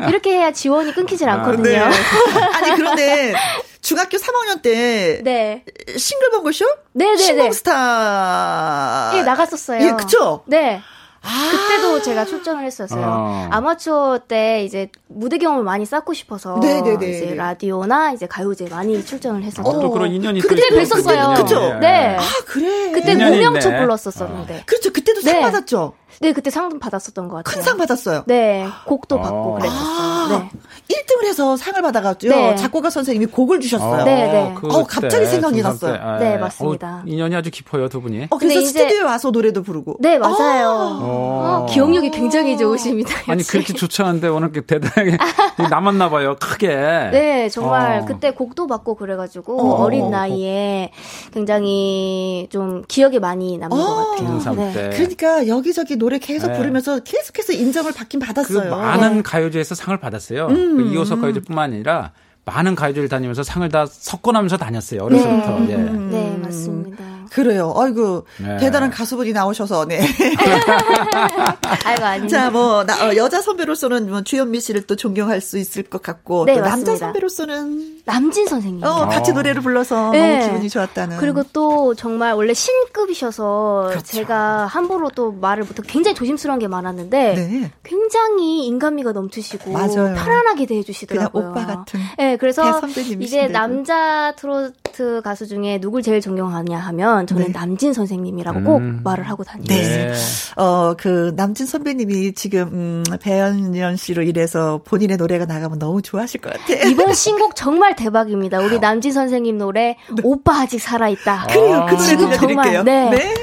[0.09, 1.62] 이렇게 해야 지원이 끊기질 아, 않거든요.
[1.62, 1.78] 네.
[1.78, 3.35] 아니 그런데
[3.83, 5.65] 중학교 3학년 때 네.
[5.97, 6.65] 싱글벙글쇼?
[6.93, 7.19] 네네네.
[7.19, 9.13] 신봉스타.
[9.17, 9.85] 예, 나갔었어요.
[9.85, 10.45] 예, 그쵸?
[10.47, 10.81] 네.
[11.25, 13.05] 아~ 그때도 제가 출전을 했었어요.
[13.05, 17.11] 아~ 아마추어 때 이제 무대 경험을 많이 쌓고 싶어서 네네네.
[17.11, 19.69] 이제 라디오나 이제 가요제 많이 출전을 했었죠.
[19.69, 21.37] 어, 또 그런 인연이 그때 뵀었어요.
[21.37, 21.79] 그죠?
[21.81, 22.17] 네.
[22.19, 22.93] 아 그래.
[22.93, 24.61] 그때 무명초 불렀었었는데.
[24.61, 24.65] 아.
[24.65, 24.93] 그렇죠.
[24.93, 25.41] 그때도 상 네.
[25.41, 25.95] 받았죠.
[26.21, 27.55] 네, 그때 상도 받았었던 것 같아요.
[27.55, 28.25] 큰 상 받았어요.
[28.27, 29.23] 네, 곡도 아.
[29.23, 29.83] 받고 그랬었어요.
[29.83, 30.51] 아, 네.
[30.95, 32.57] 1등을 해서 상을 받아가지고 네.
[32.57, 34.05] 작곡가 선생님이 곡을 주셨어요.
[34.05, 34.55] 네, 네.
[34.63, 35.95] 어, 갑자기 생각이 났어요.
[36.01, 36.97] 아, 네, 맞습니다.
[36.99, 38.27] 어, 인연이 아주 깊어요, 두 분이.
[38.31, 39.97] 어, 그래서 스튜디오에 와서 노래도 부르고.
[40.01, 40.69] 네, 맞아요.
[40.69, 40.99] 아.
[41.03, 43.11] 어, 기억력이 굉장히 좋으십니다.
[43.29, 45.17] 아니, 그렇게 좋지 않은데 워낙 대단하게
[45.71, 46.69] 남았나 봐요, 크게.
[46.69, 48.05] 네, 정말 어.
[48.05, 49.89] 그때 곡도 받고 그래가지고 어.
[49.89, 50.91] 린 나이에
[51.33, 54.11] 굉장히 좀 기억에 많이 남는 것 어.
[54.17, 54.55] 같아요.
[54.55, 54.91] 네.
[54.93, 56.57] 그러니까 여기저기 노래 계속 네.
[56.59, 58.70] 부르면서 계속해서 인정을 받긴 받았어요.
[58.70, 59.23] 그 많은 네.
[59.23, 60.49] 가요제에서 상을 받았어요.
[60.49, 61.23] 음, 그 이호석 음.
[61.23, 62.11] 가요제뿐만 아니라
[62.45, 65.03] 많은 가요제를 다니면서 상을 다 섞어나면서 다녔어요.
[65.05, 65.61] 어려서부터.
[65.61, 65.74] 네.
[65.74, 65.77] 예.
[65.77, 67.05] 네, 맞습니다.
[67.33, 67.73] 그래요.
[67.77, 68.59] 아이고 네.
[68.59, 70.01] 대단한 가수분이 나오셔서 네.
[71.85, 72.29] 아이고 아니.
[72.29, 76.45] 자, 뭐 나, 어, 여자 선배로서는 뭐 주현미 씨를 또 존경할 수 있을 것 같고
[76.45, 78.85] 네, 또 남자 선배로서는 남진 선생님.
[78.85, 79.35] 어, 같이 어.
[79.35, 80.41] 노래를 불러서 네.
[80.41, 81.17] 너무 기분이 좋았다는.
[81.19, 84.05] 그리고 또 정말 원래 신급이셔서 그렇죠.
[84.05, 87.71] 제가 함부로 또 말을 못하고 굉장히 조심스러운 게 많았는데 네.
[87.83, 90.15] 굉장히 인간미가 넘치시고 맞아요.
[90.15, 91.51] 편안하게 대해주시더라고요.
[91.51, 92.01] 오빠 같은.
[92.19, 92.81] 네, 그래서
[93.21, 97.53] 이제 남자 트로트 가수 중에 누굴 제일 존경하냐 하면 저는 네.
[97.53, 98.65] 남진 선생님이라고 음.
[98.65, 100.12] 꼭 말을 하고 다니요 네.
[100.57, 106.53] 어, 그 남진 선배님이 지금 음, 배현연 씨로 이래서 본인의 노래가 나가면 너무 좋아하실 것
[106.53, 106.89] 같아요.
[106.89, 108.61] 이번 신곡 정말 대박입니다.
[108.61, 110.23] 우리 남진 선생님 노래 네.
[110.23, 111.47] 오빠 아직 살아있다.
[111.49, 111.86] 그래요.
[111.89, 112.82] 그 노래 들려드릴게요.
[112.82, 113.11] 네.
[113.11, 113.35] 네.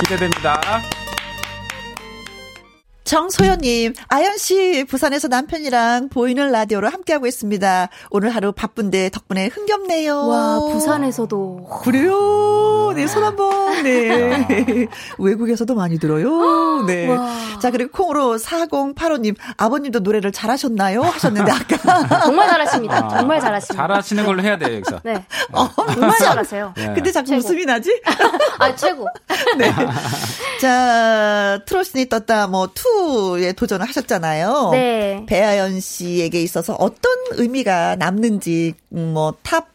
[0.00, 0.60] 기대됩니다.
[3.06, 7.88] 정소연님, 아연씨, 부산에서 남편이랑 보이는 라디오로 함께하고 있습니다.
[8.10, 10.26] 오늘 하루 바쁜데 덕분에 흥겹네요.
[10.26, 11.68] 와, 부산에서도.
[11.84, 12.92] 그래요?
[12.96, 13.82] 네, 손 한 번.
[13.84, 14.88] 네.
[15.18, 16.84] 외국에서도 많이 들어요.
[16.88, 17.06] 네.
[17.08, 17.28] 와.
[17.62, 21.02] 자, 그리고 콩으로 4085님, 아버님도 노래를 잘하셨나요?
[21.02, 22.20] 하셨는데, 아까.
[22.26, 23.08] 정말 잘하십니다.
[23.08, 23.82] 정말 잘하십니다.
[23.86, 25.00] 잘하시는 걸로 해야 돼요, 여기서.
[25.04, 25.24] 네.
[25.52, 26.74] 어, 정말 잘하세요.
[26.76, 26.92] 네.
[26.92, 27.38] 근데 자꾸 최고.
[27.38, 28.02] 웃음이 나지?
[28.58, 29.06] 아, 최고.
[29.58, 29.72] 네.
[30.60, 32.95] 자, 트롯신이 떴다, 뭐, 투
[33.38, 34.70] 에 도전을 하셨잖아요.
[34.72, 35.24] 네.
[35.26, 39.68] 배아현 씨에게 있어서 어떤 의미가 남는지 음, 뭐 top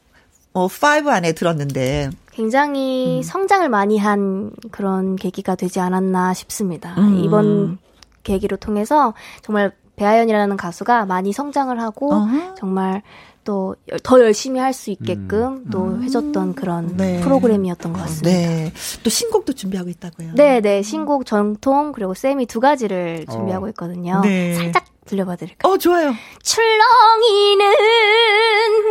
[0.54, 3.22] 어, 5 안에 들었는데 굉장히 음.
[3.24, 6.96] 성장을 많이 한 그런 계기가 되지 않았나 싶습니다.
[6.98, 7.22] 음.
[7.24, 7.78] 이번
[8.24, 12.56] 계기로 통해서 정말 배아연이라는 가수가 많이 성장을 하고 어허.
[12.56, 13.02] 정말
[13.44, 15.66] 또 더 열심히 할 수 있게끔 음.
[15.70, 17.20] 또 해줬던 그런 네.
[17.22, 18.30] 프로그램이었던 것 같습니다.
[18.30, 18.72] 네.
[19.04, 20.34] 또 신곡도 준비하고 있다고요?
[20.36, 20.82] 네, 네.
[20.82, 23.70] 신곡 전통 그리고 세미 두 가지를 준비하고 어.
[23.70, 24.22] 있거든요.
[24.22, 24.56] 네.
[24.56, 25.72] 살짝 들려봐 드릴까요?
[25.74, 26.14] 어, 좋아요.
[26.44, 27.66] 출렁이는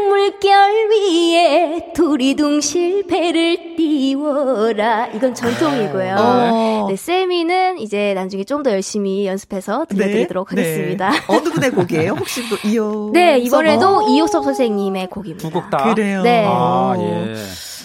[0.09, 5.07] 물결 위에 두리둥실 배를 띄워라.
[5.15, 6.17] 이건 전통이고요.
[6.19, 6.87] 어.
[6.89, 10.61] 네, 세미는 이제 나중에 좀 더 열심히 연습해서 들려드리도록 네.
[10.63, 11.11] 하겠습니다.
[11.13, 11.19] 네.
[11.29, 12.13] 어느 분의 곡이에요?
[12.13, 13.11] 혹시 또 이호?
[13.15, 15.49] 네, 이번에도 이호섭 선생님의 곡입니다.
[15.49, 15.95] 두 곡 다?
[15.95, 16.23] 그래요.
[16.23, 16.45] 네.
[16.47, 17.35] 아, 예.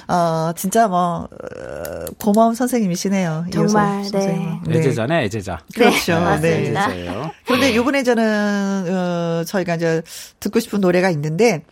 [0.07, 3.45] 어, 진짜 뭐, 어, 고마운 선생님이시네요.
[3.52, 4.60] 정말, 네.
[4.68, 4.80] 네.
[4.80, 5.60] 애제자네, 애제자.
[5.73, 6.19] 그렇죠.
[6.41, 6.72] 네.
[6.72, 7.32] 네.
[7.45, 10.02] 그런데 요번에 저는, 어, 저희가 이제
[10.40, 11.64] 듣고 싶은 노래가 있는데,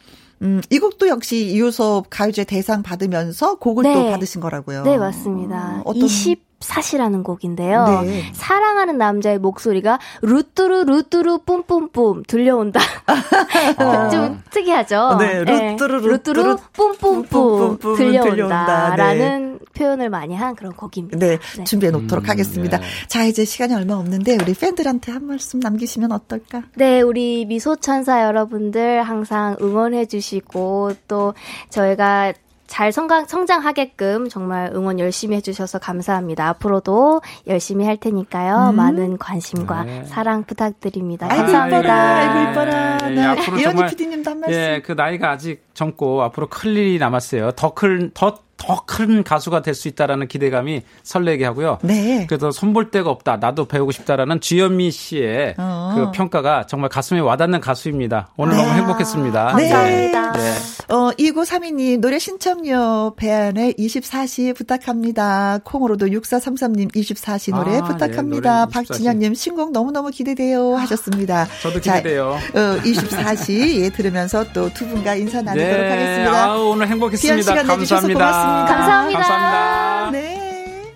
[0.41, 3.93] 음, 이 곡도 역시 이효섭 가요제 대상 받으면서 곡을 네.
[3.93, 4.83] 또 받으신 거라고요.
[4.83, 5.77] 네, 맞습니다.
[5.77, 6.03] 어, 어떤...
[6.03, 8.01] 20 사시라는 곡인데요.
[8.03, 8.31] 네.
[8.33, 12.79] 사랑하는 남자의 목소리가 루뚜루 루뚜루 뿜뿜뿜 들려온다.
[13.05, 14.09] 아.
[14.09, 15.17] 좀 특이하죠.
[15.19, 16.07] 네, 루뚜루 네.
[16.07, 19.65] 루뚜루 뿜뿜뿜 들려온다라는 네.
[19.73, 21.17] 표현을 많이 한 그런 곡입니다.
[21.17, 21.63] 네, 네.
[21.63, 22.77] 준비해 놓도록 음, 하겠습니다.
[22.77, 22.83] 네.
[23.07, 26.63] 자, 이제 시간이 얼마 없는데 우리 팬들한테 한 말씀 남기시면 어떨까?
[26.75, 31.33] 네, 우리 미소천사 여러분들 항상 응원해 주시고 또
[31.69, 32.33] 저희가
[32.73, 36.47] 잘 성장, 성장하게끔 정말 응원 열심히 해주셔서 감사합니다.
[36.47, 38.71] 앞으로도 열심히 할 테니까요.
[38.71, 38.75] 음.
[38.75, 40.03] 많은 관심과 네.
[40.05, 41.27] 사랑 부탁드립니다.
[41.29, 41.93] 아이고, 감사합니다.
[41.93, 42.97] 아이고 이뻐라.
[42.97, 43.09] 네.
[43.11, 43.25] 네.
[43.25, 44.59] 앞으로 정말 PD님도 한 말씀.
[44.59, 47.51] 예, 그 나이가 아직 젊고 앞으로 클 일이 남았어요.
[47.51, 51.79] 더 큰, 더 더 큰 가수가 될 수 있다라는 기대감이 설레게 하고요.
[51.81, 52.27] 네.
[52.29, 53.37] 그래서 손볼 데가 없다.
[53.37, 55.93] 나도 배우고 싶다라는 주현미 씨의 어.
[55.95, 58.29] 그 평가가 정말 가슴에 와닿는 가수입니다.
[58.37, 58.61] 오늘 네.
[58.63, 59.45] 너무 행복했습니다.
[59.47, 60.31] 감사합니다.
[60.33, 60.39] 네.
[60.39, 60.93] 네.
[60.93, 65.59] 어, 2932님, 노래 신청요, 배안의 24시 부탁합니다.
[65.63, 68.65] 콩으로도 6433님 24시 노래 아, 부탁합니다.
[68.67, 70.75] 네, 박진현님, 신곡 너무너무 기대돼요.
[70.75, 71.47] 하셨습니다.
[71.63, 72.37] 저도 기대돼요.
[72.53, 76.43] 자, 어, 24시, 예, 들으면서 또 두 분과 인사 나누도록 네, 하겠습니다.
[76.45, 77.41] 아, 오늘 행복했습니다.
[77.41, 78.19] 시간 감사합니다.
[78.19, 78.52] 고맙습니다.
[78.65, 79.19] 감사합니다.
[79.19, 80.11] 감사합니다.
[80.11, 80.93] 네.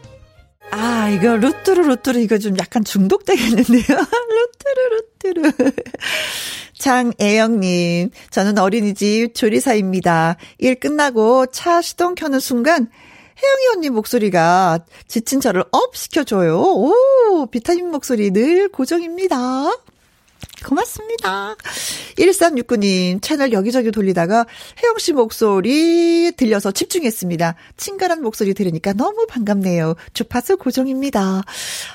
[0.71, 3.83] 아, 이거 루뚜루 루뚜루 이거 좀 약간 중독되겠는데요.
[3.87, 4.89] 루뚜루
[5.23, 5.71] 루뚜루.
[6.77, 10.37] 장애영님, 저는 어린이집 조리사입니다.
[10.59, 12.87] 일 끝나고 차 시동 켜는 순간
[13.41, 16.59] 혜영이 언니 목소리가 지친 저를 up 시켜줘요.
[16.59, 19.37] 오, 비타민 목소리 늘 고정입니다.
[20.67, 21.55] 고맙습니다.
[22.17, 24.45] 1369님, 채널 여기저기 돌리다가
[24.83, 27.55] 혜영 씨 목소리 들려서 집중했습니다.
[27.77, 29.95] 친근한 목소리 들으니까 너무 반갑네요.
[30.13, 31.43] 주파수 고정입니다.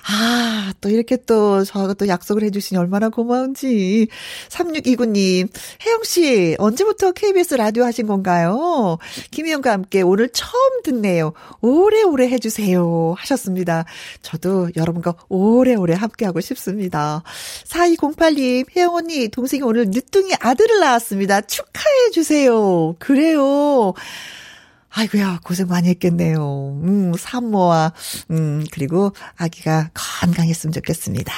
[0.08, 4.08] 아, 또 이렇게 또 저하고 또 약속을 해주시니 얼마나 고마운지.
[4.48, 5.48] 3629님,
[5.84, 8.96] 혜영 씨, 언제부터 KBS 라디오 하신 건가요?
[9.32, 11.34] 김혜영과 함께 오늘 처음 듣네요.
[11.60, 13.14] 오래오래 해주세요.
[13.18, 13.84] 하셨습니다.
[14.22, 17.22] 저도 여러분과 오래오래 함께하고 싶습니다.
[17.66, 21.40] 4208님, 이은 님, 혜영 언니, 동생이 오늘 늦둥이 아들을 낳았습니다.
[21.42, 22.94] 축하해 주세요.
[22.98, 23.92] 그래요.
[24.90, 26.80] 아이고야, 고생 많이 했겠네요.
[26.82, 27.92] 음, 산모와,
[28.30, 31.32] 음, 그리고 아기가 건강했으면 좋겠습니다.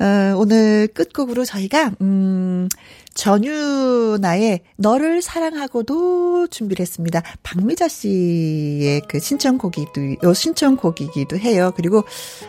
[0.00, 2.68] 어, 오늘 끝곡으로 저희가, 음,
[3.14, 7.22] 전유나의 너를 사랑하고도 준비를 했습니다.
[7.42, 11.72] 박미자 씨의 그 신청곡이기도, 어, 신청곡이기도 해요.
[11.76, 12.04] 그리고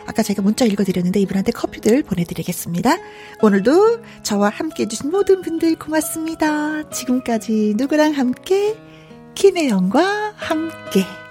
[0.06, 2.96] 아까 제가 문자 읽어드렸는데 이분한테 커피들 보내드리겠습니다.
[3.42, 6.88] 오늘도 저와 함께 해주신 모든 분들 고맙습니다.
[6.90, 8.76] 지금까지 누구랑 함께,
[9.34, 11.23] 김혜영과 함께.